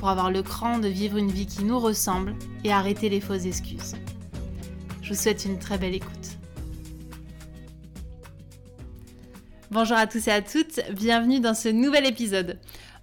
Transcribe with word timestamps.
pour 0.00 0.08
avoir 0.08 0.30
le 0.30 0.42
cran 0.42 0.78
de 0.78 0.88
vivre 0.88 1.18
une 1.18 1.30
vie 1.30 1.46
qui 1.46 1.62
nous 1.62 1.78
ressemble 1.78 2.34
et 2.64 2.72
arrêter 2.72 3.10
les 3.10 3.20
fausses 3.20 3.44
excuses. 3.44 3.96
Je 5.02 5.10
vous 5.10 5.20
souhaite 5.20 5.44
une 5.44 5.58
très 5.58 5.76
belle 5.76 5.94
écoute. 5.94 6.38
Bonjour 9.70 9.98
à 9.98 10.06
tous 10.06 10.26
et 10.26 10.32
à 10.32 10.40
toutes, 10.40 10.80
bienvenue 10.94 11.38
dans 11.38 11.52
ce 11.52 11.68
nouvel 11.68 12.06
épisode. 12.06 12.58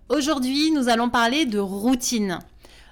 Aujourd'hui, 0.09 0.71
nous 0.71 0.89
allons 0.89 1.11
parler 1.11 1.45
de 1.45 1.59
routine. 1.59 2.39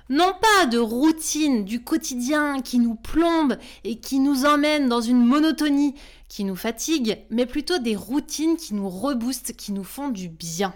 Non 0.10 0.34
pas 0.40 0.68
de 0.68 0.78
routine 0.78 1.66
du 1.66 1.84
quotidien 1.84 2.62
qui 2.62 2.78
nous 2.78 2.94
plombe 2.94 3.58
et 3.84 4.00
qui 4.00 4.20
nous 4.20 4.46
emmène 4.46 4.88
dans 4.88 5.02
une 5.02 5.26
monotonie 5.26 5.96
qui 6.30 6.44
nous 6.44 6.56
fatigue, 6.56 7.18
mais 7.32 7.48
plutôt 7.48 7.80
des 7.80 7.96
routines 7.96 8.56
qui 8.56 8.76
nous 8.76 8.88
reboostent, 8.88 9.56
qui 9.56 9.72
nous 9.72 9.84
font 9.84 10.10
du 10.10 10.30
bien. 10.30 10.76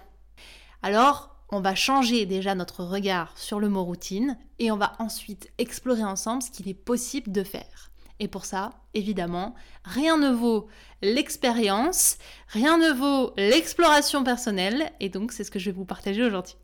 Alors, 0.82 1.39
on 1.52 1.62
va 1.62 1.76
changer 1.76 2.26
déjà 2.26 2.56
notre 2.56 2.84
regard 2.84 3.38
sur 3.38 3.60
le 3.60 3.70
mot 3.70 3.84
routine 3.84 4.38
et 4.60 4.72
on 4.72 4.78
va 4.78 4.94
ensuite 5.00 5.52
explorer 5.58 6.04
ensemble 6.04 6.44
ce 6.44 6.52
qu'il 6.52 6.68
est 6.68 6.74
possible 6.74 7.32
de 7.32 7.44
faire. 7.44 7.92
Et 8.20 8.28
pour 8.28 8.46
ça, 8.46 8.72
évidemment, 8.94 9.56
rien 9.84 10.18
ne 10.18 10.32
vaut 10.32 10.68
l'expérience, 11.02 12.18
rien 12.50 12.78
ne 12.78 12.92
vaut 12.92 13.34
l'exploration 13.38 14.24
personnelle, 14.24 14.92
et 15.00 15.10
donc 15.10 15.32
c'est 15.32 15.46
ce 15.46 15.52
que 15.52 15.60
je 15.60 15.66
vais 15.66 15.76
vous 15.76 15.86
partager 15.86 16.24
aujourd'hui. 16.24 16.58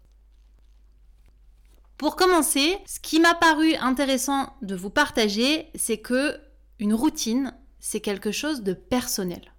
Pour 1.98 2.18
commencer, 2.18 2.78
ce 2.86 3.00
qui 3.00 3.22
m'a 3.22 3.36
paru 3.36 3.74
intéressant 3.76 4.54
de 4.62 4.76
vous 4.76 4.90
partager, 4.90 5.70
c'est 5.76 6.00
que 6.00 6.38
une 6.80 6.94
routine, 6.94 7.54
c'est 7.80 8.02
quelque 8.02 8.34
chose 8.34 8.62
de 8.64 8.74
personnel. 8.74 9.54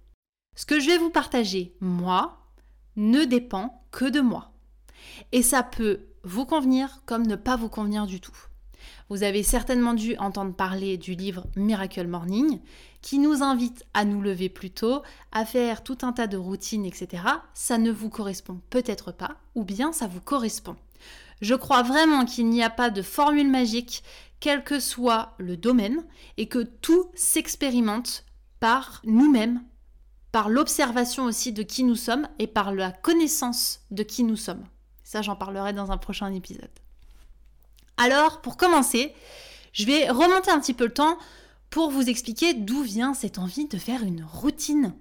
Ce 0.55 0.67
que 0.67 0.79
je 0.79 0.87
vais 0.87 0.99
vous 0.99 1.09
partager, 1.09 1.75
moi, 1.79 2.37
ne 2.95 3.23
dépend 3.23 3.83
que 3.91 4.05
de 4.05 4.21
moi. 4.21 4.51
Et 5.31 5.41
ça 5.41 5.63
peut 5.63 6.01
vous 6.23 6.45
convenir 6.45 7.01
comme 7.05 7.25
ne 7.25 7.35
pas 7.35 7.55
vous 7.55 7.69
convenir 7.69 8.05
du 8.05 8.19
tout. 8.19 8.35
Vous 9.09 9.23
avez 9.23 9.43
certainement 9.43 9.93
dû 9.93 10.17
entendre 10.17 10.53
parler 10.53 10.97
du 10.97 11.15
livre 11.15 11.45
Miracle 11.55 12.07
Morning, 12.07 12.59
qui 13.01 13.19
nous 13.19 13.41
invite 13.41 13.85
à 13.93 14.03
nous 14.03 14.21
lever 14.21 14.49
plus 14.49 14.71
tôt, 14.71 15.01
à 15.31 15.45
faire 15.45 15.83
tout 15.83 15.99
un 16.01 16.11
tas 16.11 16.27
de 16.27 16.37
routines, 16.37 16.85
etc. 16.85 17.23
Ça 17.53 17.77
ne 17.77 17.91
vous 17.91 18.09
correspond 18.09 18.59
peut-être 18.69 19.11
pas, 19.13 19.37
ou 19.55 19.63
bien 19.63 19.93
ça 19.93 20.07
vous 20.07 20.19
correspond. 20.19 20.75
Je 21.41 21.55
crois 21.55 21.83
vraiment 21.83 22.25
qu'il 22.25 22.49
n'y 22.49 22.63
a 22.63 22.69
pas 22.69 22.89
de 22.89 23.01
formule 23.01 23.49
magique, 23.49 24.03
quel 24.39 24.63
que 24.63 24.79
soit 24.79 25.35
le 25.37 25.55
domaine, 25.55 26.03
et 26.37 26.47
que 26.47 26.63
tout 26.63 27.09
s'expérimente 27.15 28.25
par 28.59 29.01
nous-mêmes, 29.05 29.63
par 30.31 30.49
l'observation 30.49 31.25
aussi 31.25 31.53
de 31.53 31.63
qui 31.63 31.83
nous 31.83 31.95
sommes 31.95 32.27
et 32.39 32.47
par 32.47 32.73
la 32.73 32.91
connaissance 32.91 33.81
de 33.91 34.03
qui 34.03 34.23
nous 34.23 34.35
sommes. 34.35 34.65
Ça, 35.07 35.21
j'en 35.21 35.37
parlerai 35.37 35.71
dans 35.71 35.93
un 35.93 35.97
prochain 35.97 36.33
épisode. 36.33 36.67
Alors, 37.95 38.41
pour 38.41 38.57
commencer, 38.57 39.13
je 39.71 39.85
vais 39.85 40.09
remonter 40.09 40.51
un 40.51 40.59
petit 40.59 40.73
peu 40.73 40.83
le 40.83 40.93
temps 40.93 41.17
pour 41.69 41.91
vous 41.91 42.09
expliquer 42.09 42.53
d'où 42.53 42.81
vient 42.81 43.13
cette 43.13 43.39
envie 43.39 43.69
de 43.69 43.77
faire 43.77 44.03
une 44.03 44.25
routine. 44.25 44.93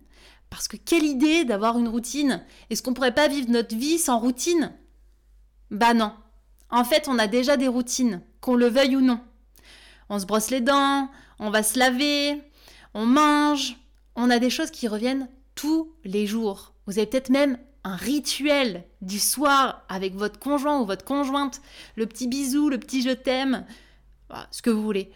Parce 0.49 0.69
que 0.69 0.77
quelle 0.77 1.03
idée 1.03 1.45
d'avoir 1.45 1.77
une 1.77 1.89
routine? 1.89 2.45
Est-ce 2.71 2.85
qu'on 2.85 2.95
pourrait 2.95 3.17
pas 3.17 3.27
vivre 3.27 3.51
notre 3.51 3.75
vie 3.75 3.99
sans 3.99 4.21
routine? 4.21 4.73
Bah 5.73 5.93
non. 5.93 6.13
En 6.71 6.85
fait, 6.85 7.09
on 7.09 7.19
a 7.19 7.27
déjà 7.27 7.57
des 7.57 7.67
routines, 7.67 8.23
qu'on 8.41 8.55
le 8.55 8.69
veuille 8.69 8.95
ou 8.95 9.01
non. 9.01 9.19
On 10.09 10.21
se 10.21 10.27
brosse 10.27 10.51
les 10.51 10.61
dents, 10.61 11.11
on 11.41 11.51
va 11.51 11.65
se 11.65 11.81
laver, 11.81 12.41
on 12.95 13.07
mange, 13.07 13.77
on 14.15 14.31
a 14.31 14.39
des 14.39 14.51
choses 14.51 14.71
qui 14.71 14.87
reviennent 14.87 15.29
tous 15.57 15.93
les 16.05 16.29
jours. 16.29 16.75
Vous 16.87 16.97
avez 16.97 17.09
peut-être 17.09 17.31
même 17.31 17.59
un 17.87 17.95
rituel 17.95 18.85
du 19.01 19.21
soir 19.21 19.85
avec 19.89 20.17
votre 20.17 20.41
conjoint 20.41 20.81
ou 20.81 20.87
votre 20.87 21.05
conjointe, 21.05 21.63
le 21.95 22.07
petit 22.07 22.27
bisou, 22.27 22.69
le 22.69 22.81
petit 22.81 23.01
je 23.01 23.11
t'aime, 23.11 23.65
ce 24.51 24.61
que 24.61 24.71
vous 24.71 24.83
voulez. 24.83 25.13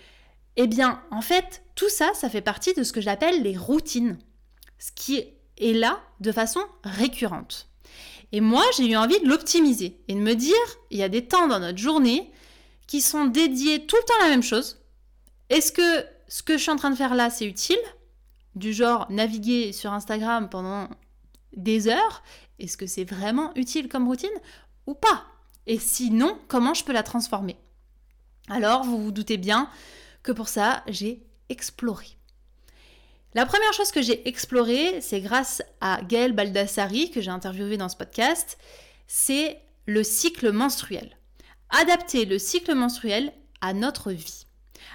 Eh 0.55 0.69
bien, 0.69 1.03
en 1.11 1.21
fait, 1.21 1.65
tout 1.75 1.89
ça, 1.89 2.13
ça 2.15 2.31
fait 2.31 2.43
partie 2.43 2.73
de 2.75 2.85
ce 2.85 2.93
que 2.93 3.01
j'appelle 3.01 3.43
les 3.43 3.57
routines. 3.57 4.19
Ce 4.79 4.93
qui 4.93 5.25
est 5.59 5.73
là 5.73 6.01
de 6.21 6.31
façon 6.31 6.61
récurrente. 6.85 7.69
Et 8.31 8.41
moi, 8.41 8.63
j'ai 8.77 8.87
eu 8.87 8.97
envie 8.97 9.19
de 9.19 9.29
l'optimiser 9.29 10.01
et 10.07 10.15
de 10.15 10.21
me 10.21 10.35
dire, 10.35 10.55
il 10.93 10.99
y 10.99 11.03
a 11.03 11.09
des 11.09 11.27
temps 11.27 11.49
dans 11.49 11.59
notre 11.59 11.79
journée 11.79 12.31
qui 12.87 13.01
sont 13.01 13.25
dédiés 13.25 13.85
tout 13.87 13.97
le 13.97 14.05
temps 14.05 14.21
à 14.21 14.25
la 14.27 14.31
même 14.31 14.45
chose. 14.45 14.79
Est-ce 15.49 15.73
que 15.73 16.07
ce 16.29 16.45
que 16.45 16.57
je 16.57 16.63
suis 16.63 16.71
en 16.71 16.77
train 16.77 16.91
de 16.91 16.97
faire 16.97 17.17
là, 17.17 17.31
c'est 17.31 17.47
utile? 17.47 17.83
Du 18.55 18.73
genre 18.73 19.11
naviguer 19.11 19.73
sur 19.73 19.93
Instagram 19.93 20.49
pendant 20.49 20.89
des 21.57 21.89
heures 21.89 22.23
est-ce 22.61 22.77
que 22.77 22.87
c'est 22.87 23.05
vraiment 23.05 23.53
utile 23.55 23.89
comme 23.89 24.07
routine 24.07 24.29
ou 24.87 24.95
pas? 24.95 25.25
Et 25.67 25.79
sinon, 25.79 26.39
comment 26.49 26.75
je 26.75 26.85
peux 26.85 26.93
la 26.93 27.03
transformer? 27.03 27.57
Alors, 28.49 28.85
vous 28.85 29.03
vous 29.03 29.13
doutez 29.13 29.37
bien 29.37 29.69
que 30.23 30.33
pour 30.33 30.49
ça, 30.49 30.83
j'ai 30.87 31.25
exploré. 31.49 32.07
La 33.35 33.47
première 33.47 33.73
chose 33.73 33.93
que 33.93 34.03
j'ai 34.03 34.29
explorée, 34.29 35.01
c'est 35.01 35.21
grâce 35.21 35.63
à 35.81 36.01
Gaëlle 36.03 36.33
Baldassari, 36.33 37.11
que 37.11 37.21
j'ai 37.21 37.31
interviewé 37.31 37.77
dans 37.77 37.89
ce 37.89 37.97
podcast, 37.97 38.59
c'est 39.07 39.61
le 39.87 40.03
cycle 40.03 40.51
menstruel. 40.51 41.17
Adapter 41.71 42.25
le 42.25 42.39
cycle 42.39 42.75
menstruel 42.75 43.33
à 43.61 43.73
notre 43.73 44.11
vie. 44.11 44.47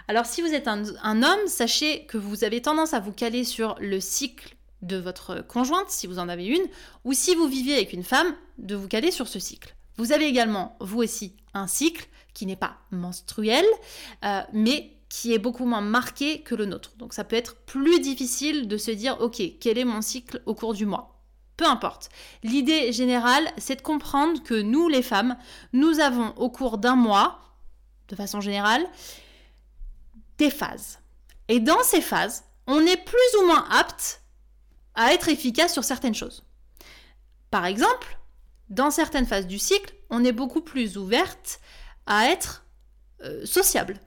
Alors 0.08 0.26
si 0.26 0.42
vous 0.42 0.54
êtes 0.54 0.68
un, 0.68 0.84
un, 1.04 1.24
homme, 1.24 1.48
sachez 1.48 2.06
que 2.08 2.18
vous 2.18 2.44
avez 2.44 2.62
tendance 2.62 2.94
à 2.94 3.00
vous 3.00 3.14
caler 3.14 3.46
sur 3.46 3.76
le 3.80 4.02
cycle 4.02 4.55
de 4.86 4.98
votre 4.98 5.42
conjointe, 5.46 5.90
si 5.90 6.08
vous 6.08 6.20
en 6.20 6.30
avez 6.30 6.46
une, 6.46 6.66
ou 7.04 7.14
si 7.14 7.36
vous 7.36 7.48
vivez 7.48 7.74
avec 7.74 7.94
une 7.94 8.04
femme, 8.04 8.36
de 8.58 8.76
vous 8.76 8.88
caler 8.88 9.12
sur 9.12 9.28
ce 9.28 9.40
cycle. 9.40 9.76
Vous 9.98 10.12
avez 10.12 10.26
également, 10.26 10.78
vous 10.80 11.02
aussi, 11.02 11.36
un 11.54 11.68
cycle 11.68 12.08
qui 12.34 12.46
n'est 12.46 12.56
pas 12.56 12.78
menstruel, 12.92 13.66
euh, 14.24 14.42
mais 14.54 14.92
qui 15.10 15.34
est 15.34 15.40
beaucoup 15.40 15.66
moins 15.66 15.82
marqué 15.82 16.42
que 16.42 16.56
le 16.56 16.66
nôtre. 16.66 16.92
Donc 16.98 17.14
ça 17.14 17.24
peut 17.24 17.36
être 17.36 17.56
plus 17.56 18.00
difficile 18.00 18.68
de 18.68 18.78
se 18.78 18.92
dire, 18.92 19.22
ok, 19.22 19.42
quel 19.60 19.78
est 19.78 19.86
mon 19.86 20.02
cycle 20.02 20.42
au 20.46 20.54
cours 20.54 20.74
du 20.74 20.86
mois? 20.86 21.22
Peu 21.56 21.66
importe. 21.66 22.10
L'idée 22.44 22.92
générale, 22.92 23.48
c'est 23.58 23.78
de 23.78 23.82
comprendre 23.82 24.44
que 24.44 24.62
nous, 24.62 24.90
les 24.90 25.02
femmes, 25.02 25.38
nous 25.72 26.00
avons 26.00 26.34
au 26.36 26.50
cours 26.50 26.78
d'un 26.78 26.98
mois, 26.98 27.40
de 28.10 28.16
façon 28.16 28.42
générale, 28.42 28.86
des 30.38 30.50
phases. 30.50 31.00
Et 31.48 31.62
dans 31.62 31.82
ces 31.84 32.02
phases, 32.02 32.44
on 32.68 32.82
est 32.82 33.04
plus 33.06 33.40
ou 33.40 33.46
moins 33.46 33.66
apte 33.70 34.22
à 34.96 35.14
être 35.14 35.30
efficace 35.30 35.74
sur 35.74 35.84
certaines 35.84 36.16
choses. 36.16 36.44
Par 37.52 37.66
exemple, 37.66 38.18
dans 38.70 38.92
certaines 38.92 39.26
phases 39.26 39.48
du 39.48 39.60
cycle, 39.60 39.94
on 40.10 40.24
est 40.24 40.32
beaucoup 40.32 40.62
plus 40.62 40.98
ouverte 40.98 41.60
à 42.06 42.30
être 42.30 42.66
euh, 43.24 43.46
sociable. 43.46 44.00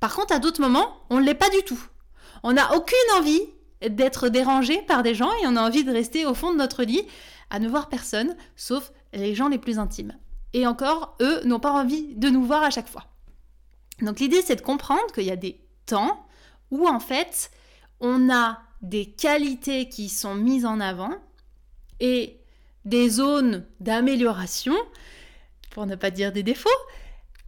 Par 0.00 0.14
contre, 0.14 0.34
à 0.34 0.38
d'autres 0.38 0.60
moments, 0.60 1.00
on 1.10 1.20
ne 1.20 1.24
l'est 1.24 1.34
pas 1.34 1.50
du 1.50 1.62
tout. 1.62 1.82
On 2.42 2.52
n'a 2.52 2.74
aucune 2.76 2.96
envie 3.16 3.42
d'être 3.88 4.28
dérangé 4.28 4.82
par 4.82 5.02
des 5.02 5.14
gens 5.14 5.32
et 5.42 5.46
on 5.46 5.56
a 5.56 5.62
envie 5.62 5.84
de 5.84 5.92
rester 5.92 6.26
au 6.26 6.34
fond 6.34 6.52
de 6.52 6.58
notre 6.58 6.82
lit 6.82 7.06
à 7.50 7.58
ne 7.58 7.68
voir 7.68 7.88
personne, 7.88 8.36
sauf 8.56 8.92
les 9.12 9.34
gens 9.34 9.48
les 9.48 9.58
plus 9.58 9.78
intimes. 9.78 10.16
Et 10.52 10.66
encore, 10.66 11.16
eux 11.20 11.42
n'ont 11.44 11.60
pas 11.60 11.72
envie 11.72 12.14
de 12.14 12.28
nous 12.28 12.44
voir 12.44 12.62
à 12.62 12.70
chaque 12.70 12.88
fois. 12.88 13.04
Donc 14.00 14.20
l'idée, 14.20 14.42
c'est 14.42 14.56
de 14.56 14.60
comprendre 14.60 15.12
qu'il 15.12 15.24
y 15.24 15.30
a 15.30 15.36
des 15.36 15.60
temps 15.86 16.26
où 16.70 16.88
en 16.88 17.00
fait, 17.00 17.50
on 18.00 18.30
a 18.30 18.58
des 18.84 19.06
qualités 19.06 19.88
qui 19.88 20.08
sont 20.08 20.34
mises 20.34 20.66
en 20.66 20.78
avant 20.78 21.14
et 22.00 22.38
des 22.84 23.08
zones 23.08 23.66
d'amélioration, 23.80 24.74
pour 25.70 25.86
ne 25.86 25.96
pas 25.96 26.10
dire 26.10 26.32
des 26.32 26.42
défauts, 26.42 26.68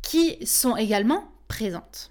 qui 0.02 0.44
sont 0.46 0.76
également 0.76 1.30
présentes. 1.46 2.10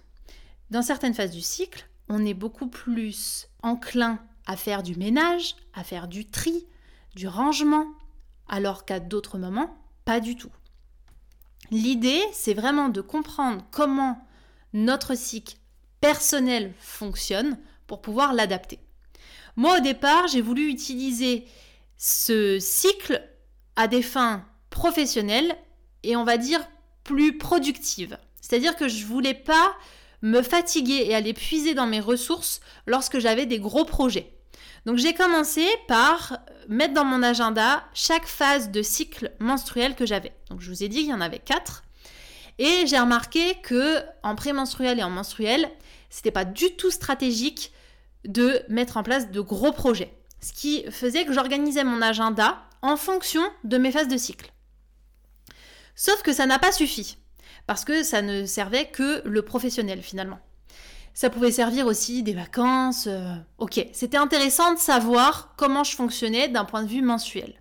Dans 0.70 0.84
certaines 0.84 1.16
phases 1.16 1.32
du 1.32 1.42
cycle, 1.42 1.90
on 2.08 2.24
est 2.24 2.36
beaucoup 2.36 2.68
plus 2.68 3.48
enclin 3.64 4.20
à 4.46 4.56
faire 4.56 4.84
du 4.84 4.96
ménage, 4.96 5.56
à 5.74 5.84
faire 5.84 6.08
du 6.08 6.30
tri, 6.30 6.68
du 7.16 7.28
rangement, 7.28 7.88
alors 8.48 8.86
qu'à 8.86 9.00
d'autres 9.00 9.40
moments, 9.40 9.76
pas 10.06 10.20
du 10.20 10.36
tout. 10.36 10.52
L'idée, 11.72 12.22
c'est 12.32 12.54
vraiment 12.54 12.90
de 12.90 13.02
comprendre 13.02 13.66
comment 13.72 14.24
notre 14.74 15.16
cycle 15.16 15.58
personnel 16.00 16.74
fonctionne 16.78 17.58
pour 17.88 18.04
pouvoir 18.04 18.34
l'adapter. 18.34 18.80
Moi, 19.56 19.78
au 19.78 19.82
départ, 19.82 20.28
j'ai 20.28 20.42
voulu 20.42 20.70
utiliser 20.70 21.46
ce 21.98 22.60
cycle 22.60 23.24
à 23.76 23.88
des 23.88 24.02
fins 24.02 24.46
professionnelles 24.70 25.56
et 26.04 26.16
on 26.16 26.24
va 26.24 26.38
dire 26.38 26.62
plus 27.04 27.38
productives. 27.38 28.18
C'est-à-dire 28.42 28.76
que 28.76 28.88
je 28.88 29.06
voulais 29.06 29.34
pas 29.34 29.76
me 30.22 30.42
fatiguer 30.42 31.06
et 31.08 31.16
aller 31.16 31.34
puiser 31.34 31.74
dans 31.74 31.88
mes 31.88 32.00
ressources 32.00 32.60
lorsque 32.86 33.20
j'avais 33.20 33.46
des 33.46 33.60
gros 33.60 33.86
projets. 33.86 34.34
Donc 34.86 34.98
j'ai 34.98 35.14
commencé 35.14 35.66
par 35.88 36.40
mettre 36.68 36.94
dans 36.94 37.06
mon 37.06 37.24
agenda 37.24 37.84
chaque 37.94 38.28
phase 38.28 38.72
de 38.72 38.82
cycle 38.82 39.32
menstruel 39.40 39.96
que 39.96 40.06
j'avais. 40.06 40.34
Donc 40.50 40.62
je 40.62 40.70
vous 40.70 40.84
ai 40.84 40.90
dit 40.90 41.00
qu'il 41.00 41.10
y 41.10 41.14
en 41.14 41.22
avait 41.22 41.40
quatre. 41.40 41.84
Et 42.58 42.86
j'ai 42.86 43.00
remarqué 43.00 43.56
que 43.64 44.02
en 44.24 44.36
prémenstruel 44.36 45.00
et 45.00 45.04
en 45.04 45.10
menstruel, 45.10 45.70
c'était 46.10 46.32
pas 46.32 46.46
du 46.46 46.76
tout 46.76 46.92
stratégique 46.92 47.72
de 48.26 48.62
mettre 48.70 48.98
en 48.98 49.04
place 49.04 49.32
de 49.32 49.42
gros 49.42 49.72
projets. 49.72 50.14
Ce 50.42 50.54
qui 50.54 50.84
faisait 50.92 51.26
que 51.26 51.34
j'organisais 51.34 51.84
mon 51.84 52.02
agenda 52.02 52.62
en 52.82 52.98
fonction 52.98 53.42
de 53.64 53.78
mes 53.78 53.92
phases 53.92 54.08
de 54.08 54.18
cycle. 54.18 54.52
Sauf 55.96 56.22
que 56.22 56.34
ça 56.34 56.46
n'a 56.46 56.60
pas 56.60 56.72
suffi, 56.72 57.18
parce 57.68 57.86
que 57.86 58.04
ça 58.04 58.22
ne 58.22 58.46
servait 58.46 58.88
que 58.88 59.22
le 59.26 59.42
professionnel 59.42 60.02
finalement. 60.02 60.40
Ça 61.14 61.30
pouvait 61.30 61.52
servir 61.52 61.88
aussi 61.88 62.24
des 62.24 62.34
vacances. 62.34 63.08
Euh, 63.08 63.34
ok, 63.58 63.88
c'était 63.94 64.18
intéressant 64.18 64.74
de 64.74 64.80
savoir 64.80 65.54
comment 65.56 65.86
je 65.86 65.96
fonctionnais 65.96 66.50
d'un 66.50 66.66
point 66.66 66.84
de 66.84 66.90
vue 66.90 67.02
mensuel. 67.02 67.54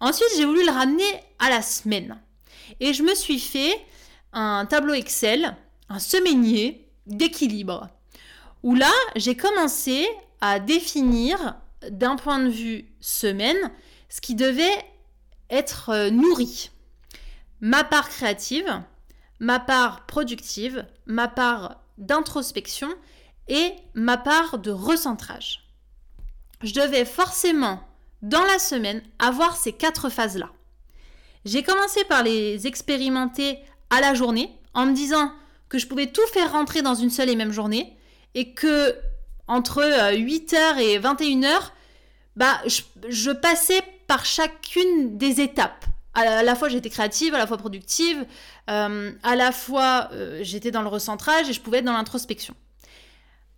Ensuite, 0.00 0.28
j'ai 0.36 0.46
voulu 0.46 0.64
le 0.64 0.72
ramener 0.72 1.04
à 1.38 1.50
la 1.50 1.60
semaine. 1.60 2.18
Et 2.80 2.94
je 2.94 3.02
me 3.02 3.14
suis 3.14 3.40
fait 3.40 3.78
un 4.32 4.64
tableau 4.64 4.94
Excel, 4.94 5.54
un 5.90 5.98
semainier 5.98 6.88
d'équilibre, 7.06 7.88
où 8.62 8.74
là, 8.74 8.92
j'ai 9.16 9.36
commencé 9.36 10.06
à 10.40 10.60
définir 10.60 11.56
d'un 11.90 12.16
point 12.16 12.38
de 12.38 12.48
vue 12.48 12.86
semaine 13.00 13.70
ce 14.08 14.20
qui 14.20 14.34
devait 14.34 14.84
être 15.50 15.90
euh, 15.90 16.10
nourri. 16.10 16.70
Ma 17.60 17.84
part 17.84 18.08
créative, 18.08 18.82
ma 19.40 19.58
part 19.58 20.06
productive, 20.06 20.86
ma 21.06 21.28
part 21.28 21.80
d'introspection 21.98 22.88
et 23.48 23.72
ma 23.94 24.16
part 24.16 24.58
de 24.58 24.70
recentrage. 24.70 25.64
Je 26.62 26.74
devais 26.74 27.04
forcément, 27.04 27.80
dans 28.22 28.44
la 28.44 28.58
semaine, 28.58 29.02
avoir 29.18 29.56
ces 29.56 29.72
quatre 29.72 30.08
phases-là. 30.08 30.50
J'ai 31.44 31.62
commencé 31.62 32.04
par 32.04 32.22
les 32.22 32.66
expérimenter 32.66 33.58
à 33.90 34.00
la 34.00 34.14
journée, 34.14 34.52
en 34.74 34.86
me 34.86 34.94
disant 34.94 35.32
que 35.68 35.78
je 35.78 35.86
pouvais 35.86 36.08
tout 36.08 36.26
faire 36.32 36.52
rentrer 36.52 36.82
dans 36.82 36.94
une 36.94 37.10
seule 37.10 37.30
et 37.30 37.36
même 37.36 37.52
journée, 37.52 37.96
et 38.34 38.52
que 38.52 38.94
entre 39.46 39.82
8h 39.82 40.54
euh, 40.54 40.78
et 40.78 40.98
21h, 40.98 41.72
bah, 42.36 42.60
je, 42.66 43.30
passais 43.32 43.82
par 44.06 44.24
chacune 44.24 45.18
des 45.18 45.40
étapes. 45.40 45.84
À 46.14 46.42
la 46.42 46.54
fois 46.54 46.68
j'étais 46.68 46.90
créative, 46.90 47.34
à 47.34 47.38
la 47.38 47.46
fois 47.46 47.58
productive, 47.58 48.26
euh, 48.70 49.12
à 49.22 49.36
la 49.36 49.52
fois 49.52 50.08
euh, 50.12 50.40
j'étais 50.42 50.70
dans 50.70 50.82
le 50.82 50.88
recentrage 50.88 51.48
et 51.48 51.52
je 51.52 51.60
pouvais 51.60 51.78
être 51.78 51.84
dans 51.84 51.92
l'introspection. 51.92 52.54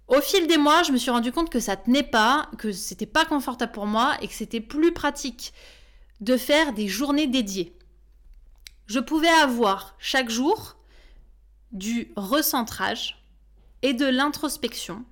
Au 0.08 0.20
fil 0.20 0.46
des 0.46 0.58
mois, 0.58 0.82
je 0.82 0.93
me 0.93 0.99
suis 0.99 1.11
rendu 1.11 1.32
compte 1.32 1.50
que 1.50 1.61
ça 1.61 1.76
tenait 1.76 2.02
pas, 2.02 2.50
que 2.58 2.72
c'était 2.72 3.06
pas 3.06 3.25
confortable 3.25 3.72
pour 3.72 3.87
moi 3.87 4.17
et 4.20 4.28
que 4.28 4.34
c'était 4.34 4.61
plus 4.61 4.93
pratique 4.93 5.55
de 6.20 6.37
faire 6.37 6.72
des 6.72 6.88
journées 6.88 7.28
dédiées. 7.28 7.76
Je 8.87 8.99
pouvais 8.99 9.28
avoir 9.28 9.94
chaque 9.99 10.28
jour 10.28 10.76
du 11.70 12.12
recentrage 12.17 13.19
et 13.82 13.94
de 13.94 14.06
l'introspection, 14.06 15.05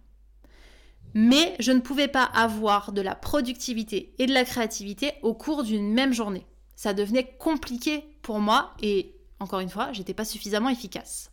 mais 1.15 1.57
je 1.59 1.73
ne 1.73 1.81
pouvais 1.81 2.09
pas 2.09 2.25
avoir 2.25 2.93
de 2.93 3.01
la 3.01 3.15
productivité 3.15 4.15
et 4.19 4.27
de 4.27 4.35
la 4.35 4.45
créativité 4.45 5.13
au 5.23 5.35
cours 5.35 5.65
d'une 5.65 5.93
même 5.93 6.13
journée. 6.13 6.47
Ça 6.77 6.95
devenait 6.95 7.37
compliqué 7.39 8.05
pour 8.23 8.41
moi 8.41 8.75
et 8.83 9.15
encore 9.41 9.61
une 9.61 9.71
fois, 9.71 9.93
j'étais 9.93 10.15
pas 10.15 10.25
suffisamment 10.25 10.69
efficace. 10.69 11.31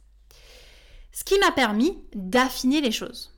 Ce 1.11 1.23
qui 1.23 1.37
m'a 1.39 1.51
permis 1.51 1.97
d'affiner 2.13 2.81
les 2.81 2.91
choses. 2.91 3.31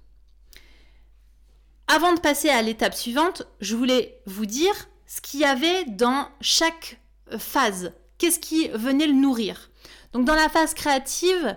Avant 1.87 2.13
de 2.13 2.19
passer 2.19 2.49
à 2.49 2.61
l'étape 2.61 2.93
suivante, 2.93 3.43
je 3.61 3.75
voulais 3.75 4.21
vous 4.25 4.45
dire 4.45 4.89
ce 5.05 5.21
qu'il 5.21 5.39
y 5.39 5.45
avait 5.45 5.85
dans 5.85 6.27
chaque 6.41 6.99
phase. 7.37 7.93
Qu'est-ce 8.17 8.39
qui 8.39 8.67
venait 8.69 9.07
le 9.07 9.13
nourrir? 9.13 9.69
Donc 10.11 10.25
dans 10.25 10.35
la 10.35 10.49
phase 10.49 10.73
créative, 10.73 11.55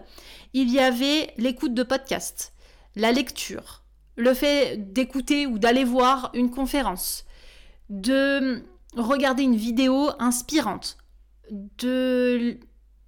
il 0.54 0.70
y 0.70 0.78
avait 0.78 1.32
l'écoute 1.36 1.74
de 1.74 1.82
podcasts, 1.82 2.52
la 2.96 3.12
lecture, 3.12 3.82
le 4.16 4.34
fait 4.34 4.92
d'écouter 4.92 5.46
ou 5.46 5.58
d'aller 5.58 5.84
voir 5.84 6.30
une 6.34 6.50
conférence, 6.50 7.24
de 7.88 8.62
regarder 8.96 9.42
une 9.42 9.56
vidéo 9.56 10.10
inspirante, 10.18 10.96
de 11.50 12.58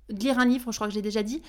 lire 0.09 0.39
un 0.39 0.47
livre, 0.47 0.73
je 0.73 0.77
crois 0.77 0.89
que 0.89 0.95
j'ai 0.95 1.03
déjà 1.03 1.23
dit. 1.23 1.43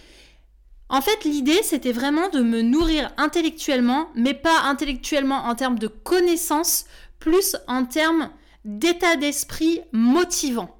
En 0.89 1.01
fait, 1.01 1.23
l'idée, 1.23 1.63
c'était 1.63 1.91
vraiment 1.91 2.29
de 2.29 2.41
me 2.41 2.61
nourrir 2.61 3.11
intellectuellement, 3.17 4.09
mais 4.15 4.33
pas 4.33 4.61
intellectuellement 4.63 5.45
en 5.45 5.55
termes 5.55 5.79
de 5.79 5.87
connaissances, 5.87 6.85
plus 7.19 7.55
en 7.67 7.85
termes 7.85 8.29
d'état 8.65 9.15
d'esprit 9.15 9.81
motivant. 9.91 10.75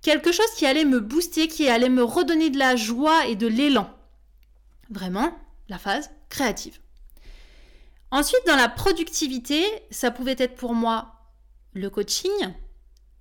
Quelque 0.00 0.32
chose 0.32 0.50
qui 0.56 0.66
allait 0.66 0.84
me 0.84 1.00
booster, 1.00 1.46
qui 1.46 1.68
allait 1.68 1.88
me 1.88 2.02
redonner 2.02 2.50
de 2.50 2.58
la 2.58 2.74
joie 2.76 3.26
et 3.26 3.36
de 3.36 3.46
l'élan. 3.46 3.88
Vraiment, 4.92 5.32
la 5.70 5.78
phase 5.78 6.10
créative. 6.28 6.78
Ensuite, 8.10 8.42
dans 8.46 8.56
la 8.56 8.68
productivité, 8.68 9.64
ça 9.90 10.10
pouvait 10.10 10.36
être 10.38 10.54
pour 10.54 10.74
moi 10.74 11.14
le 11.72 11.88
coaching, 11.88 12.30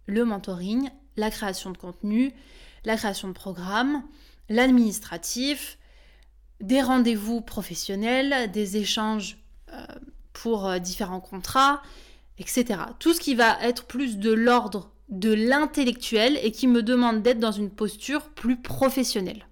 le 0.05 0.25
mentoring, 0.25 0.89
la 1.15 1.31
création 1.31 1.71
de 1.71 1.77
contenu, 1.77 2.33
la 2.83 2.97
création 2.97 3.29
de 3.29 3.33
programmes, 3.33 4.03
l'administratif, 4.49 5.77
des 6.59 6.81
rendez-vous 6.81 7.39
professionnels, 7.39 8.51
des 8.51 8.75
échanges 8.75 9.37
euh, 9.71 9.85
pour 10.33 10.67
euh, 10.67 10.79
différents 10.79 11.21
contrats, 11.21 11.81
etc. 12.37 12.81
Tout 12.99 13.13
ce 13.13 13.21
qui 13.21 13.33
va 13.33 13.57
être 13.61 13.85
plus 13.85 14.17
de 14.17 14.31
l'ordre 14.33 14.91
de 15.07 15.33
l'intellectuel 15.33 16.37
et 16.43 16.51
qui 16.51 16.67
me 16.67 16.83
demande 16.83 17.21
d'être 17.21 17.39
dans 17.39 17.53
une 17.53 17.69
posture 17.69 18.29
plus 18.29 18.61
professionnelle. 18.61 19.45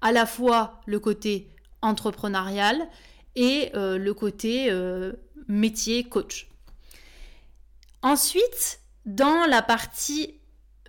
À 0.00 0.12
la 0.12 0.26
fois 0.26 0.80
le 0.86 1.00
côté 1.00 1.48
entrepreneurial 1.82 2.88
et 3.36 3.70
euh, 3.74 3.98
le 3.98 4.14
côté 4.14 4.70
métier 5.48 6.04
coach. 6.04 6.48
Ensuite, 8.02 8.80
dans 9.06 9.46
la 9.46 9.62
partie 9.62 10.34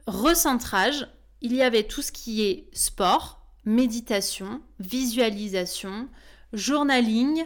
recentrage, 0.07 1.07
il 1.41 1.53
y 1.53 1.61
avait 1.61 1.83
tout 1.83 2.01
ce 2.01 2.11
qui 2.11 2.43
est 2.43 2.67
sport, 2.73 3.45
méditation, 3.65 4.61
visualisation, 4.79 6.09
journaling, 6.53 7.43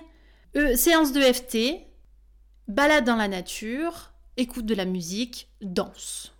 euh, 0.55 0.75
séance 0.75 1.11
de 1.11 1.21
FT, 1.21 1.85
balade 2.67 3.05
dans 3.05 3.15
la 3.15 3.27
nature, 3.27 4.11
écoute 4.37 4.65
de 4.65 4.75
la 4.75 4.85
musique, 4.85 5.49
danse. 5.61 6.33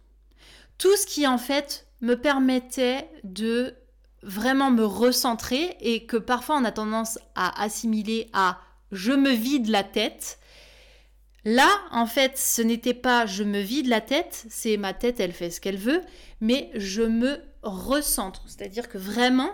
Tout 0.78 0.96
ce 0.96 1.06
qui 1.06 1.28
en 1.28 1.38
fait 1.38 1.88
me 2.02 2.16
permettait 2.16 3.10
de 3.24 3.76
vraiment 4.24 4.72
me 4.72 4.84
recentrer 4.84 5.78
et 5.80 6.06
que 6.06 6.18
parfois 6.18 6.58
on 6.58 6.66
a 6.66 6.72
tendance 6.72 7.20
à 7.36 7.62
assimiler 7.62 8.30
à 8.34 8.60
je 8.92 9.12
me 9.12 9.32
vide 9.32 9.68
la 9.68 9.84
tête 9.84 10.40
Là, 11.46 11.70
en 11.92 12.06
fait, 12.06 12.38
ce 12.38 12.62
n'était 12.62 12.94
pas 12.94 13.26
je 13.26 13.44
me 13.44 13.60
vide 13.60 13.88
la 13.88 14.02
tête, 14.02 14.46
c'est 14.50 14.78
ma 14.78 14.94
tête, 14.94 15.20
elle 15.20 15.32
fait 15.32 15.50
ce 15.50 15.62
qu'elle 15.62 15.78
veut, 15.78 16.02
mais 16.42 16.70
je 16.76 17.02
me 17.02 17.42
recentre. 17.64 18.44
C'est-à-dire 18.48 18.90
que 18.90 18.98
vraiment, 18.98 19.52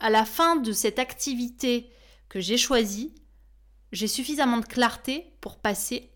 à 0.00 0.10
la 0.10 0.24
fin 0.24 0.56
de 0.56 0.72
cette 0.72 0.98
activité 0.98 1.90
que 2.28 2.40
j'ai 2.40 2.56
choisie, 2.56 3.14
j'ai 3.92 4.08
suffisamment 4.08 4.58
de 4.58 4.66
clarté 4.66 5.32
pour 5.40 5.58
passer 5.58 6.10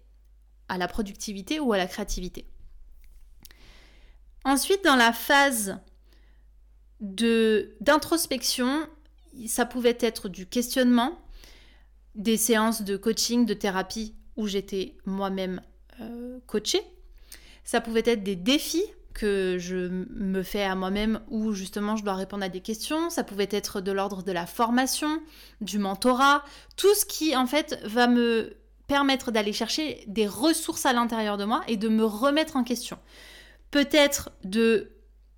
à 0.68 0.78
la 0.78 0.88
productivité 0.88 1.60
ou 1.60 1.72
à 1.72 1.78
la 1.78 1.86
créativité. 1.86 2.46
Ensuite, 4.44 4.84
dans 4.84 4.96
la 4.96 5.12
phase 5.12 5.78
d'introspection, 7.00 8.86
ça 9.46 9.64
pouvait 9.64 9.98
être 10.00 10.28
du 10.28 10.46
questionnement, 10.46 11.18
des 12.14 12.36
séances 12.36 12.82
de 12.82 12.96
coaching, 12.96 13.46
de 13.46 13.54
thérapie 13.54 14.14
où 14.36 14.46
j'étais 14.46 14.96
moi-même 15.04 15.60
euh, 16.00 16.38
coachée. 16.46 16.82
Ça 17.64 17.80
pouvait 17.80 18.02
être 18.06 18.22
des 18.22 18.36
défis 18.36 18.84
que 19.14 19.56
je 19.58 19.88
me 20.10 20.42
fais 20.42 20.62
à 20.62 20.74
moi-même 20.76 21.20
où 21.28 21.52
justement 21.52 21.96
je 21.96 22.04
dois 22.04 22.14
répondre 22.14 22.44
à 22.44 22.48
des 22.48 22.60
questions. 22.60 23.10
Ça 23.10 23.24
pouvait 23.24 23.48
être 23.50 23.80
de 23.80 23.90
l'ordre 23.92 24.22
de 24.22 24.32
la 24.32 24.46
formation, 24.46 25.20
du 25.60 25.78
mentorat, 25.78 26.44
tout 26.76 26.94
ce 26.94 27.04
qui 27.04 27.36
en 27.36 27.46
fait 27.46 27.80
va 27.84 28.06
me 28.06 28.56
permettre 28.86 29.30
d'aller 29.32 29.52
chercher 29.52 30.04
des 30.06 30.26
ressources 30.26 30.86
à 30.86 30.92
l'intérieur 30.92 31.36
de 31.36 31.44
moi 31.44 31.62
et 31.68 31.76
de 31.76 31.88
me 31.88 32.04
remettre 32.04 32.56
en 32.56 32.64
question. 32.64 32.98
Peut-être 33.70 34.30
de 34.44 34.92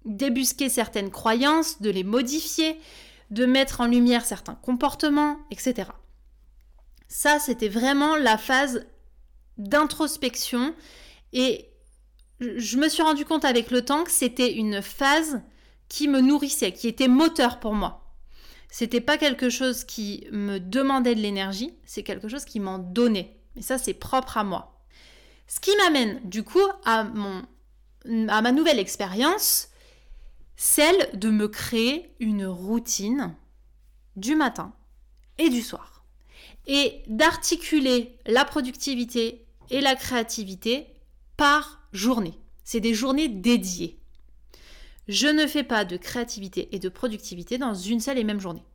débusquer 0.04 0.68
certaines 0.68 1.10
croyances, 1.10 1.80
de 1.80 1.90
les 1.90 2.04
modifier, 2.04 2.80
de 3.30 3.46
mettre 3.46 3.80
en 3.80 3.86
lumière 3.86 4.24
certains 4.24 4.54
comportements, 4.56 5.38
etc. 5.50 5.90
Ça, 7.08 7.38
c'était 7.38 7.68
vraiment 7.68 8.16
la 8.16 8.38
phase 8.38 8.86
d'introspection 9.58 10.74
et 11.32 11.68
je 12.40 12.76
me 12.78 12.88
suis 12.88 13.02
rendu 13.02 13.24
compte 13.24 13.44
avec 13.44 13.70
le 13.70 13.84
temps 13.84 14.04
que 14.04 14.10
c'était 14.10 14.54
une 14.54 14.80
phase 14.80 15.42
qui 15.88 16.08
me 16.08 16.20
nourrissait, 16.20 16.72
qui 16.72 16.88
était 16.88 17.08
moteur 17.08 17.60
pour 17.60 17.74
moi. 17.74 18.14
C'était 18.70 19.00
pas 19.00 19.18
quelque 19.18 19.50
chose 19.50 19.84
qui 19.84 20.26
me 20.30 20.58
demandait 20.58 21.14
de 21.14 21.20
l'énergie, 21.20 21.74
c'est 21.84 22.04
quelque 22.04 22.28
chose 22.28 22.44
qui 22.44 22.60
m'en 22.60 22.78
donnait. 22.78 23.36
Et 23.56 23.62
ça, 23.62 23.78
c'est 23.78 23.94
propre 23.94 24.38
à 24.38 24.44
moi. 24.44 24.80
Ce 25.48 25.58
qui 25.58 25.76
m'amène 25.76 26.20
du 26.24 26.44
coup 26.44 26.64
à, 26.84 27.04
ma 28.04 28.52
nouvelle 28.52 28.78
expérience, 28.78 29.69
celle 30.62 31.08
de 31.14 31.30
me 31.30 31.48
créer 31.48 32.14
une 32.20 32.44
routine 32.44 33.34
du 34.16 34.34
matin 34.34 34.74
et 35.38 35.48
du 35.48 35.62
soir. 35.62 36.04
Et 36.66 37.02
d'articuler 37.06 38.18
la 38.26 38.44
productivité 38.44 39.46
et 39.70 39.80
la 39.80 39.94
créativité 39.94 40.86
par 41.38 41.80
journée. 41.94 42.38
C'est 42.62 42.80
des 42.80 42.92
journées 42.92 43.28
dédiées. 43.28 43.98
Je 45.08 45.28
ne 45.28 45.46
fais 45.46 45.64
pas 45.64 45.86
de 45.86 45.96
créativité 45.96 46.68
et 46.72 46.78
de 46.78 46.90
productivité 46.90 47.56
dans 47.56 47.72
une 47.72 48.00
seule 48.00 48.18
et 48.18 48.24
même 48.24 48.38
journée. 48.38 48.66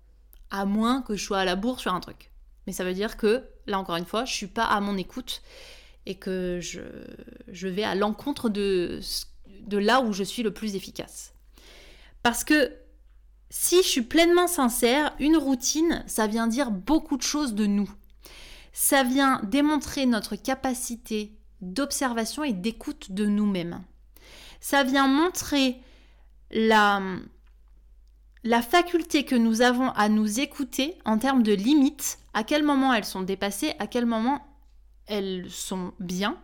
À 0.49 0.65
moins 0.65 1.03
que 1.03 1.15
je 1.15 1.23
sois 1.23 1.37
à 1.37 1.45
la 1.45 1.55
bourre 1.55 1.79
sur 1.79 1.93
un 1.93 1.99
truc. 1.99 2.31
Mais 2.65 2.73
ça 2.73 2.83
veut 2.83 2.95
dire 2.95 3.15
que, 3.15 3.43
là 3.67 3.77
encore 3.77 3.97
une 3.97 4.07
fois, 4.07 4.25
je 4.25 4.33
suis 4.33 4.47
pas 4.47 4.65
à 4.65 4.81
mon 4.81 4.97
écoute 4.97 5.43
et 6.07 6.15
que 6.15 6.57
je, 6.59 6.81
je 7.47 7.67
vais 7.67 7.83
à 7.83 7.93
l'encontre 7.93 8.49
de, 8.49 9.01
de 9.67 9.77
là 9.77 10.01
où 10.01 10.13
je 10.13 10.23
suis 10.23 10.41
le 10.41 10.51
plus 10.51 10.75
efficace. 10.75 11.34
Parce 12.25 12.43
que 12.43 12.73
si 13.51 13.83
je 13.83 13.87
suis 13.87 14.01
pleinement 14.01 14.47
sincère, 14.47 15.13
une 15.19 15.37
routine, 15.37 16.03
ça 16.07 16.25
vient 16.25 16.47
dire 16.47 16.71
beaucoup 16.71 17.17
de 17.17 17.21
choses 17.21 17.53
de 17.53 17.67
nous. 17.67 17.87
Ça 18.73 19.03
vient 19.03 19.39
démontrer 19.43 20.07
notre 20.07 20.35
capacité 20.35 21.37
d'observation 21.61 22.43
et 22.43 22.51
d'écoute 22.51 23.11
de 23.11 23.27
nous-mêmes. 23.27 23.83
Ça 24.59 24.83
vient 24.83 25.07
montrer 25.07 25.79
la, 26.49 26.99
faculté 28.71 29.23
que 29.23 29.35
nous 29.35 29.61
avons 29.61 29.91
à 29.91 30.09
nous 30.09 30.39
écouter 30.39 30.97
en 31.05 31.19
termes 31.19 31.43
de 31.43 31.53
limites, 31.53 32.17
à 32.33 32.43
quel 32.43 32.63
moment 32.63 32.91
elles 32.91 33.05
sont 33.05 33.21
dépassées, 33.21 33.75
à 33.77 33.85
quel 33.85 34.07
moment 34.07 34.43
elles 35.05 35.51
sont 35.51 35.93
bien, 35.99 36.39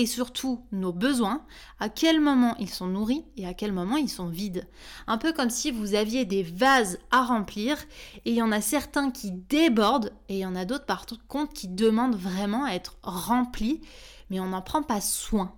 et 0.00 0.06
surtout 0.06 0.64
nos 0.72 0.94
besoins, 0.94 1.44
à 1.78 1.90
quel 1.90 2.20
moment 2.20 2.56
ils 2.58 2.70
sont 2.70 2.86
nourris 2.86 3.26
et 3.36 3.46
à 3.46 3.52
quel 3.52 3.70
moment 3.70 3.98
ils 3.98 4.08
sont 4.08 4.28
vides. 4.28 4.66
Un 5.06 5.18
peu 5.18 5.34
comme 5.34 5.50
si 5.50 5.70
vous 5.70 5.94
aviez 5.94 6.24
des 6.24 6.42
vases 6.42 6.98
à 7.10 7.22
remplir 7.22 7.76
et 8.24 8.30
il 8.30 8.36
y 8.36 8.40
en 8.40 8.50
a 8.50 8.62
certains 8.62 9.10
qui 9.10 9.30
débordent 9.30 10.10
et 10.30 10.36
il 10.36 10.40
y 10.40 10.46
en 10.46 10.56
a 10.56 10.64
d'autres 10.64 10.86
par 10.86 11.04
contre 11.28 11.52
qui 11.52 11.68
demandent 11.68 12.16
vraiment 12.16 12.64
à 12.64 12.72
être 12.72 12.96
remplis, 13.02 13.82
mais 14.30 14.40
on 14.40 14.46
n'en 14.46 14.62
prend 14.62 14.82
pas 14.82 15.02
soin. 15.02 15.54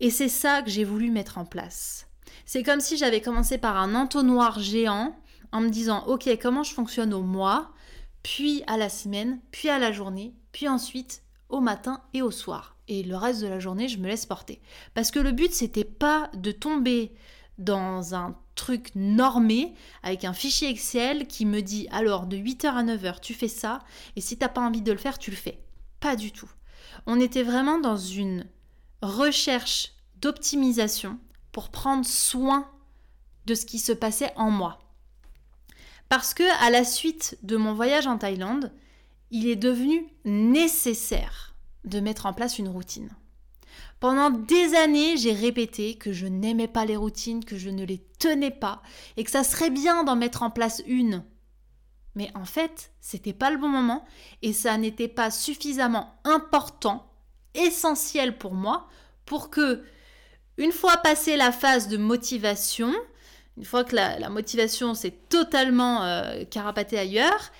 Et 0.00 0.10
c'est 0.10 0.28
ça 0.28 0.60
que 0.60 0.68
j'ai 0.68 0.84
voulu 0.84 1.10
mettre 1.10 1.38
en 1.38 1.46
place. 1.46 2.08
C'est 2.44 2.62
comme 2.62 2.80
si 2.80 2.98
j'avais 2.98 3.22
commencé 3.22 3.56
par 3.56 3.78
un 3.78 3.94
entonnoir 3.94 4.58
géant 4.58 5.16
en 5.50 5.62
me 5.62 5.70
disant 5.70 6.04
ok 6.08 6.28
comment 6.42 6.62
je 6.62 6.74
fonctionne 6.74 7.14
au 7.14 7.22
mois, 7.22 7.72
puis 8.22 8.62
à 8.66 8.76
la 8.76 8.90
semaine, 8.90 9.40
puis 9.50 9.70
à 9.70 9.78
la 9.78 9.92
journée, 9.92 10.34
puis 10.52 10.68
ensuite 10.68 11.22
au 11.48 11.60
matin 11.60 12.02
et 12.12 12.20
au 12.20 12.30
soir. 12.30 12.73
Et 12.88 13.02
le 13.02 13.16
reste 13.16 13.40
de 13.40 13.46
la 13.46 13.60
journée, 13.60 13.88
je 13.88 13.98
me 13.98 14.08
laisse 14.08 14.26
porter. 14.26 14.60
Parce 14.92 15.10
que 15.10 15.18
le 15.18 15.32
but, 15.32 15.52
c'était 15.52 15.84
pas 15.84 16.30
de 16.34 16.52
tomber 16.52 17.12
dans 17.58 18.14
un 18.14 18.36
truc 18.54 18.90
normé 18.94 19.74
avec 20.02 20.24
un 20.24 20.32
fichier 20.32 20.68
Excel 20.70 21.26
qui 21.26 21.46
me 21.46 21.60
dit 21.60 21.88
alors 21.90 22.26
de 22.26 22.36
8h 22.36 22.66
à 22.66 22.82
9h 22.82 23.20
tu 23.20 23.34
fais 23.34 23.48
ça 23.48 23.80
et 24.16 24.20
si 24.20 24.36
t'as 24.36 24.48
pas 24.48 24.60
envie 24.60 24.82
de 24.82 24.92
le 24.92 24.98
faire 24.98 25.18
tu 25.18 25.30
le 25.30 25.36
fais. 25.36 25.60
Pas 26.00 26.16
du 26.16 26.32
tout. 26.32 26.50
On 27.06 27.20
était 27.20 27.42
vraiment 27.42 27.78
dans 27.78 27.96
une 27.96 28.46
recherche 29.02 29.92
d'optimisation 30.20 31.18
pour 31.52 31.70
prendre 31.70 32.04
soin 32.04 32.68
de 33.46 33.54
ce 33.54 33.66
qui 33.66 33.78
se 33.78 33.92
passait 33.92 34.32
en 34.36 34.50
moi. 34.50 34.78
Parce 36.08 36.34
que 36.34 36.44
à 36.64 36.70
la 36.70 36.84
suite 36.84 37.38
de 37.42 37.56
mon 37.56 37.74
voyage 37.74 38.06
en 38.06 38.18
Thaïlande, 38.18 38.72
il 39.30 39.48
est 39.48 39.56
devenu 39.56 40.06
nécessaire 40.24 41.53
de 41.84 42.00
mettre 42.00 42.26
en 42.26 42.32
place 42.32 42.58
une 42.58 42.68
routine. 42.68 43.10
Pendant 44.00 44.30
des 44.30 44.74
années, 44.74 45.16
j'ai 45.16 45.32
répété 45.32 45.96
que 45.96 46.12
je 46.12 46.26
n'aimais 46.26 46.68
pas 46.68 46.84
les 46.84 46.96
routines, 46.96 47.44
que 47.44 47.56
je 47.56 47.70
ne 47.70 47.84
les 47.84 47.98
tenais 48.18 48.50
pas 48.50 48.82
et 49.16 49.24
que 49.24 49.30
ça 49.30 49.44
serait 49.44 49.70
bien 49.70 50.04
d'en 50.04 50.16
mettre 50.16 50.42
en 50.42 50.50
place 50.50 50.82
une. 50.86 51.24
Mais 52.14 52.30
en 52.34 52.44
fait, 52.44 52.92
c'était 53.00 53.32
pas 53.32 53.50
le 53.50 53.58
bon 53.58 53.68
moment 53.68 54.04
et 54.42 54.52
ça 54.52 54.76
n'était 54.76 55.08
pas 55.08 55.30
suffisamment 55.30 56.14
important, 56.24 57.10
essentiel 57.54 58.38
pour 58.38 58.54
moi 58.54 58.88
pour 59.26 59.50
que 59.50 59.82
une 60.56 60.72
fois 60.72 60.98
passée 60.98 61.36
la 61.36 61.50
phase 61.50 61.88
de 61.88 61.96
motivation, 61.96 62.92
une 63.56 63.64
fois 63.64 63.84
que 63.84 63.96
la, 63.96 64.28
motivation 64.28 64.94
s'est 64.94 65.18
totalement 65.28 66.02
euh, 66.04 66.44
carapatée 66.44 66.98
ailleurs, 66.98 67.50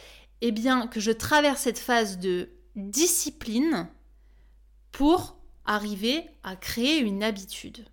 eh 0.43 0.53
bien 0.53 0.87
que 0.87 1.01
je 1.01 1.11
traverse 1.11 1.63
cette 1.63 1.79
phase 1.79 2.19
de 2.19 2.51
discipline 2.77 3.89
pour 4.95 5.37
arriver 5.67 6.25
à 6.45 6.55
créer 6.55 7.01
une 7.01 7.25
habitude. 7.25 7.85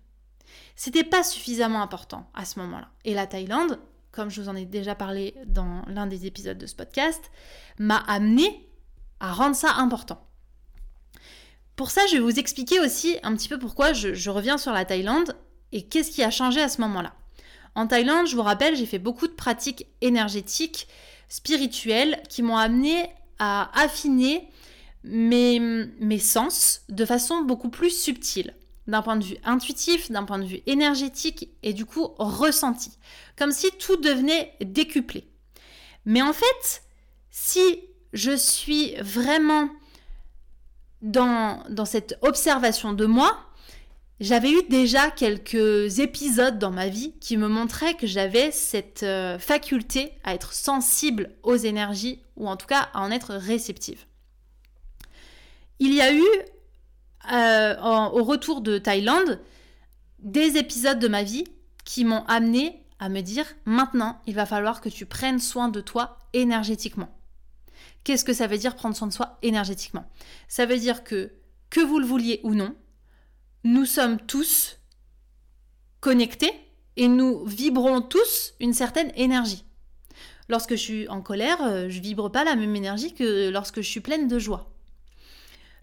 C'était 0.76 1.02
pas 1.02 1.24
suffisamment 1.24 1.82
important 1.82 2.30
à 2.32 2.44
ce 2.44 2.60
moment-là. 2.60 2.88
Et 3.04 3.12
la 3.12 3.26
Thaïlande, 3.26 3.80
comme 4.12 4.30
je 4.30 4.40
vous 4.40 4.48
en 4.48 4.54
ai 4.54 4.64
déjà 4.64 4.94
parlé 4.94 5.34
dans 5.46 5.82
l'un 5.88 6.06
des 6.06 6.26
épisodes 6.26 6.58
de 6.58 6.66
ce 6.66 6.76
podcast, 6.76 7.32
m'a 7.78 7.96
amené 7.96 8.68
à 9.18 9.32
rendre 9.32 9.56
ça 9.56 9.74
important. 9.74 10.24
Pour 11.74 11.90
ça, 11.90 12.02
je 12.06 12.14
vais 12.14 12.20
vous 12.20 12.38
expliquer 12.38 12.78
aussi 12.78 13.18
un 13.24 13.34
petit 13.34 13.48
peu 13.48 13.58
pourquoi 13.58 13.92
je, 13.92 14.30
reviens 14.30 14.56
sur 14.56 14.70
la 14.70 14.84
Thaïlande 14.84 15.36
et 15.72 15.82
qu'est-ce 15.82 16.12
qui 16.12 16.22
a 16.22 16.30
changé 16.30 16.62
à 16.62 16.68
ce 16.68 16.80
moment-là. 16.82 17.14
En 17.74 17.88
Thaïlande, 17.88 18.28
je 18.28 18.36
vous 18.36 18.42
rappelle, 18.42 18.76
j'ai 18.76 18.86
fait 18.86 19.00
beaucoup 19.00 19.26
de 19.26 19.32
pratiques 19.32 19.88
énergétiques, 20.02 20.86
spirituelles, 21.28 22.22
qui 22.28 22.42
m'ont 22.42 22.58
amené 22.58 23.10
à 23.40 23.76
affiner 23.80 24.48
mes, 25.04 25.58
mes 26.00 26.18
sens 26.18 26.82
de 26.88 27.04
façon 27.04 27.42
beaucoup 27.42 27.70
plus 27.70 27.90
subtile, 27.90 28.54
d'un 28.86 29.02
point 29.02 29.16
de 29.16 29.24
vue 29.24 29.36
intuitif, 29.44 30.10
d'un 30.10 30.24
point 30.24 30.38
de 30.38 30.44
vue 30.44 30.62
énergétique 30.66 31.50
et 31.62 31.72
du 31.72 31.84
coup 31.84 32.08
ressenti, 32.18 32.92
comme 33.36 33.52
si 33.52 33.70
tout 33.78 33.96
devenait 33.96 34.54
décuplé. 34.60 35.28
Mais 36.04 36.22
en 36.22 36.32
fait, 36.32 36.82
si 37.30 37.80
je 38.12 38.36
suis 38.36 38.94
vraiment 38.96 39.68
dans, 41.00 41.64
cette 41.84 42.18
observation 42.22 42.92
de 42.92 43.06
moi, 43.06 43.36
j'avais 44.20 44.52
eu 44.52 44.62
déjà 44.68 45.10
quelques 45.10 45.98
épisodes 45.98 46.58
dans 46.58 46.70
ma 46.70 46.88
vie 46.88 47.12
qui 47.20 47.36
me 47.36 47.48
montraient 47.48 47.94
que 47.94 48.06
j'avais 48.06 48.52
cette 48.52 49.02
euh, 49.02 49.38
faculté 49.38 50.12
à 50.22 50.34
être 50.34 50.52
sensible 50.52 51.30
aux 51.42 51.56
énergies 51.56 52.20
ou 52.36 52.48
en 52.48 52.56
tout 52.56 52.66
cas 52.66 52.88
à 52.94 53.02
en 53.02 53.10
être 53.10 53.34
réceptive. 53.34 54.04
Il 55.84 55.94
y 55.94 56.00
a 56.00 56.14
eu, 56.14 56.24
euh, 57.32 57.76
au 58.12 58.22
retour 58.22 58.60
de 58.60 58.78
Thaïlande, 58.78 59.40
des 60.20 60.56
épisodes 60.56 61.00
de 61.00 61.08
ma 61.08 61.24
vie 61.24 61.42
qui 61.84 62.04
m'ont 62.04 62.24
amené 62.26 62.86
à 63.00 63.08
me 63.08 63.20
dire 63.20 63.46
maintenant, 63.64 64.22
il 64.28 64.36
va 64.36 64.46
falloir 64.46 64.80
que 64.80 64.88
tu 64.88 65.06
prennes 65.06 65.40
soin 65.40 65.68
de 65.68 65.80
toi 65.80 66.20
énergétiquement. 66.34 67.08
Qu'est-ce 68.04 68.24
que 68.24 68.32
ça 68.32 68.46
veut 68.46 68.58
dire 68.58 68.76
prendre 68.76 68.94
soin 68.94 69.08
de 69.08 69.12
soi 69.12 69.38
énergétiquement? 69.42 70.08
Ça 70.46 70.66
veut 70.66 70.78
dire 70.78 71.02
que, 71.02 71.32
que 71.68 71.80
vous 71.80 71.98
le 71.98 72.06
vouliez 72.06 72.38
ou 72.44 72.54
non, 72.54 72.76
nous 73.64 73.84
sommes 73.84 74.18
tous 74.18 74.78
connectés 75.98 76.52
et 76.96 77.08
nous 77.08 77.44
vibrons 77.44 78.02
tous 78.02 78.54
une 78.60 78.72
certaine 78.72 79.10
énergie. 79.16 79.64
Lorsque 80.48 80.76
je 80.76 80.80
suis 80.80 81.08
en 81.08 81.22
colère, 81.22 81.60
euh, 81.64 81.88
je 81.88 82.00
vibre 82.00 82.30
pas 82.30 82.44
la 82.44 82.54
même 82.54 82.76
énergie 82.76 83.14
que 83.14 83.50
lorsque 83.50 83.80
je 83.80 83.88
suis 83.88 84.00
pleine 84.00 84.28
de 84.28 84.38
joie. 84.38 84.71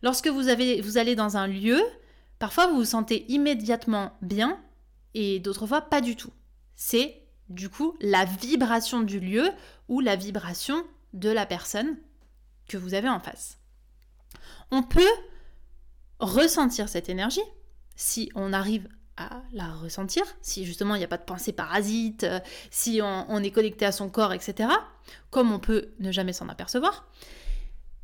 Lorsque 0.02 0.28
vous, 0.28 0.50
allez 0.50 1.16
dans 1.16 1.38
un 1.38 1.48
lieu, 1.48 1.82
parfois 2.40 2.68
vous 2.68 2.78
vous 2.78 2.86
sentez 2.86 3.26
immédiatement 3.32 4.18
bien 4.22 4.60
et 5.14 5.40
d'autres 5.40 5.68
fois 5.68 5.82
pas 5.82 6.02
du 6.02 6.16
tout. 6.16 6.32
C'est 6.76 7.24
du 7.50 7.70
coup 7.70 7.98
la 8.00 8.26
vibration 8.26 9.02
du 9.02 9.20
lieu 9.20 9.52
ou 9.88 10.00
la 10.00 10.16
vibration 10.16 10.84
de 11.14 11.30
la 11.30 11.46
personne 11.46 11.98
que 12.68 12.78
vous 12.78 12.94
avez 12.94 13.10
en 13.10 13.20
face. 13.20 13.58
On 14.72 14.84
peut 14.84 15.02
ressentir 16.20 16.88
cette 16.88 17.10
énergie 17.10 17.42
si 17.96 18.32
on 18.36 18.54
arrive 18.54 18.88
à 19.18 19.42
la 19.52 19.68
ressentir, 19.74 20.24
si 20.42 20.66
justement 20.66 20.96
il 20.96 21.00
n'y 21.00 21.04
a 21.04 21.10
pas 21.10 21.18
de 21.18 21.24
pensée 21.24 21.52
parasite, 21.52 22.24
euh, 22.24 22.40
si 22.72 23.02
on, 23.04 23.44
est 23.44 23.52
connecté 23.52 23.86
à 23.86 23.92
son 23.92 24.10
corps, 24.10 24.32
etc., 24.32 24.70
comme 25.30 25.52
on 25.52 25.60
peut 25.60 25.90
ne 26.00 26.12
jamais 26.12 26.32
s'en 26.32 26.48
apercevoir. 26.48 27.10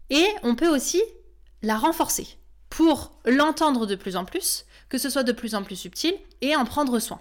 Et 0.10 0.26
on 0.44 0.56
peut 0.56 0.68
aussi 0.68 1.02
la 1.66 1.78
renforcer 1.78 2.28
pour 2.70 3.12
l'entendre 3.26 3.86
de 3.86 3.96
plus 3.96 4.16
en 4.16 4.26
plus, 4.26 4.66
que 4.90 4.98
ce 4.98 5.10
soit 5.10 5.24
de 5.24 5.32
plus 5.32 5.56
en 5.56 5.64
plus 5.64 5.76
subtil, 5.76 6.16
et 6.42 6.56
en 6.56 6.66
prendre 6.66 7.00
soin. 7.00 7.20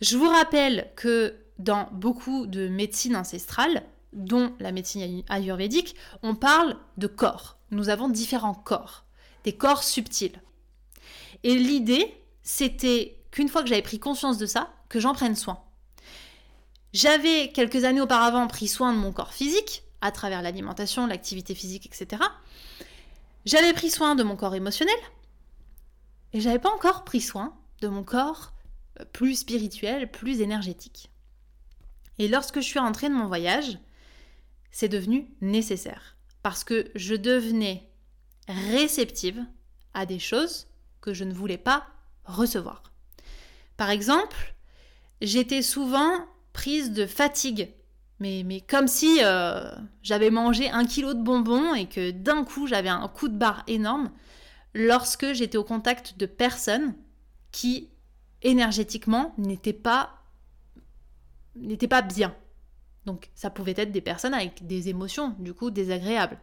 Je 0.00 0.16
vous 0.16 0.28
rappelle 0.28 0.90
que 0.96 1.36
dans 1.58 1.88
beaucoup 1.92 2.46
de 2.46 2.68
médecines 2.68 3.16
ancestrales, 3.16 3.82
dont 4.12 4.54
la 4.58 4.72
médecine 4.72 5.22
ayurvédique, 5.28 5.94
on 6.22 6.34
parle 6.34 6.76
de 6.96 7.06
corps. 7.06 7.56
Nous 7.70 7.88
avons 7.88 8.08
différents 8.08 8.54
corps, 8.54 9.04
des 9.44 9.52
corps 9.52 9.82
subtils. 9.82 10.40
Et 11.44 11.54
l'idée, 11.54 12.14
c'était 12.42 13.18
qu'une 13.30 13.48
fois 13.48 13.62
que 13.62 13.68
j'avais 13.68 13.82
pris 13.82 13.98
conscience 13.98 14.38
de 14.38 14.46
ça, 14.46 14.72
que 14.88 15.00
j'en 15.00 15.14
prenne 15.14 15.36
soin. 15.36 15.60
J'avais 16.92 17.50
quelques 17.52 17.84
années 17.84 18.02
auparavant 18.02 18.46
pris 18.46 18.68
soin 18.68 18.92
de 18.92 18.98
mon 18.98 19.12
corps 19.12 19.32
physique, 19.32 19.82
à 20.02 20.10
travers 20.10 20.42
l'alimentation, 20.42 21.06
l'activité 21.06 21.54
physique, 21.54 21.86
etc. 21.86 22.22
J'avais 23.44 23.72
pris 23.72 23.90
soin 23.90 24.14
de 24.14 24.22
mon 24.22 24.36
corps 24.36 24.54
émotionnel, 24.54 24.94
et 26.32 26.40
j'avais 26.40 26.58
pas 26.58 26.72
encore 26.72 27.04
pris 27.04 27.20
soin 27.20 27.56
de 27.80 27.88
mon 27.88 28.04
corps 28.04 28.52
euh, 29.00 29.04
plus 29.12 29.36
spirituel, 29.36 30.10
plus 30.10 30.40
énergétique. 30.40 31.10
Et 32.18 32.28
lorsque 32.28 32.60
je 32.60 32.66
suis 32.66 32.78
rentrée 32.78 33.08
de 33.08 33.14
mon 33.14 33.26
voyage, 33.26 33.78
c'est 34.70 34.88
devenu 34.88 35.28
nécessaire 35.40 36.16
parce 36.42 36.64
que 36.64 36.90
je 36.94 37.14
devenais 37.14 37.88
réceptive 38.48 39.44
à 39.94 40.06
des 40.06 40.18
choses 40.18 40.66
que 41.00 41.14
je 41.14 41.24
ne 41.24 41.34
voulais 41.34 41.58
pas 41.58 41.86
recevoir. 42.24 42.82
Par 43.76 43.90
exemple, 43.90 44.54
j'étais 45.20 45.62
souvent 45.62 46.26
prise 46.52 46.92
de 46.92 47.06
fatigue, 47.06 47.72
mais, 48.22 48.60
comme 48.60 48.86
si 48.86 49.18
euh, 49.22 49.70
j'avais 50.02 50.30
mangé 50.30 50.70
un 50.70 50.84
kilo 50.84 51.14
de 51.14 51.22
bonbons 51.22 51.74
et 51.74 51.86
que 51.86 52.10
d'un 52.10 52.44
coup 52.44 52.66
j'avais 52.66 52.88
un 52.88 53.06
coup 53.08 53.28
de 53.28 53.36
barre 53.36 53.64
énorme 53.66 54.10
lorsque 54.74 55.32
j'étais 55.32 55.58
au 55.58 55.64
contact 55.64 56.18
de 56.18 56.26
personnes 56.26 56.94
qui 57.50 57.90
énergétiquement 58.42 59.34
n'étaient 59.38 59.72
pas 59.72 60.18
n'étaient 61.56 61.88
pas 61.88 62.02
bien. 62.02 62.34
Donc 63.04 63.30
ça 63.34 63.50
pouvait 63.50 63.74
être 63.76 63.92
des 63.92 64.00
personnes 64.00 64.34
avec 64.34 64.66
des 64.66 64.88
émotions, 64.88 65.34
du 65.38 65.52
coup, 65.52 65.70
désagréables. 65.70 66.38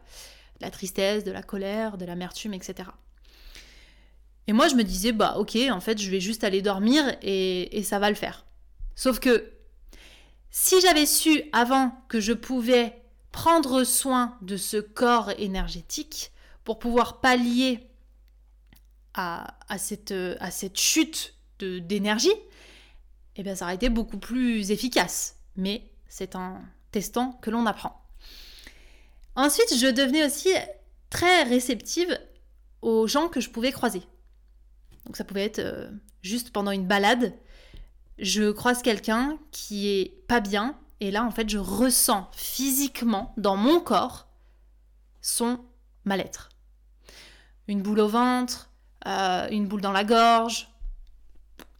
De 0.60 0.66
la 0.66 0.70
tristesse, 0.70 1.24
de 1.24 1.32
la 1.32 1.42
colère, 1.42 1.96
de 1.96 2.04
l'amertume, 2.04 2.52
etc. 2.52 2.90
Et 4.46 4.52
moi, 4.52 4.68
je 4.68 4.74
me 4.74 4.84
disais, 4.84 5.12
bah 5.12 5.36
ok, 5.38 5.56
en 5.70 5.80
fait, 5.80 5.98
je 5.98 6.10
vais 6.10 6.20
juste 6.20 6.44
aller 6.44 6.60
dormir 6.60 7.16
et 7.22 7.82
ça 7.82 7.98
va 7.98 8.10
le 8.10 8.14
faire. 8.16 8.44
Sauf 8.94 9.18
que 9.18 9.50
si 10.50 10.80
j'avais 10.80 11.06
su 11.06 11.42
avant 11.52 11.92
que 12.08 12.20
je 12.20 12.32
pouvais 12.32 13.02
prendre 13.32 13.84
soin 13.84 14.36
de 14.42 14.56
ce 14.56 14.76
corps 14.76 15.30
énergétique 15.38 16.32
pour 16.64 16.78
pouvoir 16.78 17.20
pallier 17.20 17.86
à, 19.14 19.56
cette 19.78 20.78
chute 20.78 21.34
d'énergie, 21.58 22.32
eh 23.36 23.42
bien 23.42 23.54
ça 23.54 23.66
aurait 23.66 23.74
été 23.74 23.88
beaucoup 23.88 24.18
plus 24.18 24.70
efficace. 24.70 25.36
Mais 25.56 25.90
c'est 26.08 26.36
en 26.36 26.60
testant 26.90 27.32
que 27.42 27.50
l'on 27.50 27.66
apprend. 27.66 28.04
Ensuite, 29.36 29.76
je 29.76 29.86
devenais 29.86 30.24
aussi 30.24 30.50
très 31.08 31.44
réceptive 31.44 32.18
aux 32.82 33.06
gens 33.06 33.28
que 33.28 33.40
je 33.40 33.50
pouvais 33.50 33.72
croiser. 33.72 34.02
Donc 35.06 35.16
ça 35.16 35.24
pouvait 35.24 35.44
être 35.44 35.60
euh, 35.60 35.90
juste 36.22 36.50
pendant 36.50 36.70
une 36.70 36.86
balade, 36.86 37.34
je 38.20 38.50
croise 38.50 38.82
quelqu'un 38.82 39.38
qui 39.50 39.88
est 39.88 40.24
pas 40.28 40.40
bien 40.40 40.78
et 41.00 41.10
là 41.10 41.24
en 41.24 41.30
fait 41.30 41.48
je 41.48 41.58
ressens 41.58 42.30
physiquement 42.32 43.34
dans 43.36 43.56
mon 43.56 43.80
corps 43.80 44.28
son 45.20 45.64
mal-être. 46.04 46.48
Une 47.68 47.82
boule 47.82 48.00
au 48.00 48.08
ventre, 48.08 48.70
euh, 49.06 49.48
une 49.50 49.66
boule 49.66 49.80
dans 49.80 49.92
la 49.92 50.04
gorge, 50.04 50.68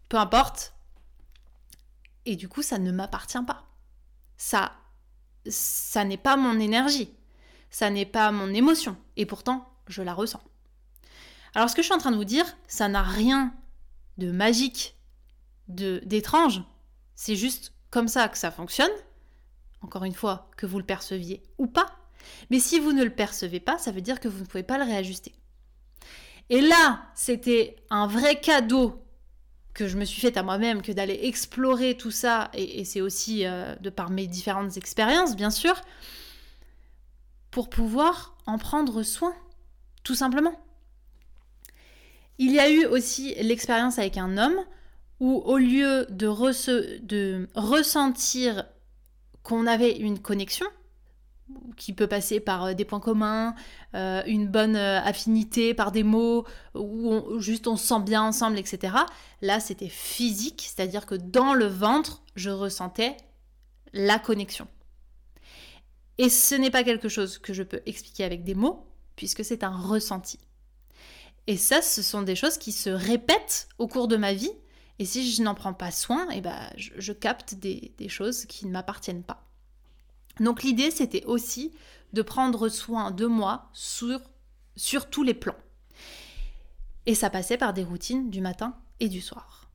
peu 0.08 0.18
importe, 0.18 0.74
et 2.26 2.36
du 2.36 2.48
coup, 2.48 2.62
ça 2.62 2.78
ne 2.78 2.92
m'appartient 2.92 3.42
pas. 3.46 3.64
Ça, 4.36 4.72
ça 5.46 6.04
n'est 6.04 6.16
pas 6.16 6.36
mon 6.36 6.58
énergie. 6.58 7.10
Ça 7.70 7.90
n'est 7.90 8.06
pas 8.06 8.30
mon 8.30 8.52
émotion. 8.52 8.96
Et 9.16 9.26
pourtant, 9.26 9.68
je 9.88 10.02
la 10.02 10.14
ressens. 10.14 10.42
Alors, 11.54 11.68
ce 11.68 11.74
que 11.74 11.82
je 11.82 11.86
suis 11.86 11.94
en 11.94 11.98
train 11.98 12.12
de 12.12 12.16
vous 12.16 12.24
dire, 12.24 12.46
ça 12.68 12.88
n'a 12.88 13.02
rien 13.02 13.54
de 14.18 14.30
magique, 14.30 14.96
d'étrange. 15.70 16.62
C'est 17.14 17.36
juste 17.36 17.72
comme 17.90 18.08
ça 18.08 18.28
que 18.28 18.38
ça 18.38 18.50
fonctionne. 18.50 18.90
Encore 19.82 20.04
une 20.04 20.14
fois, 20.14 20.50
que 20.56 20.66
vous 20.66 20.78
le 20.78 20.84
perceviez 20.84 21.42
ou 21.58 21.66
pas. 21.66 21.86
Mais 22.50 22.60
si 22.60 22.78
vous 22.78 22.92
ne 22.92 23.04
le 23.04 23.10
percevez 23.10 23.60
pas, 23.60 23.78
ça 23.78 23.92
veut 23.92 24.02
dire 24.02 24.20
que 24.20 24.28
vous 24.28 24.40
ne 24.40 24.46
pouvez 24.46 24.62
pas 24.62 24.78
le 24.78 24.84
réajuster. 24.84 25.34
Et 26.50 26.60
là, 26.60 27.02
c'était 27.14 27.76
un 27.90 28.06
vrai 28.06 28.40
cadeau 28.40 29.02
que 29.72 29.86
je 29.86 29.96
me 29.96 30.04
suis 30.04 30.20
faite 30.20 30.36
à 30.36 30.42
moi-même 30.42 30.82
que 30.82 30.92
d'aller 30.92 31.20
explorer 31.22 31.96
tout 31.96 32.10
ça, 32.10 32.50
et, 32.54 32.84
c'est 32.84 33.00
aussi 33.00 33.46
euh, 33.46 33.74
de 33.76 33.88
par 33.88 34.10
mes 34.10 34.26
différentes 34.26 34.76
expériences, 34.76 35.36
bien 35.36 35.50
sûr, 35.50 35.80
pour 37.50 37.70
pouvoir 37.70 38.36
en 38.46 38.58
prendre 38.58 39.02
soin, 39.02 39.34
tout 40.02 40.14
simplement. 40.14 40.54
Il 42.38 42.52
y 42.52 42.58
a 42.58 42.70
eu 42.70 42.84
aussi 42.86 43.34
l'expérience 43.36 43.98
avec 43.98 44.16
un 44.16 44.38
homme 44.38 44.58
où 45.20 45.42
au 45.44 45.58
lieu 45.58 46.06
de, 46.10 46.26
ressentir 47.54 48.64
qu'on 49.42 49.66
avait 49.66 49.96
une 49.96 50.18
connexion, 50.18 50.66
qui 51.76 51.92
peut 51.92 52.06
passer 52.06 52.38
par 52.40 52.64
euh, 52.64 52.74
des 52.74 52.84
points 52.84 53.00
communs, 53.00 53.54
euh, 53.94 54.22
une 54.26 54.46
bonne 54.46 54.76
euh, 54.76 55.00
affinité 55.00 55.74
par 55.74 55.90
des 55.92 56.04
mots, 56.04 56.46
ou 56.74 57.40
juste 57.40 57.66
on 57.66 57.76
se 57.76 57.86
sent 57.86 58.00
bien 58.00 58.22
ensemble, 58.22 58.58
etc. 58.58 58.94
Là, 59.40 59.58
c'était 59.60 59.88
physique, 59.88 60.68
c'est-à-dire 60.72 61.06
que 61.06 61.16
dans 61.16 61.54
le 61.54 61.66
ventre, 61.66 62.22
je 62.36 62.50
ressentais 62.50 63.16
la 63.92 64.18
connexion. 64.18 64.68
Et 66.18 66.28
ce 66.28 66.54
n'est 66.54 66.70
pas 66.70 66.84
quelque 66.84 67.08
chose 67.08 67.38
que 67.38 67.52
je 67.52 67.62
peux 67.62 67.80
expliquer 67.86 68.24
avec 68.24 68.44
des 68.44 68.54
mots, 68.54 68.86
puisque 69.16 69.44
c'est 69.44 69.64
un 69.64 69.76
ressenti. 69.76 70.38
Et 71.46 71.56
ça, 71.56 71.82
ce 71.82 72.02
sont 72.02 72.22
des 72.22 72.36
choses 72.36 72.58
qui 72.58 72.72
se 72.72 72.90
répètent 72.90 73.68
au 73.78 73.88
cours 73.88 74.06
de 74.06 74.16
ma 74.16 74.34
vie, 74.34 74.52
et 75.00 75.06
si 75.06 75.32
je 75.32 75.42
n'en 75.42 75.54
prends 75.54 75.72
pas 75.72 75.90
soin, 75.90 76.28
eh 76.30 76.42
ben, 76.42 76.70
je, 76.76 77.12
capte 77.12 77.54
des 77.54 78.08
choses 78.08 78.44
qui 78.44 78.66
ne 78.66 78.70
m'appartiennent 78.70 79.24
pas. 79.24 79.50
Donc 80.40 80.62
l'idée, 80.62 80.90
c'était 80.90 81.24
aussi 81.24 81.72
de 82.12 82.20
prendre 82.20 82.68
soin 82.68 83.10
de 83.10 83.24
moi 83.24 83.70
sur 83.72 84.20
tous 85.10 85.22
les 85.22 85.32
plans. 85.32 85.56
Et 87.06 87.14
ça 87.14 87.30
passait 87.30 87.56
par 87.56 87.72
des 87.72 87.82
routines 87.82 88.28
du 88.28 88.42
matin 88.42 88.76
et 89.00 89.08
du 89.08 89.22
soir. 89.22 89.70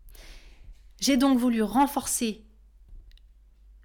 J'ai 1.00 1.18
donc 1.18 1.40
voulu 1.40 1.64
renforcer 1.64 2.46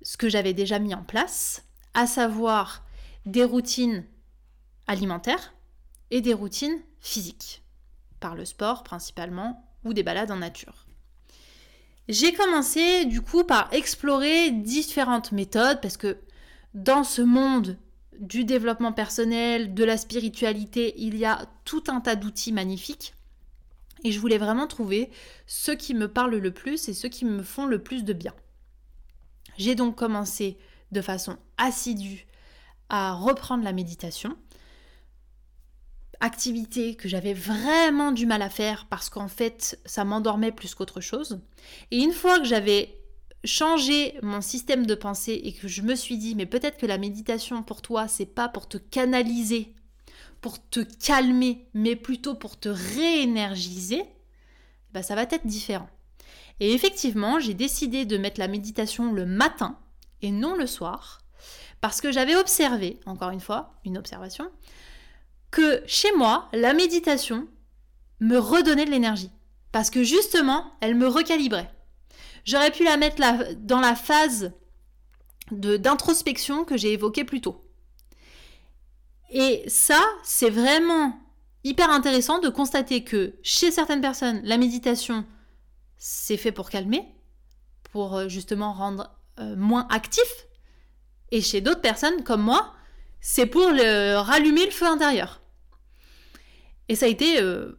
ce 0.03 0.19
que 0.19 0.29
j'avais 0.29 0.53
déjà 0.53 0.79
mis 0.79 0.95
en 0.95 1.05
place, 1.05 1.65
à 1.95 2.07
savoir 2.07 2.85
des 3.25 3.45
routines 3.45 4.05
alimentaires 4.87 5.55
et 6.11 6.21
des 6.21 6.35
routines 6.35 6.83
physiques, 7.01 7.63
par 8.21 8.35
le 8.35 8.45
sport 8.45 8.85
principalement 8.85 9.67
ou 9.85 9.95
des 9.95 10.03
balades 10.03 10.31
en 10.31 10.37
nature. 10.37 10.87
J'ai 12.11 12.33
commencé 12.33 13.05
du 13.05 13.21
coup 13.21 13.45
par 13.45 13.73
explorer 13.73 14.51
différentes 14.51 15.31
méthodes 15.31 15.81
parce 15.81 15.97
que 15.97 16.19
dans 16.75 17.05
ce 17.05 17.23
monde 17.23 17.79
du 18.19 18.43
développement 18.43 18.93
personnel, 18.93 19.75
de 19.75 19.85
la 19.85 19.97
spiritualité, 19.97 20.93
il 20.97 21.17
y 21.17 21.25
a 21.25 21.47
tout 21.65 21.85
un 21.87 22.01
tas 22.01 22.17
d'outils 22.17 22.53
magnifiques. 22.53 23.15
Et 24.03 24.11
je 24.11 24.19
voulais 24.19 24.39
vraiment 24.39 24.67
trouver 24.67 25.09
ceux 25.47 25.77
qui 25.77 25.95
me 25.95 26.09
parlent 26.09 26.35
le 26.35 26.51
plus 26.51 26.89
et 26.89 26.95
ceux 26.95 27.09
qui 27.09 27.25
me 27.25 27.45
font 27.45 27.67
le 27.67 27.81
plus 27.81 28.03
de 28.03 28.13
bien. 28.13 28.35
J'ai 29.57 29.77
donc 29.77 29.95
commencé 29.95 30.59
de 30.91 31.03
façon 31.03 31.37
assidue 31.59 32.27
à 32.89 33.13
reprendre 33.13 33.63
la 33.63 33.73
méditation. 33.73 34.37
Activité 36.21 36.97
que 36.97 37.09
j'avais 37.09 37.33
vraiment 37.33 38.13
du 38.13 38.27
mal 38.27 38.43
à 38.43 38.51
faire 38.51 38.87
parce 38.91 39.09
qu'en 39.09 39.29
fait 39.29 39.81
ça 39.87 40.05
m'endormait 40.05 40.53
plus 40.53 40.75
qu'autre 40.75 41.01
chose. 41.01 41.41
Et 41.91 41.99
une 41.99 42.13
fois 42.13 42.39
que 42.39 42.45
j'avais 42.45 42.97
changer 43.45 44.19
mon 44.23 44.43
système 44.43 44.85
de 44.85 44.95
pensée 44.95 45.41
et 45.45 45.55
que 45.55 45.67
je 45.67 45.81
me 45.81 45.95
suis 45.95 46.19
dit 46.19 46.35
mais 46.35 46.45
peut-être 46.45 46.77
que 46.77 46.87
la 46.87 46.99
méditation 46.99 47.63
pour 47.63 47.81
toi 47.81 48.07
c'est 48.07 48.27
pas 48.27 48.49
pour 48.49 48.69
te 48.69 48.77
canaliser, 48.77 49.75
pour 50.41 50.59
te 50.69 50.81
calmer, 50.81 51.67
mais 51.73 51.97
plutôt 51.97 52.35
pour 52.35 52.59
te 52.59 52.69
réénergiser, 52.69 54.03
bah 54.93 55.03
ça 55.03 55.15
va 55.15 55.23
être 55.23 55.47
différent. 55.47 55.89
Et 56.61 56.75
effectivement, 56.75 57.41
j'ai 57.41 57.55
décidé 57.55 58.05
de 58.05 58.19
mettre 58.19 58.39
la 58.39 58.49
méditation 58.49 59.13
le 59.13 59.25
matin 59.25 59.79
et 60.21 60.31
non 60.31 60.55
le 60.55 60.67
soir 60.67 61.21
parce 61.81 62.03
que 62.03 62.13
j'avais 62.13 62.37
observé, 62.37 63.01
encore 63.07 63.31
une 63.31 63.41
fois, 63.41 63.75
une 63.87 63.97
observation, 63.97 64.51
que 65.51 65.83
chez 65.87 66.13
moi, 66.17 66.49
la 66.53 66.75
méditation 66.75 67.49
me 68.21 68.39
redonnait 68.39 68.85
de 68.85 68.91
l'énergie 68.91 69.31
parce 69.73 69.91
que 69.91 70.03
justement, 70.03 70.73
elle 70.81 70.95
me 70.95 71.07
recalibrait. 71.07 71.71
J'aurais 72.45 72.71
pu 72.71 72.85
la 72.85 72.97
mettre 72.97 73.21
dans 73.57 73.81
la 73.81 73.95
phase 73.95 74.53
d'introspection 75.51 76.65
que 76.65 76.77
j'ai 76.77 76.93
évoquée 76.93 77.25
plus 77.25 77.41
tôt. 77.41 77.65
Et 79.31 79.63
ça, 79.69 80.01
c'est 80.23 80.51
vraiment 80.51 81.19
hyper 81.63 81.91
intéressant 81.91 82.39
de 82.39 82.49
constater 82.49 83.05
que 83.05 83.35
chez 83.43 83.71
certaines 83.71 84.01
personnes, 84.01 84.41
la 84.45 84.59
méditation, 84.59 85.25
c'est 85.99 86.37
fait 86.37 86.53
pour 86.53 86.71
calmer, 86.71 87.07
pour 87.93 88.17
euh, 88.17 88.29
justement 88.29 88.73
rendre 88.73 89.11
euh, 89.39 89.55
moins 89.57 89.87
actif. 89.91 90.47
Et 91.31 91.43
chez 91.43 91.61
d'autres 91.61 91.81
personnes, 91.81 92.25
comme 92.25 92.43
moi, 92.43 92.75
c'est 93.21 93.47
pour 93.47 93.67
rallumer 93.67 94.65
le 94.65 94.71
feu 94.71 94.87
intérieur. 94.87 95.41
Et 96.89 96.97
ça 96.97 97.07
a 97.07 97.09
été 97.09 97.41
euh, 97.41 97.79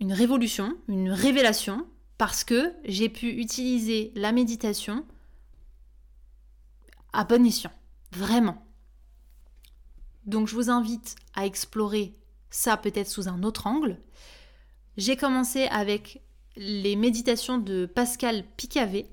une 0.00 0.12
révolution, 0.12 0.76
une 0.88 1.10
révélation, 1.10 1.86
parce 2.18 2.44
que 2.44 2.74
j'ai 2.84 3.08
pu 3.08 3.28
utiliser 3.28 4.12
la 4.14 4.32
méditation 4.32 5.06
à 7.12 7.24
bon 7.24 7.46
escient, 7.46 7.72
vraiment. 8.12 8.66
Donc 10.26 10.48
je 10.48 10.54
vous 10.54 10.70
invite 10.70 11.16
à 11.34 11.46
explorer 11.46 12.14
ça 12.50 12.76
peut-être 12.76 13.08
sous 13.08 13.28
un 13.28 13.42
autre 13.42 13.66
angle. 13.66 13.98
J'ai 14.96 15.16
commencé 15.16 15.64
avec 15.68 16.22
les 16.56 16.96
méditations 16.96 17.58
de 17.58 17.86
Pascal 17.86 18.44
Picavé. 18.56 19.06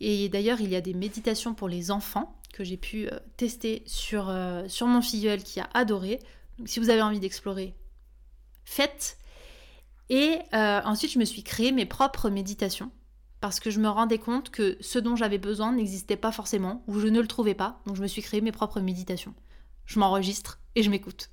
Et 0.00 0.28
d'ailleurs, 0.28 0.60
il 0.60 0.70
y 0.70 0.76
a 0.76 0.80
des 0.80 0.94
méditations 0.94 1.54
pour 1.54 1.68
les 1.68 1.90
enfants 1.90 2.40
que 2.52 2.64
j'ai 2.64 2.76
pu 2.76 3.08
euh, 3.08 3.18
tester 3.36 3.82
sur, 3.86 4.28
euh, 4.28 4.68
sur 4.68 4.86
mon 4.86 5.02
filleul 5.02 5.42
qui 5.42 5.58
a 5.58 5.68
adoré. 5.74 6.20
Donc 6.58 6.68
si 6.68 6.78
vous 6.78 6.90
avez 6.90 7.02
envie 7.02 7.20
d'explorer, 7.20 7.74
faites. 8.64 9.16
Et 10.10 10.38
euh, 10.52 10.80
ensuite, 10.84 11.12
je 11.12 11.18
me 11.18 11.24
suis 11.24 11.42
créé 11.42 11.72
mes 11.72 11.86
propres 11.86 12.28
méditations 12.28 12.90
parce 13.40 13.58
que 13.58 13.70
je 13.70 13.80
me 13.80 13.88
rendais 13.88 14.18
compte 14.18 14.50
que 14.50 14.76
ce 14.80 14.98
dont 14.98 15.16
j'avais 15.16 15.38
besoin 15.38 15.72
n'existait 15.72 16.16
pas 16.16 16.30
forcément 16.30 16.84
ou 16.86 17.00
je 17.00 17.08
ne 17.08 17.20
le 17.20 17.26
trouvais 17.26 17.54
pas. 17.54 17.80
Donc 17.86 17.96
je 17.96 18.02
me 18.02 18.06
suis 18.06 18.22
créé 18.22 18.40
mes 18.40 18.52
propres 18.52 18.80
méditations. 18.80 19.34
Je 19.86 19.98
m'enregistre 19.98 20.60
et 20.74 20.82
je 20.82 20.90
m'écoute. 20.90 21.30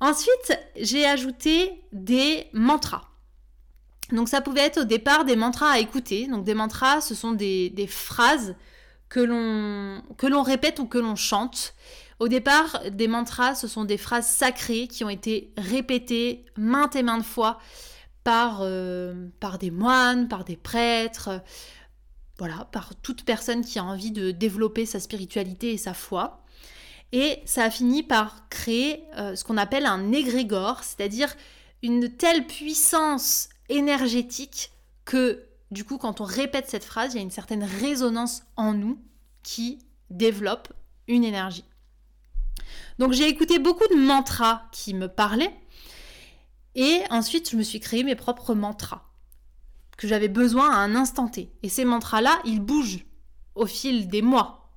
Ensuite, 0.00 0.58
j'ai 0.76 1.04
ajouté 1.04 1.82
des 1.92 2.46
mantras. 2.52 3.08
Donc 4.12 4.28
ça 4.28 4.40
pouvait 4.40 4.60
être 4.60 4.82
au 4.82 4.84
départ 4.84 5.24
des 5.24 5.36
mantras 5.36 5.70
à 5.70 5.78
écouter. 5.80 6.28
Donc 6.28 6.44
des 6.44 6.54
mantras, 6.54 7.00
ce 7.00 7.14
sont 7.14 7.32
des 7.32 7.88
phrases 7.88 8.54
que 9.08 9.20
l'on 9.20 10.42
répète 10.42 10.78
ou 10.78 10.86
que 10.86 10.98
l'on 10.98 11.16
chante. 11.16 11.74
Au 12.20 12.28
départ, 12.28 12.80
des 12.90 13.08
mantras, 13.08 13.54
ce 13.54 13.66
sont 13.66 13.84
des 13.84 13.98
phrases 13.98 14.26
sacrées 14.26 14.86
qui 14.86 15.04
ont 15.04 15.10
été 15.10 15.52
répétées 15.56 16.44
maintes 16.56 16.96
et 16.96 17.02
maintes 17.02 17.24
fois 17.24 17.58
par, 18.22 18.60
euh, 18.62 19.28
par 19.40 19.58
des 19.58 19.70
moines, 19.70 20.28
par 20.28 20.44
des 20.44 20.56
prêtres, 20.56 21.42
voilà, 22.38 22.68
par 22.72 22.94
toute 22.96 23.24
personne 23.24 23.64
qui 23.64 23.78
a 23.78 23.84
envie 23.84 24.10
de 24.10 24.30
développer 24.30 24.86
sa 24.86 25.00
spiritualité 25.00 25.72
et 25.72 25.76
sa 25.76 25.94
foi. 25.94 26.42
Et 27.12 27.40
ça 27.44 27.64
a 27.64 27.70
fini 27.70 28.02
par 28.02 28.48
créer 28.48 29.04
euh, 29.16 29.36
ce 29.36 29.44
qu'on 29.44 29.56
appelle 29.56 29.86
un 29.86 30.10
égrégore, 30.10 30.82
c'est-à-dire 30.82 31.34
une 31.82 32.08
telle 32.08 32.46
puissance 32.46 33.50
énergétique 33.68 34.72
que 35.04 35.44
du 35.74 35.84
coup 35.84 35.98
quand 35.98 36.22
on 36.22 36.24
répète 36.24 36.70
cette 36.70 36.84
phrase, 36.84 37.12
il 37.12 37.16
y 37.16 37.20
a 37.20 37.22
une 37.22 37.30
certaine 37.30 37.64
résonance 37.64 38.44
en 38.56 38.72
nous 38.72 38.98
qui 39.42 39.80
développe 40.08 40.72
une 41.08 41.24
énergie. 41.24 41.64
Donc 42.98 43.12
j'ai 43.12 43.28
écouté 43.28 43.58
beaucoup 43.58 43.86
de 43.88 44.00
mantras 44.00 44.62
qui 44.72 44.94
me 44.94 45.08
parlaient 45.08 45.54
et 46.74 47.02
ensuite 47.10 47.50
je 47.50 47.56
me 47.56 47.62
suis 47.62 47.80
créé 47.80 48.04
mes 48.04 48.14
propres 48.14 48.54
mantras 48.54 49.02
que 49.96 50.08
j'avais 50.08 50.28
besoin 50.28 50.70
à 50.70 50.78
un 50.78 50.94
instant 50.94 51.28
T. 51.28 51.52
Et 51.62 51.68
ces 51.68 51.84
mantras-là, 51.84 52.40
ils 52.44 52.60
bougent 52.60 53.04
au 53.54 53.66
fil 53.66 54.08
des 54.08 54.22
mois. 54.22 54.70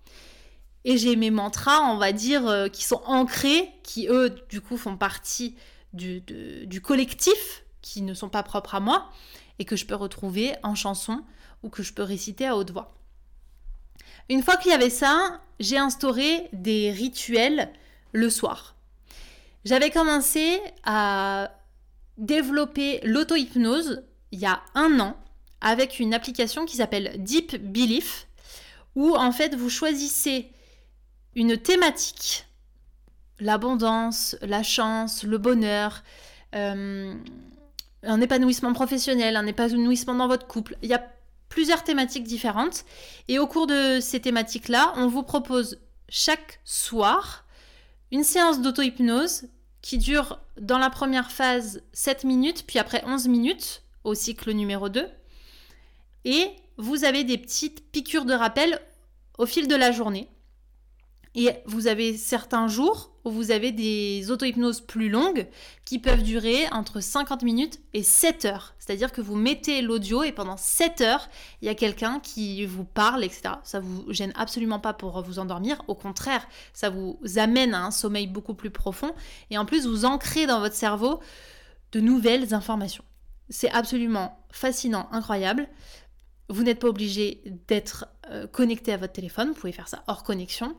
Et 0.83 0.97
j'ai 0.97 1.15
mes 1.15 1.31
mantras, 1.31 1.81
on 1.81 1.97
va 1.97 2.11
dire, 2.11 2.47
euh, 2.47 2.67
qui 2.69 2.83
sont 2.83 3.01
ancrés, 3.05 3.69
qui 3.83 4.07
eux, 4.07 4.29
du 4.49 4.61
coup, 4.61 4.77
font 4.77 4.95
partie 4.95 5.55
du, 5.93 6.21
du 6.21 6.81
collectif, 6.81 7.65
qui 7.81 8.03
ne 8.03 8.13
sont 8.13 8.29
pas 8.29 8.43
propres 8.43 8.75
à 8.75 8.79
moi, 8.79 9.09
et 9.59 9.65
que 9.65 9.75
je 9.75 9.85
peux 9.85 9.95
retrouver 9.95 10.55
en 10.63 10.75
chanson 10.75 11.23
ou 11.63 11.69
que 11.69 11.83
je 11.83 11.93
peux 11.93 12.03
réciter 12.03 12.47
à 12.47 12.55
haute 12.55 12.71
voix. 12.71 12.95
Une 14.29 14.43
fois 14.43 14.57
qu'il 14.57 14.71
y 14.71 14.75
avait 14.75 14.89
ça, 14.89 15.41
j'ai 15.59 15.77
instauré 15.77 16.49
des 16.53 16.91
rituels 16.91 17.71
le 18.11 18.29
soir. 18.29 18.75
J'avais 19.65 19.89
commencé 19.89 20.59
à 20.83 21.51
développer 22.17 22.99
l'auto-hypnose 23.03 24.03
il 24.31 24.39
y 24.39 24.45
a 24.45 24.61
un 24.75 24.99
an 24.99 25.17
avec 25.61 25.99
une 25.99 26.13
application 26.13 26.65
qui 26.65 26.77
s'appelle 26.77 27.23
Deep 27.23 27.55
Belief 27.55 28.27
où 28.95 29.15
en 29.15 29.31
fait 29.31 29.55
vous 29.55 29.69
choisissez 29.69 30.51
une 31.35 31.57
thématique, 31.57 32.47
l'abondance, 33.39 34.35
la 34.41 34.63
chance, 34.63 35.23
le 35.23 35.37
bonheur, 35.37 36.03
euh, 36.55 37.13
un 38.07 38.21
épanouissement 38.21 38.73
professionnel, 38.73 39.35
un 39.35 39.45
épanouissement 39.45 40.15
dans 40.15 40.27
votre 40.27 40.47
couple. 40.47 40.77
Il 40.81 40.89
y 40.89 40.93
a 40.93 41.03
plusieurs 41.49 41.83
thématiques 41.83 42.23
différentes. 42.23 42.85
Et 43.27 43.39
au 43.39 43.47
cours 43.47 43.67
de 43.67 43.99
ces 43.99 44.19
thématiques-là, 44.19 44.93
on 44.95 45.07
vous 45.07 45.23
propose 45.23 45.79
chaque 46.09 46.59
soir 46.63 47.45
une 48.11 48.23
séance 48.23 48.61
d'auto-hypnose 48.61 49.47
qui 49.81 49.97
dure 49.97 50.39
dans 50.59 50.77
la 50.77 50.89
première 50.89 51.31
phase 51.31 51.81
7 51.93 52.23
minutes, 52.23 52.65
puis 52.65 52.79
après 52.79 53.03
11 53.05 53.27
minutes 53.27 53.83
au 54.03 54.13
cycle 54.13 54.51
numéro 54.51 54.89
2. 54.89 55.07
Et 56.25 56.47
vous 56.77 57.03
avez 57.03 57.23
des 57.23 57.37
petites 57.37 57.91
piqûres 57.91 58.25
de 58.25 58.33
rappel 58.33 58.79
au 59.37 59.45
fil 59.45 59.67
de 59.67 59.75
la 59.75 59.91
journée. 59.91 60.29
Et 61.35 61.51
vous 61.65 61.87
avez 61.87 62.17
certains 62.17 62.67
jours 62.67 63.11
où 63.27 63.31
vous 63.31 63.51
avez 63.51 63.71
des 63.71 64.31
auto-hypnoses 64.31 64.81
plus 64.81 65.09
longues 65.09 65.47
qui 65.85 65.99
peuvent 65.99 66.23
durer 66.23 66.67
entre 66.71 66.99
50 66.99 67.43
minutes 67.43 67.79
et 67.93 68.03
7 68.03 68.45
heures. 68.45 68.73
C'est-à-dire 68.79 69.11
que 69.11 69.21
vous 69.21 69.35
mettez 69.35 69.81
l'audio 69.81 70.23
et 70.23 70.31
pendant 70.31 70.57
7 70.57 71.01
heures, 71.01 71.29
il 71.61 71.65
y 71.65 71.69
a 71.69 71.75
quelqu'un 71.75 72.19
qui 72.19 72.65
vous 72.65 72.85
parle, 72.85 73.23
etc. 73.23 73.55
Ça 73.63 73.79
vous 73.79 74.05
gêne 74.11 74.33
absolument 74.35 74.79
pas 74.79 74.93
pour 74.93 75.21
vous 75.21 75.39
endormir. 75.39 75.83
Au 75.87 75.95
contraire, 75.95 76.47
ça 76.73 76.89
vous 76.89 77.19
amène 77.35 77.73
à 77.73 77.83
un 77.83 77.91
sommeil 77.91 78.27
beaucoup 78.27 78.53
plus 78.53 78.71
profond. 78.71 79.11
Et 79.49 79.57
en 79.57 79.65
plus, 79.65 79.85
vous 79.85 80.05
ancrez 80.05 80.47
dans 80.47 80.59
votre 80.59 80.75
cerveau 80.75 81.19
de 81.91 81.99
nouvelles 81.99 82.53
informations. 82.53 83.03
C'est 83.49 83.71
absolument 83.71 84.39
fascinant, 84.51 85.07
incroyable. 85.11 85.67
Vous 86.49 86.63
n'êtes 86.63 86.79
pas 86.79 86.87
obligé 86.87 87.41
d'être 87.67 88.07
euh, 88.29 88.47
connecté 88.47 88.93
à 88.93 88.97
votre 88.97 89.13
téléphone, 89.13 89.49
vous 89.49 89.53
pouvez 89.53 89.73
faire 89.73 89.87
ça 89.87 90.03
hors 90.07 90.23
connexion. 90.23 90.75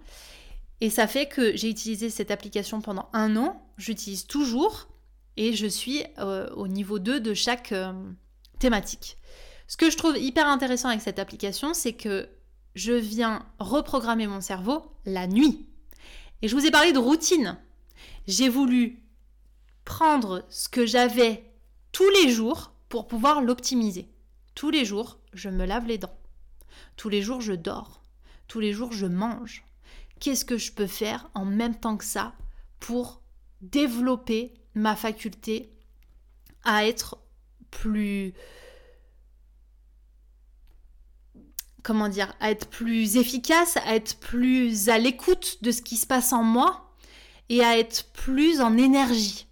Et 0.81 0.91
ça 0.91 1.07
fait 1.07 1.27
que 1.27 1.57
j'ai 1.57 1.69
utilisé 1.69 2.09
cette 2.09 2.31
application 2.31 2.81
pendant 2.81 3.09
un 3.13 3.37
an, 3.37 3.61
j'utilise 3.79 4.27
toujours 4.27 4.89
et 5.37 5.55
je 5.55 5.67
suis 5.67 6.05
euh, 6.19 6.49
au 6.55 6.69
niveau 6.69 6.99
2 6.99 7.21
de 7.21 7.35
chaque 7.35 7.73
euh, 7.73 7.93
thématique. 8.59 9.17
Ce 9.67 9.77
que 9.77 9.91
je 9.91 9.97
trouve 9.97 10.17
hyper 10.17 10.47
intéressant 10.47 10.89
avec 10.89 11.03
cette 11.03 11.19
application, 11.19 11.75
c'est 11.75 11.93
que 11.93 12.29
je 12.75 12.93
viens 12.93 13.45
reprogrammer 13.59 14.27
mon 14.27 14.41
cerveau 14.41 14.93
la 15.05 15.27
nuit. 15.27 15.67
Et 16.43 16.49
je 16.49 16.55
vous 16.55 16.65
ai 16.65 16.71
parlé 16.71 16.93
de 16.93 16.99
routine. 16.99 17.59
J'ai 18.27 18.49
voulu 18.49 19.03
prendre 19.85 20.45
ce 20.49 20.69
que 20.69 20.87
j'avais 20.87 21.53
tous 21.93 22.09
les 22.23 22.31
jours 22.31 22.73
pour 22.89 23.09
pouvoir 23.09 23.43
l'optimiser. 23.43 24.09
Tous 24.55 24.71
les 24.71 24.85
jours, 24.85 25.19
je 25.33 25.49
me 25.49 25.67
lave 25.67 25.87
les 25.87 25.99
dents. 25.99 26.17
Tous 26.97 27.09
les 27.09 27.23
jours, 27.23 27.41
je 27.41 27.53
dors. 27.53 28.03
Tous 28.47 28.61
les 28.61 28.73
jours, 28.73 28.93
je 28.93 29.07
mange 29.07 29.65
qu'est-ce 30.21 30.45
que 30.45 30.59
je 30.59 30.73
peux 30.73 30.87
faire 30.87 31.31
en 31.35 31.45
même 31.45 31.79
temps 31.79 31.97
que 31.97 32.05
ça 32.05 32.35
pour 32.81 33.23
développer 33.61 34.55
ma 34.75 34.97
faculté 34.97 35.73
à 36.65 36.87
être 36.87 37.19
plus 37.71 38.35
comment 41.83 42.09
dire, 42.09 42.35
à 42.41 42.51
être 42.51 42.69
plus 42.69 43.17
efficace, 43.17 43.79
à 43.79 43.95
être 43.95 44.19
plus 44.21 44.91
à 44.91 44.99
l'écoute 44.99 45.63
de 45.63 45.71
ce 45.71 45.81
qui 45.81 45.97
se 45.97 46.07
passe 46.07 46.35
en 46.35 46.43
moi 46.43 46.95
et 47.49 47.65
à 47.65 47.79
être 47.79 48.13
plus 48.13 48.61
en 48.61 48.77
énergie. 48.77 49.47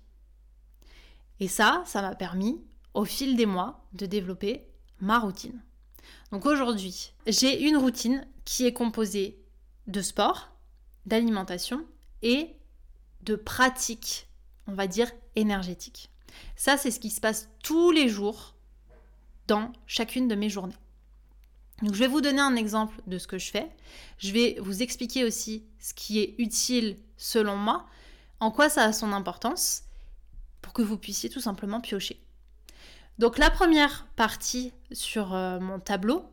Et 1.41 1.49
ça, 1.49 1.83
ça 1.87 2.03
m'a 2.03 2.15
permis 2.15 2.61
au 2.93 3.05
fil 3.05 3.37
des 3.37 3.47
mois 3.47 3.87
de 3.95 4.05
développer 4.05 4.67
ma 5.01 5.19
routine. 5.19 5.63
Donc 6.31 6.45
aujourd'hui, 6.45 7.13
j'ai 7.27 7.63
une 7.67 7.77
routine 7.77 8.27
qui 8.45 8.67
est 8.67 8.73
composée 8.73 9.39
de 9.87 10.03
sport, 10.03 10.56
d'alimentation 11.07 11.87
et 12.23 12.55
de 13.23 13.37
pratique, 13.37 14.29
on 14.67 14.75
va 14.75 14.87
dire, 14.87 15.11
énergétique. 15.35 16.11
Ça, 16.57 16.77
c'est 16.77 16.91
ce 16.91 17.01
qui 17.01 17.11
se 17.11 17.21
passe 17.21 17.49
tous 17.63 17.91
les 17.91 18.09
jours 18.09 18.55
dans 19.47 19.73
chacune 19.87 20.29
de 20.29 20.35
mes 20.35 20.51
journées. 20.51 20.77
Donc, 21.83 21.95
je 21.95 21.99
vais 21.99 22.09
vous 22.09 22.21
donner 22.21 22.41
un 22.41 22.57
exemple 22.57 22.97
de 23.07 23.19
ce 23.19 23.27
que 23.27 23.39
je 23.39 23.51
fais. 23.51 23.69
Je 24.19 24.33
vais 24.33 24.57
vous 24.61 24.83
expliquer 24.83 25.25
aussi 25.25 25.65
ce 25.79 25.93
qui 25.93 26.21
est 26.21 26.35
utile 26.39 26.97
selon 27.17 27.57
moi, 27.57 27.87
en 28.41 28.51
quoi 28.51 28.69
ça 28.69 28.85
a 28.85 28.93
son 28.93 29.13
importance, 29.13 29.83
pour 30.63 30.73
que 30.73 30.83
vous 30.83 30.97
puissiez 30.97 31.29
tout 31.29 31.41
simplement 31.41 31.81
piocher. 31.81 32.21
Donc, 33.19 33.39
la 33.39 33.51
première 33.51 34.07
partie 34.17 34.73
sur 34.93 35.35
euh, 35.35 35.59
mon 35.61 35.79
tableau, 35.79 36.25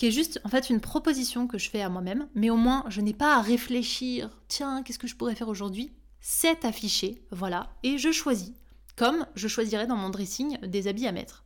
qui 0.00 0.06
est 0.06 0.12
juste 0.12 0.40
en 0.44 0.48
fait 0.48 0.70
une 0.70 0.80
proposition 0.80 1.46
que 1.46 1.58
je 1.58 1.68
fais 1.68 1.82
à 1.82 1.90
moi-même, 1.90 2.26
mais 2.34 2.48
au 2.48 2.56
moins 2.56 2.86
je 2.88 3.02
n'ai 3.02 3.12
pas 3.12 3.36
à 3.36 3.42
réfléchir, 3.42 4.30
tiens, 4.48 4.82
qu'est-ce 4.82 4.98
que 4.98 5.06
je 5.06 5.14
pourrais 5.14 5.34
faire 5.34 5.48
aujourd'hui? 5.48 5.92
C'est 6.22 6.64
affiché, 6.64 7.22
voilà, 7.30 7.68
et 7.82 7.98
je 7.98 8.10
choisis, 8.10 8.54
comme 8.96 9.26
je 9.34 9.46
choisirais 9.46 9.86
dans 9.86 9.96
mon 9.96 10.08
dressing 10.08 10.58
des 10.60 10.88
habits 10.88 11.06
à 11.06 11.12
mettre. 11.12 11.44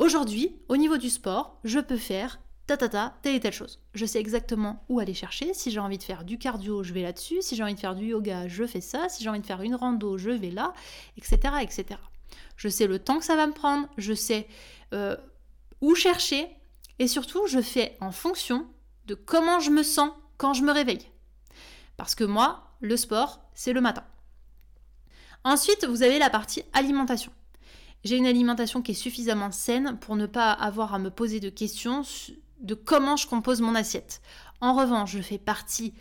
Aujourd'hui, 0.00 0.56
au 0.68 0.76
niveau 0.76 0.96
du 0.96 1.08
sport, 1.08 1.60
je 1.62 1.78
peux 1.78 1.98
faire 1.98 2.40
ta 2.66 2.76
ta 2.76 2.88
ta, 2.88 3.14
telle 3.22 3.36
et 3.36 3.40
telle 3.40 3.52
chose. 3.52 3.78
Je 3.94 4.06
sais 4.06 4.18
exactement 4.18 4.82
où 4.88 4.98
aller 4.98 5.14
chercher. 5.14 5.54
Si 5.54 5.70
j'ai 5.70 5.78
envie 5.78 5.98
de 5.98 6.02
faire 6.02 6.24
du 6.24 6.36
cardio, 6.36 6.82
je 6.82 6.92
vais 6.92 7.02
là-dessus. 7.02 7.42
Si 7.42 7.54
j'ai 7.54 7.62
envie 7.62 7.76
de 7.76 7.80
faire 7.80 7.94
du 7.94 8.06
yoga, 8.06 8.48
je 8.48 8.66
fais 8.66 8.80
ça. 8.80 9.08
Si 9.08 9.22
j'ai 9.22 9.30
envie 9.30 9.40
de 9.40 9.46
faire 9.46 9.62
une 9.62 9.76
rando, 9.76 10.18
je 10.18 10.30
vais 10.30 10.50
là, 10.50 10.74
etc., 11.16 11.38
etc. 11.62 12.00
Je 12.56 12.68
sais 12.68 12.88
le 12.88 12.98
temps 12.98 13.20
que 13.20 13.24
ça 13.24 13.36
va 13.36 13.46
me 13.46 13.52
prendre. 13.52 13.88
Je 13.98 14.14
sais 14.14 14.48
euh, 14.94 15.16
où 15.80 15.94
chercher 15.94 16.48
et 17.00 17.08
surtout, 17.08 17.46
je 17.46 17.62
fais 17.62 17.96
en 18.00 18.12
fonction 18.12 18.66
de 19.06 19.14
comment 19.14 19.58
je 19.58 19.70
me 19.70 19.82
sens 19.82 20.10
quand 20.36 20.52
je 20.52 20.62
me 20.62 20.70
réveille. 20.70 21.10
Parce 21.96 22.14
que 22.14 22.24
moi, 22.24 22.76
le 22.80 22.96
sport, 22.98 23.40
c'est 23.54 23.72
le 23.72 23.80
matin. 23.80 24.04
Ensuite, 25.42 25.86
vous 25.86 26.02
avez 26.02 26.18
la 26.18 26.28
partie 26.28 26.62
alimentation. 26.74 27.32
J'ai 28.04 28.18
une 28.18 28.26
alimentation 28.26 28.82
qui 28.82 28.92
est 28.92 28.94
suffisamment 28.94 29.50
saine 29.50 29.98
pour 29.98 30.14
ne 30.14 30.26
pas 30.26 30.52
avoir 30.52 30.92
à 30.92 30.98
me 30.98 31.10
poser 31.10 31.40
de 31.40 31.48
questions 31.48 32.02
de 32.60 32.74
comment 32.74 33.16
je 33.16 33.26
compose 33.26 33.62
mon 33.62 33.74
assiette. 33.74 34.20
En 34.60 34.74
revanche, 34.74 35.12
je 35.12 35.22
fais 35.22 35.38
partie 35.38 35.94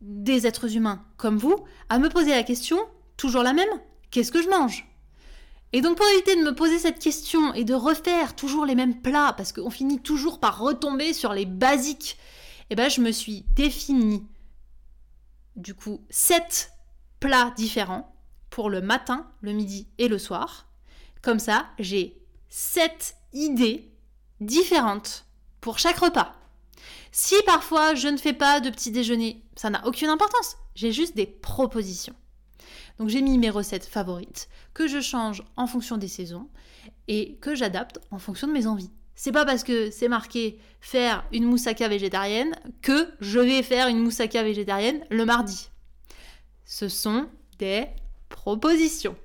des 0.00 0.46
êtres 0.46 0.76
humains 0.76 1.04
comme 1.16 1.36
vous 1.36 1.56
à 1.88 1.98
me 1.98 2.08
poser 2.08 2.30
la 2.30 2.44
question, 2.44 2.78
toujours 3.16 3.42
la 3.42 3.54
même, 3.54 3.68
qu'est-ce 4.12 4.30
que 4.30 4.42
je 4.42 4.48
mange? 4.48 4.86
Et 5.72 5.80
donc 5.80 5.96
pour 5.96 6.06
éviter 6.08 6.36
de 6.36 6.42
me 6.42 6.54
poser 6.54 6.78
cette 6.78 6.98
question 6.98 7.54
et 7.54 7.64
de 7.64 7.74
refaire 7.74 8.36
toujours 8.36 8.66
les 8.66 8.74
mêmes 8.74 9.00
plats, 9.00 9.34
parce 9.36 9.52
qu'on 9.52 9.70
finit 9.70 10.00
toujours 10.00 10.40
par 10.40 10.58
retomber 10.58 11.12
sur 11.12 11.32
les 11.32 11.46
basiques, 11.46 12.18
eh 12.70 12.74
ben 12.74 12.88
je 12.88 13.00
me 13.00 13.10
suis 13.10 13.44
défini 13.54 14.26
du 15.56 15.74
coup 15.74 16.00
sept 16.10 16.72
plats 17.20 17.52
différents 17.56 18.14
pour 18.50 18.68
le 18.68 18.80
matin, 18.80 19.26
le 19.40 19.52
midi 19.52 19.88
et 19.98 20.08
le 20.08 20.18
soir. 20.18 20.66
Comme 21.22 21.38
ça, 21.38 21.66
j'ai 21.78 22.20
sept 22.48 23.16
idées 23.32 23.90
différentes 24.40 25.24
pour 25.60 25.78
chaque 25.78 25.98
repas. 25.98 26.34
Si 27.12 27.34
parfois 27.46 27.94
je 27.94 28.08
ne 28.08 28.16
fais 28.16 28.32
pas 28.32 28.60
de 28.60 28.70
petit 28.70 28.90
déjeuner, 28.90 29.42
ça 29.56 29.70
n'a 29.70 29.86
aucune 29.86 30.08
importance. 30.08 30.56
J'ai 30.74 30.92
juste 30.92 31.16
des 31.16 31.26
propositions. 31.26 32.14
Donc 33.02 33.08
j'ai 33.08 33.20
mis 33.20 33.36
mes 33.36 33.50
recettes 33.50 33.84
favorites 33.84 34.48
que 34.74 34.86
je 34.86 35.00
change 35.00 35.42
en 35.56 35.66
fonction 35.66 35.96
des 35.96 36.06
saisons 36.06 36.46
et 37.08 37.34
que 37.40 37.56
j'adapte 37.56 37.98
en 38.12 38.20
fonction 38.20 38.46
de 38.46 38.52
mes 38.52 38.68
envies. 38.68 38.92
C'est 39.16 39.32
pas 39.32 39.44
parce 39.44 39.64
que 39.64 39.90
c'est 39.90 40.06
marqué 40.06 40.60
faire 40.80 41.24
une 41.32 41.42
moussaka 41.42 41.88
végétarienne 41.88 42.54
que 42.80 43.08
je 43.18 43.40
vais 43.40 43.64
faire 43.64 43.88
une 43.88 43.98
moussaka 43.98 44.44
végétarienne 44.44 45.04
le 45.10 45.24
mardi. 45.24 45.68
Ce 46.64 46.88
sont 46.88 47.26
des 47.58 47.86
propositions. 48.28 49.16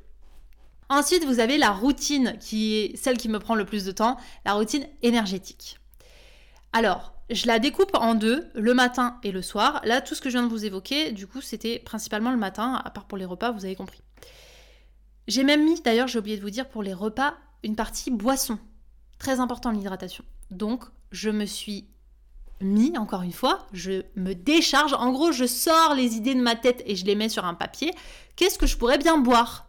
Ensuite, 0.90 1.24
vous 1.26 1.40
avez 1.40 1.60
la 1.60 1.70
routine 1.70 2.36
qui 2.40 2.78
est 2.78 2.98
celle 2.98 3.20
qui 3.20 3.30
me 3.30 3.38
prend 3.38 3.54
le 3.54 3.66
plus 3.66 3.86
de 3.86 3.92
temps, 3.92 4.18
la 4.44 4.54
routine 4.54 4.88
énergétique. 5.04 5.80
Alors, 6.74 7.14
je 7.30 7.48
la 7.48 7.60
découpe 7.60 7.96
en 7.96 8.16
deux, 8.16 8.50
le 8.56 8.74
matin 8.74 9.20
et 9.24 9.32
le 9.32 9.42
soir. 9.42 9.82
Là, 9.84 10.02
tout 10.02 10.16
ce 10.16 10.22
que 10.22 10.30
je 10.30 10.38
viens 10.38 10.48
de 10.48 10.52
vous 10.52 10.66
évoquer, 10.66 11.12
du 11.12 11.28
coup, 11.28 11.42
c'était 11.42 11.80
principalement 11.80 12.32
le 12.32 12.38
matin, 12.38 12.82
à 12.84 12.90
part 12.90 13.06
pour 13.06 13.18
les 13.18 13.26
repas, 13.26 13.52
vous 13.52 13.66
avez 13.66 13.76
compris. 13.76 14.02
J'ai 15.28 15.44
même 15.44 15.66
mis, 15.66 15.82
d'ailleurs, 15.82 16.08
j'ai 16.08 16.20
oublié 16.20 16.38
de 16.38 16.42
vous 16.42 16.50
dire, 16.50 16.70
pour 16.70 16.84
les 16.84 16.94
repas, 16.94 17.36
une 17.64 17.76
partie 17.76 18.12
boisson. 18.12 18.60
Très 19.20 19.40
important 19.40 19.72
l'hydratation. 19.72 20.24
Donc, 20.52 20.86
je 21.12 21.30
me 21.30 21.46
suis 21.46 21.88
mis, 22.62 22.98
encore 22.98 23.24
une 23.24 23.34
fois, 23.34 23.68
je 23.74 24.04
me 24.16 24.34
décharge. 24.34 24.94
En 24.94 25.12
gros, 25.12 25.32
je 25.32 25.46
sors 25.46 25.96
les 25.96 26.16
idées 26.16 26.36
de 26.36 26.42
ma 26.42 26.56
tête 26.56 26.82
et 26.86 26.96
je 26.96 27.06
les 27.06 27.16
mets 27.16 27.30
sur 27.30 27.46
un 27.46 27.54
papier. 27.54 27.94
Qu'est-ce 28.36 28.58
que 28.58 28.68
je 28.68 28.78
pourrais 28.78 28.98
bien 28.98 29.18
boire? 29.18 29.68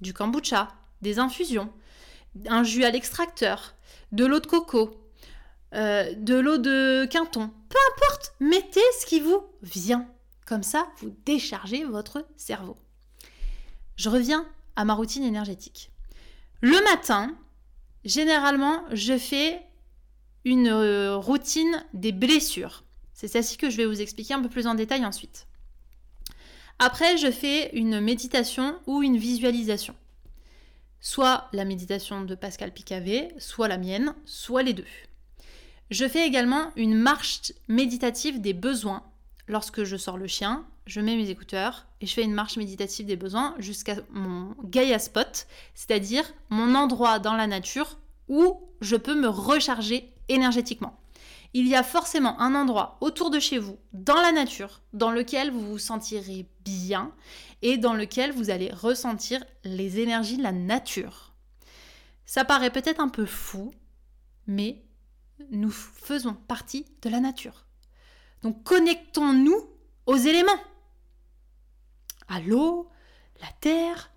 Du 0.00 0.12
kombucha, 0.12 0.68
des 1.02 1.18
infusions, 1.18 1.72
un 2.48 2.62
jus 2.62 2.84
à 2.84 2.90
l'extracteur, 2.90 3.74
de 4.12 4.24
l'eau 4.24 4.40
de 4.40 4.46
coco, 4.46 5.05
euh, 5.74 6.14
de 6.14 6.34
l'eau 6.34 6.58
de 6.58 7.06
Quinton. 7.06 7.50
Peu 7.68 7.78
importe, 7.94 8.34
mettez 8.40 8.80
ce 9.00 9.06
qui 9.06 9.20
vous 9.20 9.42
vient. 9.62 10.08
Comme 10.46 10.62
ça, 10.62 10.86
vous 10.98 11.14
déchargez 11.24 11.84
votre 11.84 12.26
cerveau. 12.36 12.76
Je 13.96 14.08
reviens 14.08 14.46
à 14.76 14.84
ma 14.84 14.94
routine 14.94 15.24
énergétique. 15.24 15.90
Le 16.60 16.82
matin, 16.84 17.34
généralement, 18.04 18.84
je 18.92 19.18
fais 19.18 19.60
une 20.44 20.68
euh, 20.68 21.16
routine 21.16 21.84
des 21.92 22.12
blessures. 22.12 22.84
C'est 23.12 23.28
celle-ci 23.28 23.56
que 23.56 23.70
je 23.70 23.76
vais 23.76 23.86
vous 23.86 24.00
expliquer 24.00 24.34
un 24.34 24.42
peu 24.42 24.48
plus 24.48 24.66
en 24.66 24.74
détail 24.74 25.04
ensuite. 25.04 25.46
Après, 26.78 27.16
je 27.16 27.30
fais 27.30 27.74
une 27.74 28.00
méditation 28.00 28.78
ou 28.86 29.02
une 29.02 29.16
visualisation. 29.16 29.96
Soit 31.00 31.48
la 31.52 31.64
méditation 31.64 32.22
de 32.22 32.34
Pascal 32.34 32.72
Picavé, 32.72 33.28
soit 33.38 33.68
la 33.68 33.78
mienne, 33.78 34.14
soit 34.24 34.62
les 34.62 34.74
deux. 34.74 34.84
Je 35.90 36.08
fais 36.08 36.26
également 36.26 36.72
une 36.76 36.94
marche 36.94 37.52
méditative 37.68 38.40
des 38.40 38.54
besoins. 38.54 39.04
Lorsque 39.46 39.84
je 39.84 39.96
sors 39.96 40.18
le 40.18 40.26
chien, 40.26 40.66
je 40.86 41.00
mets 41.00 41.16
mes 41.16 41.30
écouteurs 41.30 41.86
et 42.00 42.06
je 42.06 42.14
fais 42.14 42.24
une 42.24 42.34
marche 42.34 42.56
méditative 42.56 43.06
des 43.06 43.16
besoins 43.16 43.54
jusqu'à 43.58 43.96
mon 44.10 44.54
Gaia 44.64 44.98
Spot, 44.98 45.46
c'est-à-dire 45.74 46.24
mon 46.50 46.74
endroit 46.74 47.20
dans 47.20 47.34
la 47.34 47.46
nature 47.46 47.98
où 48.28 48.60
je 48.80 48.96
peux 48.96 49.14
me 49.14 49.28
recharger 49.28 50.12
énergétiquement. 50.28 50.98
Il 51.54 51.68
y 51.68 51.76
a 51.76 51.84
forcément 51.84 52.40
un 52.40 52.54
endroit 52.54 52.98
autour 53.00 53.30
de 53.30 53.38
chez 53.38 53.58
vous, 53.58 53.78
dans 53.92 54.20
la 54.20 54.32
nature, 54.32 54.82
dans 54.92 55.12
lequel 55.12 55.50
vous 55.50 55.64
vous 55.64 55.78
sentirez 55.78 56.46
bien 56.64 57.12
et 57.62 57.78
dans 57.78 57.94
lequel 57.94 58.32
vous 58.32 58.50
allez 58.50 58.70
ressentir 58.72 59.44
les 59.64 60.00
énergies 60.00 60.36
de 60.36 60.42
la 60.42 60.52
nature. 60.52 61.32
Ça 62.26 62.44
paraît 62.44 62.72
peut-être 62.72 63.00
un 63.00 63.08
peu 63.08 63.24
fou, 63.24 63.72
mais 64.48 64.82
nous 65.50 65.70
faisons 65.70 66.34
partie 66.34 66.86
de 67.02 67.08
la 67.08 67.20
nature. 67.20 67.66
Donc 68.42 68.62
connectons-nous 68.64 69.68
aux 70.06 70.16
éléments. 70.16 70.60
À 72.28 72.40
l'eau, 72.40 72.88
la 73.40 73.48
terre, 73.60 74.10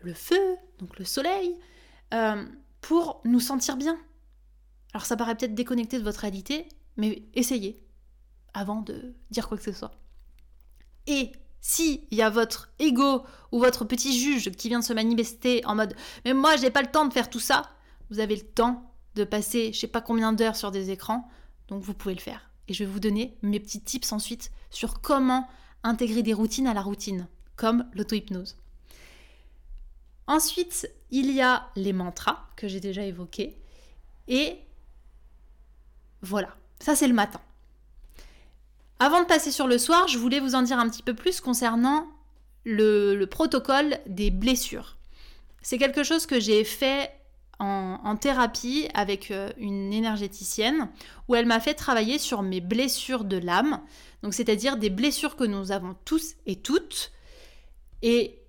le 0.00 0.14
feu, 0.14 0.56
donc 0.78 0.98
le 0.98 1.04
soleil, 1.04 1.56
euh, 2.14 2.44
pour 2.80 3.20
nous 3.24 3.40
sentir 3.40 3.76
bien. 3.76 3.98
Alors 4.92 5.06
ça 5.06 5.16
paraît 5.16 5.34
peut-être 5.34 5.54
déconnecté 5.54 5.98
de 5.98 6.04
votre 6.04 6.20
réalité, 6.20 6.68
mais 6.96 7.22
essayez 7.34 7.82
avant 8.54 8.82
de 8.82 9.14
dire 9.30 9.48
quoi 9.48 9.56
que 9.56 9.64
ce 9.64 9.72
soit. 9.72 9.92
Et 11.06 11.32
si 11.60 12.06
il 12.10 12.18
y 12.18 12.22
a 12.22 12.30
votre 12.30 12.70
ego 12.78 13.24
ou 13.52 13.58
votre 13.58 13.84
petit 13.84 14.18
juge 14.18 14.50
qui 14.52 14.68
vient 14.68 14.80
de 14.80 14.84
se 14.84 14.92
manifester 14.92 15.64
en 15.64 15.76
mode 15.76 15.94
mais 16.24 16.34
moi 16.34 16.56
j'ai 16.56 16.70
pas 16.70 16.82
le 16.82 16.90
temps 16.90 17.06
de 17.06 17.12
faire 17.12 17.30
tout 17.30 17.40
ça, 17.40 17.70
vous 18.10 18.18
avez 18.18 18.36
le 18.36 18.42
temps 18.42 18.91
de 19.14 19.24
passer 19.24 19.72
je 19.72 19.78
sais 19.80 19.86
pas 19.86 20.00
combien 20.00 20.32
d'heures 20.32 20.56
sur 20.56 20.70
des 20.70 20.90
écrans, 20.90 21.28
donc 21.68 21.82
vous 21.82 21.94
pouvez 21.94 22.14
le 22.14 22.20
faire. 22.20 22.50
Et 22.68 22.74
je 22.74 22.84
vais 22.84 22.90
vous 22.90 23.00
donner 23.00 23.36
mes 23.42 23.60
petits 23.60 23.80
tips 23.80 24.12
ensuite 24.12 24.50
sur 24.70 25.00
comment 25.00 25.48
intégrer 25.82 26.22
des 26.22 26.32
routines 26.32 26.66
à 26.66 26.74
la 26.74 26.82
routine, 26.82 27.26
comme 27.56 27.86
l'auto-hypnose. 27.94 28.56
Ensuite, 30.26 30.88
il 31.10 31.30
y 31.32 31.42
a 31.42 31.68
les 31.76 31.92
mantras 31.92 32.46
que 32.56 32.68
j'ai 32.68 32.80
déjà 32.80 33.02
évoqués. 33.02 33.58
Et 34.28 34.58
voilà, 36.22 36.56
ça 36.78 36.94
c'est 36.94 37.08
le 37.08 37.14
matin. 37.14 37.40
Avant 39.00 39.20
de 39.20 39.26
passer 39.26 39.50
sur 39.50 39.66
le 39.66 39.78
soir, 39.78 40.06
je 40.06 40.18
voulais 40.18 40.38
vous 40.38 40.54
en 40.54 40.62
dire 40.62 40.78
un 40.78 40.88
petit 40.88 41.02
peu 41.02 41.14
plus 41.14 41.40
concernant 41.40 42.06
le, 42.64 43.16
le 43.16 43.26
protocole 43.26 43.98
des 44.06 44.30
blessures. 44.30 44.96
C'est 45.60 45.78
quelque 45.78 46.04
chose 46.04 46.26
que 46.26 46.38
j'ai 46.38 46.62
fait 46.62 47.10
en, 47.58 48.16
thérapie 48.16 48.88
avec 48.92 49.30
euh, 49.30 49.50
une 49.56 49.92
énergéticienne 49.92 50.88
où 51.28 51.36
elle 51.36 51.46
m'a 51.46 51.60
fait 51.60 51.74
travailler 51.74 52.18
sur 52.18 52.42
mes 52.42 52.60
blessures 52.60 53.24
de 53.24 53.36
l'âme, 53.36 53.80
donc 54.22 54.34
c'est-à-dire 54.34 54.76
des 54.76 54.90
blessures 54.90 55.36
que 55.36 55.44
nous 55.44 55.70
avons 55.70 55.94
tous 56.04 56.34
et 56.46 56.56
toutes, 56.56 57.12
et 58.02 58.40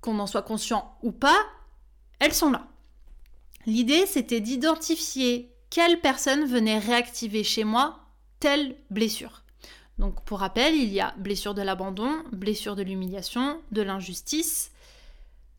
qu'on 0.00 0.18
en 0.20 0.26
soit 0.26 0.42
conscient 0.42 0.96
ou 1.02 1.10
pas, 1.10 1.36
elles 2.20 2.34
sont 2.34 2.50
là. 2.50 2.68
L'idée, 3.66 4.06
c'était 4.06 4.40
d'identifier 4.40 5.52
quelle 5.70 6.00
personne 6.00 6.46
venait 6.46 6.78
réactiver 6.78 7.44
chez 7.44 7.64
moi 7.64 8.00
telle 8.40 8.76
blessure. 8.90 9.42
Donc 9.98 10.24
pour 10.24 10.38
rappel, 10.38 10.76
il 10.76 10.92
y 10.92 11.00
a 11.00 11.12
blessure 11.18 11.54
de 11.54 11.62
l'abandon, 11.62 12.22
blessure 12.32 12.76
de 12.76 12.82
l'humiliation, 12.82 13.60
de 13.72 13.82
l'injustice, 13.82 14.70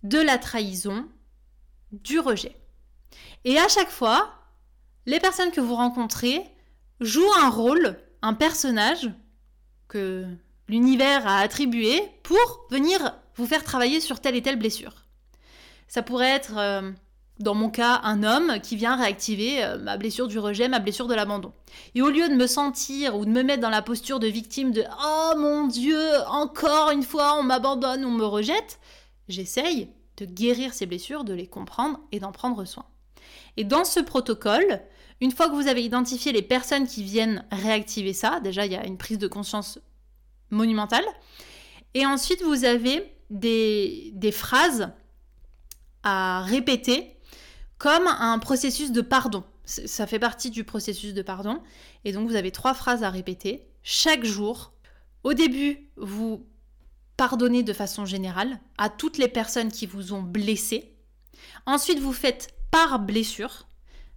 de 0.03 0.17
la 0.17 0.37
trahison, 0.37 1.05
du 1.91 2.19
rejet. 2.19 2.55
Et 3.45 3.57
à 3.57 3.67
chaque 3.67 3.89
fois, 3.89 4.29
les 5.05 5.19
personnes 5.19 5.51
que 5.51 5.61
vous 5.61 5.75
rencontrez 5.75 6.41
jouent 6.99 7.33
un 7.41 7.49
rôle, 7.49 7.97
un 8.21 8.33
personnage 8.33 9.09
que 9.87 10.25
l'univers 10.67 11.27
a 11.27 11.39
attribué 11.39 12.01
pour 12.23 12.67
venir 12.69 13.15
vous 13.35 13.47
faire 13.47 13.63
travailler 13.63 13.99
sur 13.99 14.19
telle 14.19 14.35
et 14.35 14.41
telle 14.41 14.59
blessure. 14.59 15.05
Ça 15.87 16.03
pourrait 16.03 16.29
être, 16.29 16.57
euh, 16.57 16.91
dans 17.39 17.55
mon 17.55 17.69
cas, 17.69 18.01
un 18.03 18.21
homme 18.23 18.59
qui 18.61 18.75
vient 18.75 18.95
réactiver 18.95 19.63
euh, 19.63 19.77
ma 19.79 19.97
blessure 19.97 20.27
du 20.27 20.37
rejet, 20.37 20.67
ma 20.67 20.79
blessure 20.79 21.07
de 21.07 21.15
l'abandon. 21.15 21.53
Et 21.95 22.01
au 22.01 22.09
lieu 22.09 22.29
de 22.29 22.35
me 22.35 22.45
sentir 22.45 23.17
ou 23.17 23.25
de 23.25 23.31
me 23.31 23.41
mettre 23.41 23.61
dans 23.61 23.69
la 23.69 23.81
posture 23.81 24.19
de 24.19 24.27
victime 24.27 24.71
de⁇ 24.71 24.81
Oh 25.03 25.37
mon 25.37 25.67
Dieu, 25.67 25.99
encore 26.27 26.91
une 26.91 27.03
fois 27.03 27.39
on 27.39 27.43
m'abandonne, 27.43 28.05
on 28.05 28.11
me 28.11 28.25
rejette⁇ 28.25 28.79
j'essaye 29.29 29.89
de 30.25 30.31
guérir 30.31 30.73
ces 30.73 30.85
blessures, 30.85 31.23
de 31.23 31.33
les 31.33 31.47
comprendre 31.47 31.99
et 32.11 32.19
d'en 32.19 32.31
prendre 32.31 32.65
soin. 32.65 32.85
Et 33.57 33.63
dans 33.63 33.85
ce 33.85 33.99
protocole, 33.99 34.81
une 35.21 35.31
fois 35.31 35.49
que 35.49 35.55
vous 35.55 35.67
avez 35.67 35.83
identifié 35.83 36.31
les 36.31 36.41
personnes 36.41 36.87
qui 36.87 37.03
viennent 37.03 37.45
réactiver 37.51 38.13
ça, 38.13 38.39
déjà 38.39 38.65
il 38.65 38.71
y 38.71 38.75
a 38.75 38.85
une 38.85 38.97
prise 38.97 39.17
de 39.17 39.27
conscience 39.27 39.79
monumentale, 40.49 41.05
et 41.93 42.05
ensuite 42.05 42.41
vous 42.41 42.65
avez 42.65 43.13
des, 43.29 44.11
des 44.15 44.31
phrases 44.31 44.91
à 46.03 46.41
répéter 46.41 47.15
comme 47.77 48.07
un 48.07 48.39
processus 48.39 48.91
de 48.91 49.01
pardon. 49.01 49.43
Ça 49.65 50.07
fait 50.07 50.19
partie 50.19 50.49
du 50.49 50.63
processus 50.63 51.13
de 51.13 51.21
pardon. 51.21 51.61
Et 52.03 52.11
donc 52.11 52.27
vous 52.27 52.35
avez 52.35 52.51
trois 52.51 52.73
phrases 52.73 53.03
à 53.03 53.09
répéter 53.09 53.67
chaque 53.83 54.25
jour. 54.25 54.73
Au 55.23 55.33
début, 55.33 55.89
vous 55.95 56.45
pardonnez 57.19 57.63
de 57.63 57.73
façon 57.73 58.05
générale 58.05 58.61
à 58.77 58.87
toutes 58.87 59.17
les 59.17 59.27
personnes 59.27 59.73
qui 59.73 59.85
vous 59.85 60.13
ont 60.13 60.21
blessé. 60.21 60.95
Ensuite, 61.65 61.99
vous 61.99 62.13
faites 62.13 62.47
par 62.71 62.97
blessure, 62.97 63.67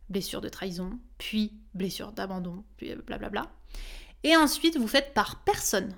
blessure 0.09 0.41
de 0.41 0.49
trahison, 0.49 1.01
puis 1.19 1.53
blessure 1.75 2.13
d'abandon, 2.13 2.63
puis 2.77 2.95
blablabla. 2.95 3.51
Et 4.23 4.37
ensuite, 4.37 4.77
vous 4.79 4.87
faites 4.87 5.15
par 5.15 5.43
personne. 5.43 5.93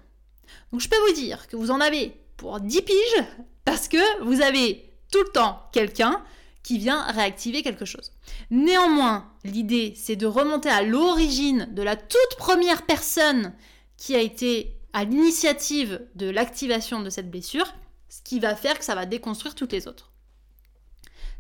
Donc 0.73 0.81
je 0.81 0.89
peux 0.89 0.97
vous 1.07 1.13
dire 1.15 1.47
que 1.47 1.57
vous 1.57 1.71
en 1.71 1.83
avez 1.83 2.19
pour 2.39 2.59
10 2.59 2.81
piges 2.81 3.25
parce 3.67 3.87
que 3.87 4.23
vous 4.23 4.41
avez 4.41 4.91
tout 5.13 5.23
le 5.27 5.33
temps 5.33 5.61
quelqu'un 5.73 6.25
qui 6.63 6.79
vient 6.79 7.03
réactiver 7.03 7.63
quelque 7.63 7.85
chose. 7.85 8.13
Néanmoins, 8.51 9.31
l'idée, 9.45 9.93
c'est 9.95 10.17
de 10.17 10.27
remonter 10.27 10.71
à 10.71 10.81
l'origine 10.81 11.69
de 11.71 11.83
la 11.83 11.97
toute 11.97 12.39
première 12.39 12.87
personne 12.87 13.53
qui 13.99 14.17
a 14.17 14.23
été 14.23 14.81
à 14.95 15.05
l'initiative 15.05 16.01
de 16.15 16.31
l'activation 16.31 17.03
de 17.03 17.11
cette 17.11 17.31
blessure, 17.31 17.75
ce 18.09 18.23
qui 18.23 18.39
va 18.39 18.55
faire 18.55 18.79
que 18.79 18.85
ça 18.85 18.95
va 18.95 19.07
déconstruire 19.07 19.57
toutes 19.57 19.73
les 19.73 19.89
autres. 19.89 20.13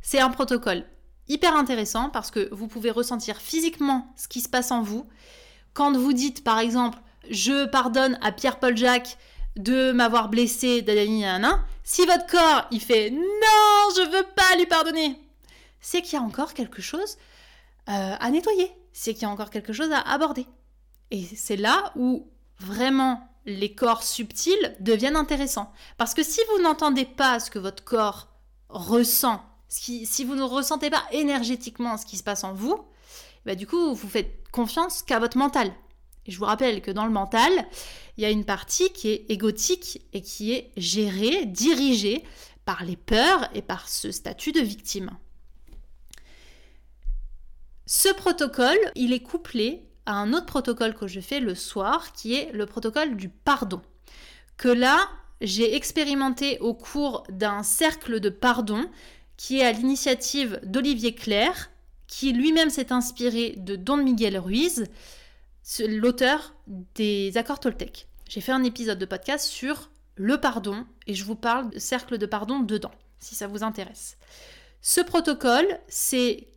C'est 0.03 0.19
un 0.19 0.29
protocole 0.29 0.85
hyper 1.29 1.57
intéressant 1.57 2.11
parce 2.11 2.31
que 2.31 2.53
vous 2.53 2.67
pouvez 2.67 2.91
ressentir 2.91 3.39
physiquement 3.39 4.13
ce 4.17 4.29
qui 4.29 4.41
se 4.41 4.49
passe 4.49 4.73
en 4.73 4.83
vous. 4.83 5.09
Quand 5.73 5.97
vous 5.97 6.13
dites 6.13 6.45
par 6.45 6.59
exemple 6.59 6.99
je 7.31 7.65
pardonne 7.67 8.19
à 8.21 8.33
Pierre-Paul 8.33 8.77
Jacques 8.77 9.17
de 9.57 9.93
m'avoir 9.93 10.29
blessé, 10.29 10.85
si 11.85 12.05
votre 12.07 12.27
corps 12.27 12.67
il 12.73 12.81
fait 12.81 13.11
non, 13.11 13.95
je 13.97 14.11
veux 14.11 14.27
pas 14.35 14.57
lui 14.57 14.67
pardonner, 14.67 15.19
c'est 15.81 16.03
qu'il 16.03 16.15
y 16.15 16.21
a 16.21 16.25
encore 16.25 16.55
quelque 16.55 16.83
chose 16.83 17.17
euh, 17.89 18.17
à 18.19 18.31
nettoyer, 18.31 18.71
c'est 18.93 19.15
qu'il 19.15 19.23
y 19.23 19.27
a 19.27 19.31
encore 19.31 19.51
quelque 19.51 19.73
chose 19.73 19.93
à 19.93 20.01
aborder. 20.01 20.47
Et 21.13 21.25
c'est 21.25 21.57
là 21.57 21.93
où 21.95 22.29
vraiment 22.59 23.29
les 23.47 23.75
corps 23.75 24.03
subtils 24.03 24.77
deviennent 24.81 25.17
intéressants. 25.17 25.73
Parce 25.97 26.15
que 26.15 26.23
si 26.23 26.41
vous 26.51 26.63
n'entendez 26.63 27.05
pas 27.05 27.41
ce 27.41 27.51
que 27.51 27.59
votre 27.59 27.85
corps 27.85 28.29
ressent, 28.69 29.45
si 29.69 30.25
vous 30.25 30.35
ne 30.35 30.43
ressentez 30.43 30.91
pas 30.91 31.05
énergétiquement 31.13 31.97
ce 31.97 32.07
qui 32.07 32.17
se 32.17 32.23
passe 32.23 32.45
en 32.45 32.55
vous, 32.55 32.79
bah 33.45 33.55
du 33.55 33.67
coup, 33.67 33.95
vous 33.95 34.09
faites 34.09 34.49
confiance 34.51 35.03
qu'à 35.03 35.19
votre 35.19 35.37
mental. 35.37 35.73
Et 36.27 36.31
je 36.31 36.39
vous 36.39 36.47
rappelle 36.47 36.81
que 36.81 36.91
dans 36.91 37.05
le 37.05 37.11
mental, 37.11 37.53
il 38.17 38.23
y 38.23 38.25
a 38.25 38.31
une 38.31 38.45
partie 38.45 38.91
qui 38.93 39.11
est 39.11 39.27
égotique 39.29 40.03
et 40.13 40.23
qui 40.23 40.53
est 40.53 40.73
gérée, 40.77 41.45
dirigée 41.45 42.25
par 42.65 42.85
les 42.85 42.97
peurs 42.97 43.49
et 43.55 43.61
par 43.61 43.89
ce 43.89 44.11
statut 44.11 44.53
de 44.53 44.61
victime. 44.61 45.11
Ce 47.87 48.09
protocole, 48.15 48.79
il 48.95 49.13
est 49.13 49.23
couplé 49.23 49.87
un 50.07 50.33
autre 50.33 50.47
protocole 50.47 50.95
que 50.95 51.07
je 51.07 51.21
fais 51.21 51.41
le 51.41 51.55
soir, 51.55 52.13
qui 52.13 52.35
est 52.35 52.53
le 52.53 52.67
protocole 52.67 53.17
du 53.17 53.29
pardon. 53.29 53.81
Que 54.57 54.69
là, 54.69 55.09
j'ai 55.41 55.75
expérimenté 55.75 56.59
au 56.61 56.75
cours 56.75 57.25
d'un 57.29 57.63
cercle 57.63 58.21
de 58.21 58.29
pardon 58.29 58.89
qui 59.37 59.59
est 59.59 59.65
à 59.65 59.73
l'initiative 59.73 60.61
d'Olivier 60.65 61.15
Claire, 61.15 61.71
qui 62.07 62.33
lui-même 62.33 62.71
s'est 62.71 62.93
inspiré 62.93 63.55
de 63.57 63.77
Don 63.77 63.97
Miguel 63.97 64.39
Ruiz, 64.39 64.87
l'auteur 65.81 66.55
des 66.95 67.37
accords 67.37 67.61
Toltec. 67.61 68.07
J'ai 68.29 68.41
fait 68.41 68.53
un 68.53 68.63
épisode 68.63 68.99
de 68.99 69.07
podcast 69.07 69.47
sur 69.47 69.91
le 70.17 70.39
pardon 70.41 70.87
et 71.07 71.15
je 71.15 71.25
vous 71.25 71.35
parle 71.35 71.71
de 71.71 71.79
cercle 71.79 72.19
de 72.19 72.27
pardon 72.27 72.61
dedans, 72.61 72.93
si 73.19 73.35
ça 73.35 73.47
vous 73.47 73.63
intéresse. 73.63 74.17
Ce 74.81 75.01
protocole, 75.01 75.81
c'est 75.89 76.49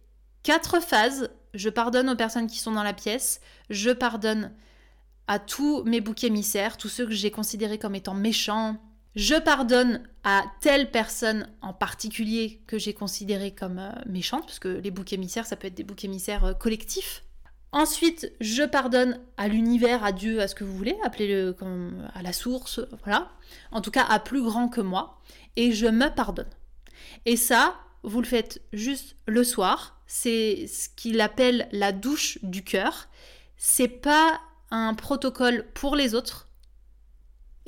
quatre 0.43 0.81
phases. 0.81 1.29
Je 1.53 1.69
pardonne 1.69 2.09
aux 2.09 2.15
personnes 2.15 2.47
qui 2.47 2.59
sont 2.59 2.71
dans 2.71 2.83
la 2.83 2.93
pièce, 2.93 3.41
je 3.69 3.91
pardonne 3.91 4.51
à 5.27 5.39
tous 5.39 5.83
mes 5.83 6.01
boucs 6.01 6.23
émissaires, 6.23 6.77
tous 6.77 6.89
ceux 6.89 7.05
que 7.05 7.13
j'ai 7.13 7.31
considérés 7.31 7.77
comme 7.77 7.95
étant 7.95 8.13
méchants. 8.13 8.77
Je 9.15 9.35
pardonne 9.35 10.03
à 10.23 10.43
telle 10.61 10.91
personne 10.91 11.49
en 11.61 11.73
particulier 11.73 12.61
que 12.67 12.77
j'ai 12.77 12.93
considérée 12.93 13.51
comme 13.51 13.79
euh, 13.79 13.91
méchante, 14.05 14.45
parce 14.45 14.59
que 14.59 14.67
les 14.67 14.91
boucs 14.91 15.11
émissaires, 15.11 15.47
ça 15.47 15.55
peut 15.55 15.67
être 15.67 15.75
des 15.75 15.83
boucs 15.83 16.05
émissaires 16.05 16.45
euh, 16.45 16.53
collectifs. 16.53 17.23
Ensuite, 17.71 18.31
je 18.39 18.63
pardonne 18.63 19.19
à 19.35 19.47
l'univers, 19.47 20.03
à 20.03 20.11
Dieu, 20.11 20.39
à 20.41 20.47
ce 20.47 20.55
que 20.55 20.63
vous 20.63 20.75
voulez, 20.75 20.95
appelez-le 21.03 21.53
comme 21.53 22.07
à 22.13 22.21
la 22.21 22.31
source, 22.31 22.79
voilà. 23.03 23.31
En 23.71 23.81
tout 23.81 23.91
cas, 23.91 24.05
à 24.07 24.19
plus 24.19 24.41
grand 24.41 24.69
que 24.69 24.81
moi. 24.81 25.19
Et 25.55 25.71
je 25.73 25.87
me 25.87 26.13
pardonne. 26.13 26.49
Et 27.25 27.35
ça, 27.35 27.75
vous 28.03 28.21
le 28.21 28.27
faites 28.27 28.61
juste 28.71 29.15
le 29.25 29.43
soir. 29.43 29.96
C'est 30.07 30.67
ce 30.67 30.89
qu'il 30.89 31.19
appelle 31.21 31.67
la 31.71 31.91
douche 31.91 32.39
du 32.41 32.63
cœur. 32.63 33.09
C'est 33.57 33.87
pas 33.87 34.39
un 34.71 34.93
protocole 34.93 35.65
pour 35.73 35.95
les 35.95 36.15
autres. 36.15 36.47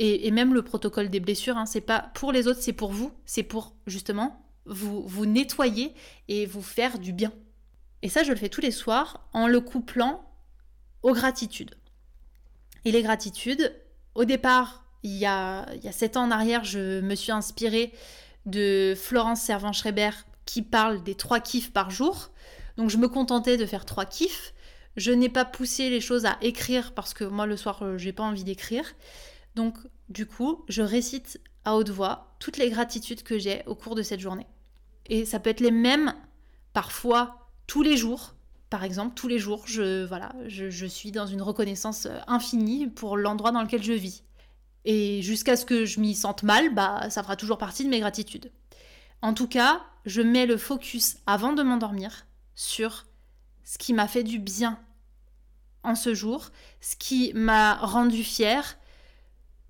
Et, 0.02 0.32
même 0.32 0.54
le 0.54 0.62
protocole 0.62 1.10
des 1.10 1.20
blessures, 1.20 1.58
hein, 1.58 1.66
c'est 1.66 1.82
pas 1.82 2.12
pour 2.14 2.32
les 2.32 2.48
autres, 2.48 2.62
c'est 2.62 2.72
pour 2.72 2.94
vous. 2.94 3.12
C'est 3.26 3.44
pour 3.44 3.76
justement 3.86 4.42
vous, 4.66 5.06
vous 5.06 5.26
nettoyer 5.26 5.94
et 6.30 6.46
vous 6.46 6.62
faire 6.62 7.00
du 7.00 7.12
bien. 7.12 7.34
Et 8.02 8.08
ça, 8.08 8.24
je 8.24 8.32
le 8.32 8.38
fais 8.38 8.48
tous 8.48 8.62
les 8.62 8.72
soirs 8.72 9.28
en 9.34 9.48
le 9.48 9.60
couplant 9.60 10.24
aux 11.04 11.12
gratitudes. 11.12 11.76
Et 12.86 12.94
les 12.94 13.04
gratitudes, 13.04 13.76
au 14.16 14.24
départ, 14.24 14.86
il 15.04 15.18
y 15.18 15.26
a, 15.26 15.66
il 15.76 15.84
y 15.84 15.90
a 15.90 15.92
7 15.92 16.16
ans 16.16 16.24
en 16.24 16.32
arrière, 16.32 16.64
je 16.64 17.02
me 17.02 17.16
suis 17.16 17.34
inspirée 17.34 17.92
de 18.46 18.94
Florence 18.96 19.42
Servan-Schreiber 19.42 20.12
qui 20.50 20.64
parle 20.64 21.04
des 21.04 21.14
trois 21.14 21.40
kiffs 21.40 21.72
par 21.72 21.92
jour. 21.92 22.32
Donc 22.76 22.90
je 22.90 22.98
me 22.98 23.08
contentais 23.08 23.56
de 23.56 23.68
faire 23.68 23.86
trois 23.86 24.06
kiffs. 24.06 24.54
Je 24.98 25.12
n'ai 25.12 25.30
pas 25.30 25.46
poussé 25.46 25.92
les 25.92 26.02
choses 26.02 26.26
à 26.26 26.38
écrire 26.42 26.94
parce 26.94 27.14
que 27.14 27.24
moi 27.24 27.46
le 27.46 27.56
soir, 27.56 27.84
euh, 27.84 28.00
j'ai 28.00 28.14
pas 28.14 28.24
envie 28.24 28.44
d'écrire. 28.44 28.96
Donc 29.54 29.78
du 30.10 30.26
coup, 30.26 30.66
je 30.68 30.82
récite 30.82 31.40
à 31.66 31.76
haute 31.76 31.90
voix 31.90 32.36
toutes 32.40 32.58
les 32.58 32.72
gratitudes 32.72 33.22
que 33.22 33.38
j'ai 33.38 33.62
au 33.68 33.76
cours 33.76 33.94
de 33.94 34.02
cette 34.02 34.20
journée. 34.20 34.48
Et 35.06 35.24
ça 35.24 35.40
peut 35.40 35.52
être 35.52 35.60
les 35.60 35.72
mêmes 35.72 36.16
parfois 36.74 37.52
tous 37.68 37.84
les 37.84 37.96
jours. 37.96 38.34
Par 38.72 38.84
exemple, 38.84 39.14
tous 39.14 39.28
les 39.28 39.38
jours, 39.38 39.64
je, 39.68 40.06
voilà, 40.06 40.34
je, 40.48 40.86
suis 40.86 41.12
dans 41.12 41.28
une 41.28 41.44
reconnaissance 41.44 42.08
euh, 42.08 42.18
infinie 42.28 42.88
pour 42.88 43.18
l'endroit 43.18 43.52
dans 43.52 43.62
lequel 43.62 43.84
je 43.84 43.94
vis. 43.94 44.24
Et 44.86 45.22
jusqu'à 45.22 45.56
ce 45.56 45.66
que 45.66 45.86
je 45.86 46.00
m'y 46.00 46.16
sente 46.16 46.42
mal, 46.42 46.74
bah, 46.74 47.10
ça 47.12 47.22
fera 47.22 47.36
toujours 47.36 47.60
partie 47.60 47.84
de 47.84 47.90
mes 47.90 48.00
gratitudes. 48.00 48.52
En 49.22 49.34
tout 49.34 49.48
cas, 49.48 49.82
je 50.10 50.22
mets 50.22 50.46
le 50.46 50.58
focus 50.58 51.18
avant 51.28 51.54
de 51.54 51.62
m'endormir 51.64 52.26
sur 52.56 53.06
ce 53.64 53.78
qui 53.78 53.94
m'a 53.94 54.08
fait 54.08 54.24
du 54.24 54.40
bien 54.40 54.80
en 55.84 55.96
ce 55.96 56.14
jour, 56.14 56.50
ce 56.82 56.96
qui 56.96 57.32
m'a 57.34 57.76
rendu 57.76 58.24
fière, 58.24 58.78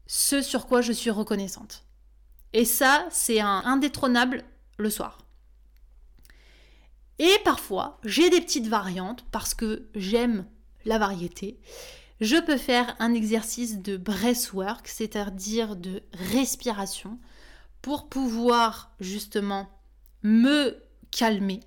ce 0.07 0.41
sur 0.41 0.65
quoi 0.65 0.81
je 0.81 0.93
suis 0.93 1.09
reconnaissante. 1.09 1.83
Et 2.53 2.65
ça, 2.65 3.05
c'est 3.11 3.41
un 3.41 3.61
indétrônable 3.65 4.43
le 4.77 4.89
soir. 4.89 5.19
Et 7.19 7.37
parfois, 7.43 7.99
j'ai 8.05 8.29
des 8.29 8.41
petites 8.41 8.67
variantes 8.67 9.25
parce 9.31 9.53
que 9.53 9.89
j'aime 9.93 10.47
la 10.85 10.97
variété. 10.97 11.59
Je 12.21 12.37
peux 12.37 12.57
faire 12.57 12.95
un 12.99 13.13
exercice 13.13 13.81
de 13.81 13.97
breathwork, 13.97 14.87
c'est-à-dire 14.87 15.75
de 15.75 16.01
respiration, 16.13 17.19
pour 17.81 18.07
pouvoir 18.07 18.95
justement 18.99 19.69
me 20.23 20.81
calmer. 21.11 21.61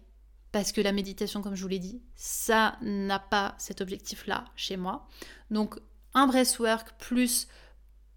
Parce 0.53 0.73
que 0.73 0.81
la 0.81 0.93
méditation, 0.93 1.41
comme 1.41 1.55
je 1.55 1.63
vous 1.63 1.69
l'ai 1.69 1.79
dit, 1.79 2.03
ça 2.15 2.77
n'a 2.83 3.19
pas 3.19 3.55
cet 3.59 3.81
objectif-là 3.81 4.45
chez 4.55 4.77
moi. 4.77 5.09
Donc, 5.51 5.79
un 6.15 6.27
breathwork 6.27 6.93
plus 6.99 7.49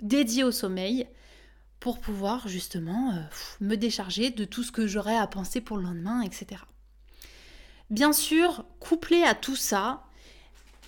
dédié 0.01 0.43
au 0.43 0.51
sommeil 0.51 1.07
pour 1.80 1.99
pouvoir 1.99 2.47
justement 2.47 3.12
euh, 3.12 3.22
me 3.62 3.76
décharger 3.76 4.32
de 4.32 4.43
tout 4.43 4.64
ce 4.64 4.72
que 4.72 4.88
j'aurais 4.88 5.16
à 5.16 5.28
penser 5.28 5.62
pour 5.62 5.78
le 5.78 5.84
lendemain, 5.84 6.22
etc. 6.22 6.62
Bien 7.89 8.12
sûr, 8.12 8.66
couplé 8.80 9.24
à 9.24 9.36
tout 9.36 9.55
ça, 9.55 10.03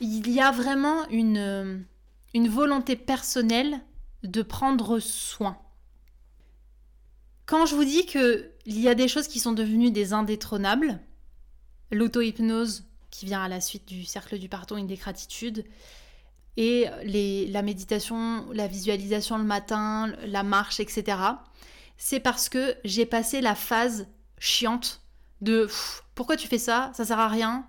il 0.02 0.30
y 0.30 0.42
a 0.42 0.52
vraiment 0.52 1.08
une, 1.10 1.86
une 2.34 2.50
volonté 2.50 2.96
personnelle 2.96 3.80
de 4.24 4.42
prendre 4.42 5.00
soin. 5.00 5.58
Quand 7.48 7.66
je 7.66 7.76
vous 7.76 7.86
dis 7.86 8.06
qu'il 8.06 8.52
y 8.66 8.90
a 8.90 8.94
des 8.94 9.08
choses 9.08 9.30
qui 9.30 9.40
sont 9.40 9.54
devenues 9.54 9.90
des 9.90 10.12
indétrônables, 10.12 11.00
l'auto-hypnose 11.92 12.84
qui 13.10 13.26
vient 13.26 13.42
à 13.42 13.48
la 13.48 13.62
suite 13.62 13.88
du 13.88 14.04
cercle 14.04 14.38
du 14.38 14.50
pardon 14.50 14.76
et 14.76 14.84
des 14.84 14.98
gratitudes, 14.98 15.66
et 16.58 16.88
la 17.48 17.62
méditation, 17.62 18.46
la 18.52 18.68
visualisation 18.68 19.38
le 19.38 19.46
matin, 19.46 20.14
la 20.26 20.44
marche, 20.44 20.82
etc., 20.82 21.18
c'est 21.98 22.20
parce 22.20 22.50
que 22.50 22.76
j'ai 22.84 23.06
passé 23.06 23.40
la 23.42 23.56
phase 23.56 24.08
chiante 24.40 25.02
de 25.42 25.68
pourquoi 26.16 26.36
tu 26.36 26.48
fais 26.48 26.58
ça? 26.58 26.92
Ça 26.94 27.06
sert 27.06 27.20
à 27.20 27.28
rien. 27.28 27.66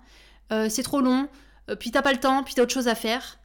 Euh, 0.51 0.67
c'est 0.69 0.83
trop 0.83 1.01
long. 1.01 1.27
Euh, 1.69 1.75
puis 1.75 1.89
t'as 1.89 2.03
pas 2.03 2.13
le 2.13 2.19
temps. 2.19 2.43
Puis 2.43 2.53
t'as 2.53 2.63
autre 2.63 2.73
chose 2.73 2.87
à 2.87 2.93
faire. 2.93 3.39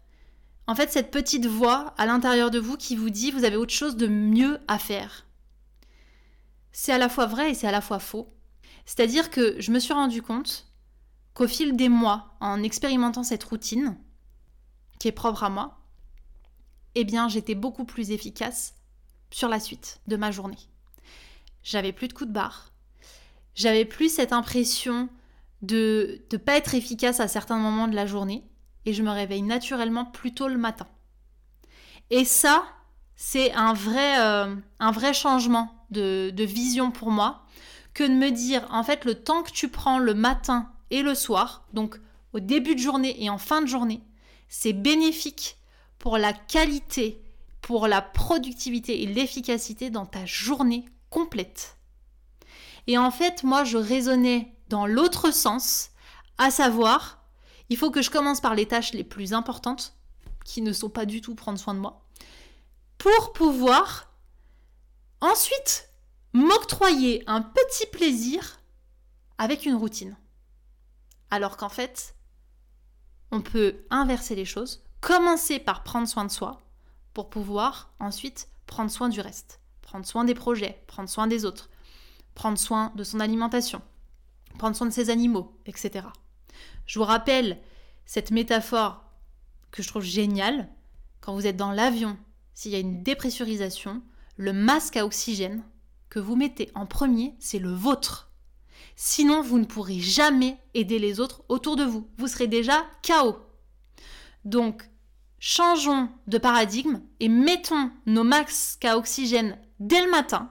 En 0.66 0.74
fait, 0.74 0.93
cette 0.93 1.11
petite 1.11 1.47
voix 1.47 1.95
à 1.97 2.05
l'intérieur 2.05 2.51
de 2.51 2.59
vous 2.59 2.76
qui 2.76 2.97
vous 2.97 3.09
dit 3.09 3.30
vous 3.30 3.45
avez 3.45 3.57
autre 3.57 3.72
chose 3.72 3.97
de 3.97 4.07
mieux 4.07 4.59
à 4.68 4.78
faire. 4.78 5.24
C'est 6.76 6.92
à 6.92 6.98
la 6.98 7.08
fois 7.08 7.26
vrai 7.26 7.52
et 7.52 7.54
c'est 7.54 7.68
à 7.68 7.72
la 7.72 7.80
fois 7.80 8.00
faux. 8.00 8.34
C'est-à-dire 8.84 9.30
que 9.30 9.54
je 9.60 9.70
me 9.70 9.78
suis 9.78 9.94
rendu 9.94 10.22
compte 10.22 10.66
qu'au 11.32 11.46
fil 11.46 11.76
des 11.76 11.88
mois, 11.88 12.36
en 12.40 12.64
expérimentant 12.64 13.22
cette 13.22 13.44
routine, 13.44 13.96
qui 14.98 15.06
est 15.06 15.12
propre 15.12 15.44
à 15.44 15.50
moi, 15.50 15.78
eh 16.96 17.04
bien 17.04 17.28
j'étais 17.28 17.54
beaucoup 17.54 17.84
plus 17.84 18.10
efficace 18.10 18.74
sur 19.30 19.48
la 19.48 19.60
suite 19.60 20.00
de 20.08 20.16
ma 20.16 20.32
journée. 20.32 20.58
J'avais 21.62 21.92
plus 21.92 22.08
de 22.08 22.12
coups 22.12 22.28
de 22.28 22.34
barre. 22.34 22.72
J'avais 23.54 23.84
plus 23.84 24.12
cette 24.12 24.32
impression 24.32 25.08
de 25.62 26.26
ne 26.32 26.36
pas 26.36 26.56
être 26.56 26.74
efficace 26.74 27.20
à 27.20 27.28
certains 27.28 27.58
moments 27.58 27.86
de 27.86 27.94
la 27.94 28.06
journée 28.06 28.50
et 28.84 28.92
je 28.92 29.04
me 29.04 29.12
réveille 29.12 29.42
naturellement 29.42 30.06
plus 30.06 30.34
tôt 30.34 30.48
le 30.48 30.58
matin. 30.58 30.88
Et 32.10 32.24
ça, 32.24 32.64
c'est 33.14 33.52
un 33.52 33.74
euh, 33.76 34.56
un 34.80 34.90
vrai 34.90 35.14
changement 35.14 35.84
de, 35.95 36.45
vision 36.45 36.90
pour 36.90 37.11
moi 37.11 37.47
que 37.95 38.05
de 38.05 38.12
me 38.12 38.30
dire 38.30 38.66
en 38.70 38.82
fait 38.82 39.05
le 39.05 39.14
temps 39.14 39.42
que 39.42 39.53
tu 39.53 39.68
prends 39.68 39.99
le 39.99 40.14
matin 40.14 40.70
et 40.90 41.03
le 41.03 41.14
soir, 41.14 41.64
donc 41.72 42.01
au 42.32 42.40
début 42.40 42.74
de 42.74 42.80
journée 42.80 43.22
et 43.22 43.30
en 43.30 43.38
fin 43.38 43.62
de 43.62 43.66
journée, 43.66 44.03
c'est 44.49 44.72
bénéfique 44.72 45.57
pour 45.99 46.18
la 46.18 46.32
qualité, 46.32 47.22
pour 47.62 47.86
la 47.88 48.03
productivité 48.03 49.03
et 49.03 49.07
l'efficacité 49.07 49.90
dans 49.90 50.07
ta 50.07 50.26
journée 50.26 50.84
complète. 51.09 51.78
Et 52.86 52.99
en 52.99 53.11
fait, 53.11 53.42
moi, 53.45 53.64
je 53.64 53.78
raisonnais 53.78 54.53
dans 54.68 54.86
l'autre 54.86 55.30
sens, 55.30 55.90
à 56.36 56.51
savoir, 56.51 57.24
il 57.70 57.76
faut 57.76 57.90
que 57.90 58.03
je 58.03 58.11
commence 58.11 58.40
par 58.40 58.55
les 58.55 58.66
tâches 58.66 58.92
les 58.92 59.05
plus 59.05 59.32
importantes, 59.32 59.95
qui 60.45 60.61
ne 60.61 60.72
sont 60.72 60.90
pas 60.90 61.07
du 61.07 61.20
tout 61.20 61.34
prendre 61.34 61.59
soin 61.59 61.74
de 61.74 61.78
moi, 61.78 62.05
pour 62.99 63.32
pouvoir 63.32 64.13
ensuite 65.24 65.88
m'octroyer 66.32 67.24
un 67.26 67.40
petit 67.40 67.86
plaisir 67.86 68.60
avec 69.38 69.64
une 69.64 69.74
routine. 69.74 70.16
Alors 71.30 71.56
qu'en 71.56 71.68
fait, 71.68 72.14
on 73.30 73.40
peut 73.40 73.84
inverser 73.90 74.34
les 74.34 74.44
choses, 74.44 74.84
commencer 75.00 75.58
par 75.58 75.82
prendre 75.82 76.06
soin 76.06 76.24
de 76.24 76.30
soi 76.30 76.60
pour 77.14 77.30
pouvoir 77.30 77.92
ensuite 78.00 78.48
prendre 78.66 78.90
soin 78.90 79.08
du 79.08 79.20
reste, 79.20 79.60
prendre 79.82 80.04
soin 80.04 80.24
des 80.24 80.34
projets, 80.34 80.82
prendre 80.86 81.08
soin 81.08 81.26
des 81.26 81.44
autres, 81.44 81.70
prendre 82.34 82.58
soin 82.58 82.92
de 82.94 83.04
son 83.04 83.20
alimentation, 83.20 83.80
prendre 84.58 84.76
soin 84.76 84.88
de 84.88 84.92
ses 84.92 85.10
animaux, 85.10 85.56
etc. 85.66 86.06
Je 86.86 86.98
vous 86.98 87.04
rappelle 87.04 87.60
cette 88.04 88.30
métaphore 88.30 89.02
que 89.70 89.82
je 89.82 89.88
trouve 89.88 90.04
géniale. 90.04 90.68
Quand 91.20 91.34
vous 91.34 91.46
êtes 91.46 91.56
dans 91.56 91.72
l'avion, 91.72 92.18
s'il 92.52 92.72
y 92.72 92.76
a 92.76 92.80
une 92.80 93.02
dépressurisation, 93.02 94.02
le 94.37 94.53
masque 94.53 94.97
à 94.97 95.05
oxygène 95.05 95.62
que 96.09 96.18
vous 96.18 96.37
mettez 96.37 96.70
en 96.74 96.87
premier, 96.87 97.35
c'est 97.39 97.59
le 97.59 97.72
vôtre. 97.72 98.30
Sinon, 98.97 99.43
vous 99.43 99.59
ne 99.59 99.64
pourrez 99.64 99.99
jamais 99.99 100.59
aider 100.74 100.99
les 100.99 101.20
autres 101.20 101.43
autour 101.49 101.76
de 101.76 101.85
vous. 101.85 102.09
Vous 102.18 102.28
serez 102.28 102.47
déjà 102.47 102.85
KO. 103.07 103.37
Donc, 104.45 104.89
changeons 105.39 106.09
de 106.26 106.39
paradigme 106.39 107.01
et 107.20 107.28
mettons 107.28 107.91
nos 108.07 108.24
masques 108.24 108.85
à 108.85 108.97
oxygène 108.97 109.59
dès 109.80 110.05
le 110.05 110.11
matin 110.11 110.51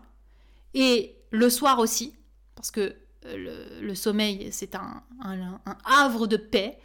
et 0.74 1.16
le 1.32 1.50
soir 1.50 1.80
aussi, 1.80 2.16
parce 2.56 2.72
que 2.72 2.96
euh, 3.26 3.82
le, 3.82 3.96
sommeil, 3.96 4.50
c'est 4.52 4.76
un, 4.76 5.04
un, 5.22 5.60
havre 5.86 6.28
de 6.28 6.38
paix, 6.38 6.78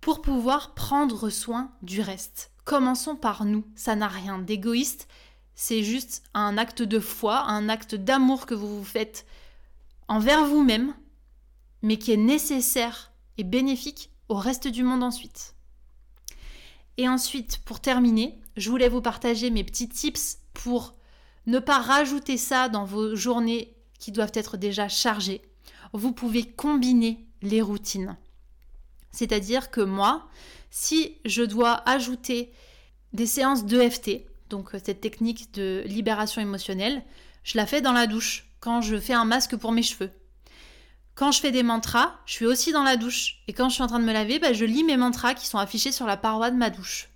pour 0.00 0.20
pouvoir 0.20 0.74
prendre 0.74 1.30
soin 1.30 1.72
du 1.82 2.00
reste. 2.00 2.50
Commençons 2.64 3.14
par 3.14 3.44
nous, 3.44 3.64
ça 3.76 3.94
n'a 3.94 4.08
rien 4.08 4.38
d'égoïste, 4.38 5.08
c'est 5.54 5.82
juste 5.82 6.22
un 6.34 6.58
acte 6.58 6.82
de 6.82 6.98
foi, 6.98 7.42
un 7.42 7.68
acte 7.68 7.94
d'amour 7.94 8.46
que 8.46 8.54
vous 8.54 8.78
vous 8.78 8.84
faites 8.84 9.26
envers 10.08 10.44
vous-même, 10.44 10.94
mais 11.82 11.98
qui 11.98 12.12
est 12.12 12.16
nécessaire 12.16 13.12
et 13.38 13.44
bénéfique 13.44 14.10
au 14.28 14.34
reste 14.34 14.68
du 14.68 14.82
monde 14.82 15.02
ensuite. 15.02 15.54
Et 16.96 17.08
ensuite, 17.08 17.58
pour 17.64 17.80
terminer, 17.80 18.38
je 18.56 18.70
voulais 18.70 18.88
vous 18.88 19.00
partager 19.00 19.50
mes 19.50 19.64
petits 19.64 19.88
tips 19.88 20.38
pour 20.52 20.94
ne 21.46 21.58
pas 21.58 21.80
rajouter 21.80 22.36
ça 22.36 22.68
dans 22.68 22.84
vos 22.84 23.16
journées 23.16 23.74
qui 23.98 24.12
doivent 24.12 24.32
être 24.34 24.56
déjà 24.56 24.88
chargées. 24.88 25.42
Vous 25.92 26.12
pouvez 26.12 26.44
combiner 26.44 27.26
les 27.40 27.62
routines. 27.62 28.16
C'est-à-dire 29.10 29.70
que 29.70 29.80
moi, 29.80 30.28
si 30.70 31.18
je 31.24 31.42
dois 31.42 31.86
ajouter 31.88 32.52
des 33.12 33.26
séances 33.26 33.64
d'EFT, 33.64 34.24
donc 34.52 34.70
cette 34.84 35.00
technique 35.00 35.52
de 35.54 35.82
libération 35.86 36.40
émotionnelle, 36.40 37.02
je 37.42 37.56
la 37.56 37.66
fais 37.66 37.80
dans 37.80 37.92
la 37.92 38.06
douche 38.06 38.46
quand 38.60 38.82
je 38.82 38.96
fais 39.00 39.14
un 39.14 39.24
masque 39.24 39.56
pour 39.56 39.72
mes 39.72 39.82
cheveux. 39.82 40.10
Quand 41.14 41.32
je 41.32 41.40
fais 41.40 41.50
des 41.50 41.62
mantras, 41.62 42.14
je 42.26 42.34
suis 42.34 42.46
aussi 42.46 42.70
dans 42.70 42.82
la 42.82 42.96
douche. 42.96 43.42
Et 43.48 43.54
quand 43.54 43.68
je 43.68 43.74
suis 43.74 43.82
en 43.82 43.86
train 43.86 43.98
de 43.98 44.04
me 44.04 44.12
laver, 44.12 44.38
bah, 44.38 44.52
je 44.52 44.64
lis 44.64 44.84
mes 44.84 44.96
mantras 44.96 45.34
qui 45.34 45.46
sont 45.46 45.58
affichés 45.58 45.90
sur 45.90 46.06
la 46.06 46.16
paroi 46.16 46.50
de 46.50 46.56
ma 46.56 46.70
douche. 46.70 47.08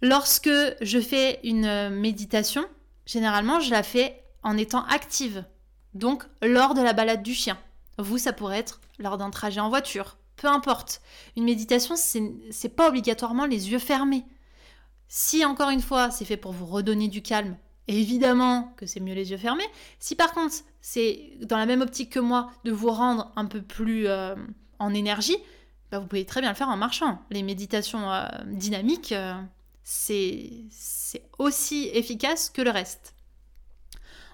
Lorsque 0.00 0.50
je 0.80 1.00
fais 1.00 1.40
une 1.42 1.64
euh, 1.64 1.90
méditation, 1.90 2.64
généralement, 3.04 3.58
je 3.60 3.70
la 3.70 3.82
fais 3.82 4.22
en 4.44 4.56
étant 4.56 4.84
active. 4.84 5.44
Donc, 5.94 6.24
lors 6.40 6.74
de 6.74 6.82
la 6.82 6.92
balade 6.92 7.22
du 7.22 7.34
chien. 7.34 7.58
Vous, 7.98 8.18
ça 8.18 8.32
pourrait 8.32 8.58
être 8.58 8.80
lors 9.00 9.18
d'un 9.18 9.30
trajet 9.30 9.60
en 9.60 9.70
voiture. 9.70 10.16
Peu 10.36 10.46
importe. 10.46 11.02
Une 11.36 11.44
méditation, 11.44 11.96
c'est 11.96 12.76
pas 12.76 12.88
obligatoirement 12.88 13.46
les 13.46 13.70
yeux 13.72 13.80
fermés. 13.80 14.24
Si, 15.08 15.44
encore 15.44 15.70
une 15.70 15.80
fois, 15.80 16.10
c'est 16.10 16.26
fait 16.26 16.36
pour 16.36 16.52
vous 16.52 16.66
redonner 16.66 17.08
du 17.08 17.22
calme, 17.22 17.56
évidemment 17.88 18.74
que 18.76 18.86
c'est 18.86 19.00
mieux 19.00 19.14
les 19.14 19.30
yeux 19.30 19.38
fermés. 19.38 19.68
Si 19.98 20.14
par 20.14 20.32
contre, 20.32 20.56
c'est 20.82 21.32
dans 21.40 21.56
la 21.56 21.66
même 21.66 21.80
optique 21.80 22.10
que 22.10 22.20
moi 22.20 22.52
de 22.64 22.70
vous 22.70 22.90
rendre 22.90 23.32
un 23.34 23.46
peu 23.46 23.62
plus 23.62 24.06
euh, 24.06 24.36
en 24.78 24.92
énergie, 24.92 25.38
bah, 25.90 25.98
vous 25.98 26.06
pouvez 26.06 26.26
très 26.26 26.42
bien 26.42 26.50
le 26.50 26.56
faire 26.56 26.68
en 26.68 26.76
marchant. 26.76 27.22
Les 27.30 27.42
méditations 27.42 28.12
euh, 28.12 28.26
dynamiques, 28.44 29.12
euh, 29.12 29.34
c'est 29.82 30.66
aussi 31.38 31.88
efficace 31.94 32.50
que 32.50 32.60
le 32.60 32.70
reste. 32.70 33.14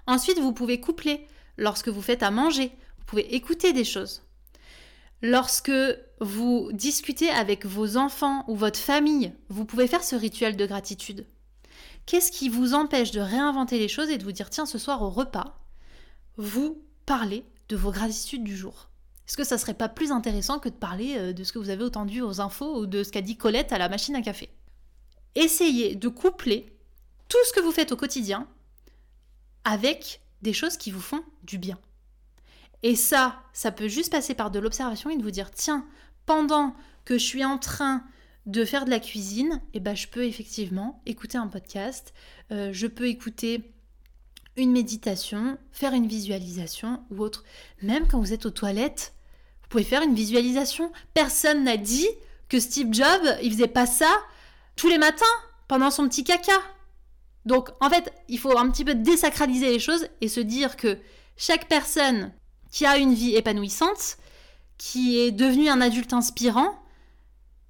Ensuite, 0.08 0.40
vous 0.40 0.52
pouvez 0.52 0.80
coupler 0.80 1.26
lorsque 1.56 1.88
vous 1.88 2.02
faites 2.02 2.24
à 2.24 2.32
manger. 2.32 2.72
Vous 2.98 3.04
pouvez 3.06 3.34
écouter 3.36 3.72
des 3.72 3.84
choses. 3.84 4.23
Lorsque 5.22 5.72
vous 6.20 6.70
discutez 6.72 7.30
avec 7.30 7.64
vos 7.64 7.96
enfants 7.96 8.44
ou 8.48 8.56
votre 8.56 8.78
famille, 8.78 9.32
vous 9.48 9.64
pouvez 9.64 9.86
faire 9.86 10.04
ce 10.04 10.16
rituel 10.16 10.56
de 10.56 10.66
gratitude. 10.66 11.26
Qu'est-ce 12.06 12.30
qui 12.30 12.48
vous 12.48 12.74
empêche 12.74 13.10
de 13.10 13.20
réinventer 13.20 13.78
les 13.78 13.88
choses 13.88 14.10
et 14.10 14.18
de 14.18 14.24
vous 14.24 14.32
dire 14.32 14.50
tiens 14.50 14.66
ce 14.66 14.78
soir 14.78 15.02
au 15.02 15.08
repas, 15.08 15.58
vous 16.36 16.82
parlez 17.06 17.44
de 17.68 17.76
vos 17.76 17.90
gratitudes 17.90 18.44
du 18.44 18.56
jour? 18.56 18.90
Est-ce 19.26 19.38
que 19.38 19.44
ça 19.44 19.56
serait 19.56 19.74
pas 19.74 19.88
plus 19.88 20.12
intéressant 20.12 20.58
que 20.58 20.68
de 20.68 20.74
parler 20.74 21.16
euh, 21.16 21.32
de 21.32 21.44
ce 21.44 21.52
que 21.52 21.58
vous 21.58 21.70
avez 21.70 21.84
entendu 21.84 22.20
aux 22.20 22.42
infos 22.42 22.78
ou 22.78 22.86
de 22.86 23.02
ce 23.02 23.10
qu'a 23.10 23.22
dit 23.22 23.38
Colette 23.38 23.72
à 23.72 23.78
la 23.78 23.88
machine 23.88 24.16
à 24.16 24.20
café? 24.20 24.50
Essayez 25.34 25.94
de 25.94 26.08
coupler 26.08 26.76
tout 27.28 27.38
ce 27.48 27.54
que 27.54 27.60
vous 27.60 27.72
faites 27.72 27.92
au 27.92 27.96
quotidien 27.96 28.46
avec 29.64 30.20
des 30.42 30.52
choses 30.52 30.76
qui 30.76 30.90
vous 30.90 31.00
font 31.00 31.24
du 31.42 31.56
bien. 31.56 31.78
Et 32.84 32.96
ça, 32.96 33.40
ça 33.54 33.72
peut 33.72 33.88
juste 33.88 34.12
passer 34.12 34.34
par 34.34 34.50
de 34.50 34.58
l'observation 34.58 35.08
et 35.08 35.16
de 35.16 35.22
vous 35.22 35.30
dire 35.30 35.50
tiens, 35.50 35.86
pendant 36.26 36.76
que 37.06 37.14
je 37.16 37.24
suis 37.24 37.42
en 37.42 37.56
train 37.56 38.04
de 38.44 38.62
faire 38.66 38.84
de 38.84 38.90
la 38.90 39.00
cuisine, 39.00 39.62
eh 39.72 39.80
ben, 39.80 39.96
je 39.96 40.06
peux 40.06 40.24
effectivement 40.24 41.00
écouter 41.06 41.38
un 41.38 41.46
podcast, 41.46 42.12
euh, 42.52 42.74
je 42.74 42.86
peux 42.86 43.08
écouter 43.08 43.72
une 44.58 44.70
méditation, 44.70 45.56
faire 45.72 45.94
une 45.94 46.06
visualisation 46.06 47.02
ou 47.10 47.22
autre. 47.22 47.42
Même 47.80 48.06
quand 48.06 48.20
vous 48.20 48.34
êtes 48.34 48.44
aux 48.44 48.50
toilettes, 48.50 49.14
vous 49.62 49.68
pouvez 49.70 49.82
faire 49.82 50.02
une 50.02 50.14
visualisation. 50.14 50.92
Personne 51.14 51.64
n'a 51.64 51.78
dit 51.78 52.08
que 52.50 52.60
Steve 52.60 52.92
Jobs, 52.92 53.38
il 53.42 53.50
faisait 53.50 53.66
pas 53.66 53.86
ça 53.86 54.14
tous 54.76 54.88
les 54.88 54.98
matins 54.98 55.24
pendant 55.68 55.90
son 55.90 56.06
petit 56.06 56.22
caca. 56.22 56.60
Donc 57.46 57.70
en 57.80 57.88
fait, 57.88 58.12
il 58.28 58.38
faut 58.38 58.58
un 58.58 58.70
petit 58.70 58.84
peu 58.84 58.94
désacraliser 58.94 59.70
les 59.70 59.78
choses 59.78 60.06
et 60.20 60.28
se 60.28 60.40
dire 60.40 60.76
que 60.76 60.98
chaque 61.38 61.66
personne 61.66 62.30
qui 62.74 62.86
a 62.86 62.98
une 62.98 63.14
vie 63.14 63.36
épanouissante, 63.36 64.18
qui 64.78 65.20
est 65.20 65.30
devenue 65.30 65.68
un 65.68 65.80
adulte 65.80 66.12
inspirant, 66.12 66.74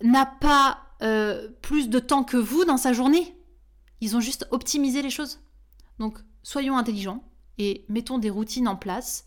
n'a 0.02 0.24
pas 0.24 0.78
euh, 1.02 1.50
plus 1.60 1.90
de 1.90 1.98
temps 1.98 2.24
que 2.24 2.38
vous 2.38 2.64
dans 2.64 2.78
sa 2.78 2.94
journée. 2.94 3.36
Ils 4.00 4.16
ont 4.16 4.20
juste 4.20 4.48
optimisé 4.50 5.02
les 5.02 5.10
choses. 5.10 5.40
Donc, 5.98 6.16
soyons 6.42 6.78
intelligents 6.78 7.22
et 7.58 7.84
mettons 7.90 8.16
des 8.16 8.30
routines 8.30 8.66
en 8.66 8.76
place 8.76 9.26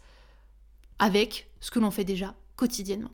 avec 0.98 1.52
ce 1.60 1.70
que 1.70 1.78
l'on 1.78 1.92
fait 1.92 2.04
déjà 2.04 2.34
quotidiennement. 2.56 3.12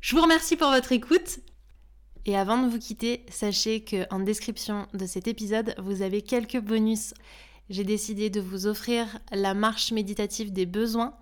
Je 0.00 0.14
vous 0.14 0.20
remercie 0.20 0.56
pour 0.56 0.68
votre 0.68 0.92
écoute. 0.92 1.38
Et 2.26 2.36
avant 2.36 2.62
de 2.62 2.68
vous 2.68 2.78
quitter, 2.78 3.24
sachez 3.30 3.82
qu'en 3.82 4.18
description 4.18 4.88
de 4.92 5.06
cet 5.06 5.26
épisode, 5.26 5.74
vous 5.78 6.02
avez 6.02 6.20
quelques 6.20 6.60
bonus. 6.60 7.14
J'ai 7.70 7.84
décidé 7.84 8.28
de 8.28 8.42
vous 8.42 8.66
offrir 8.66 9.18
la 9.32 9.54
marche 9.54 9.90
méditative 9.90 10.52
des 10.52 10.66
besoins 10.66 11.16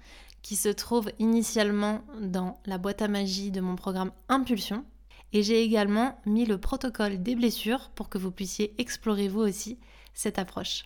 qui 0.44 0.56
se 0.56 0.68
trouve 0.68 1.10
initialement 1.18 2.02
dans 2.20 2.60
la 2.66 2.76
boîte 2.76 3.00
à 3.00 3.08
magie 3.08 3.50
de 3.50 3.62
mon 3.62 3.76
programme 3.76 4.12
Impulsion. 4.28 4.84
Et 5.32 5.42
j'ai 5.42 5.62
également 5.62 6.20
mis 6.26 6.44
le 6.44 6.58
protocole 6.58 7.22
des 7.22 7.34
blessures 7.34 7.90
pour 7.94 8.10
que 8.10 8.18
vous 8.18 8.30
puissiez 8.30 8.74
explorer 8.76 9.26
vous 9.26 9.40
aussi 9.40 9.78
cette 10.12 10.38
approche. 10.38 10.84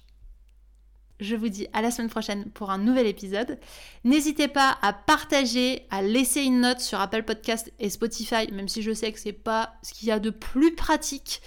Je 1.19 1.35
vous 1.35 1.49
dis 1.49 1.67
à 1.73 1.83
la 1.83 1.91
semaine 1.91 2.09
prochaine 2.09 2.49
pour 2.53 2.71
un 2.71 2.79
nouvel 2.79 3.09
épisode. 3.09 3.59
N'hésitez 4.05 4.47
pas 4.47 4.79
à 4.81 4.93
partager, 4.93 5.89
à 5.91 6.03
laisser 6.03 6.43
une 6.43 6.61
note 6.61 6.81
sur 6.81 7.01
Apple 7.01 7.25
Podcast 7.25 7.73
et 7.81 7.91
Spotify, 7.91 8.51
même 8.53 8.69
si 8.69 8.81
je 8.83 8.95
sais 8.95 9.13
que 9.13 9.19
c'est 9.19 9.33
pas 9.33 9.75
ce 9.83 9.93
qu'il 9.93 10.07
y 10.07 10.13
a 10.13 10.21
de 10.21 10.31
plus 10.31 10.77
pratique, 10.77 11.43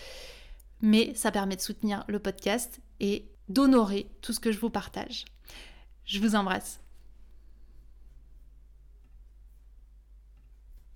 mais 0.81 1.13
ça 1.15 1.31
permet 1.31 1.55
de 1.55 1.61
soutenir 1.61 2.03
le 2.09 2.19
podcast 2.19 2.81
et 2.99 3.29
d'honorer 3.47 4.11
tout 4.21 4.33
ce 4.33 4.41
que 4.41 4.51
je 4.51 4.59
vous 4.59 4.69
partage. 4.69 5.23
Je 6.03 6.19
vous 6.19 6.35
embrasse. 6.35 6.81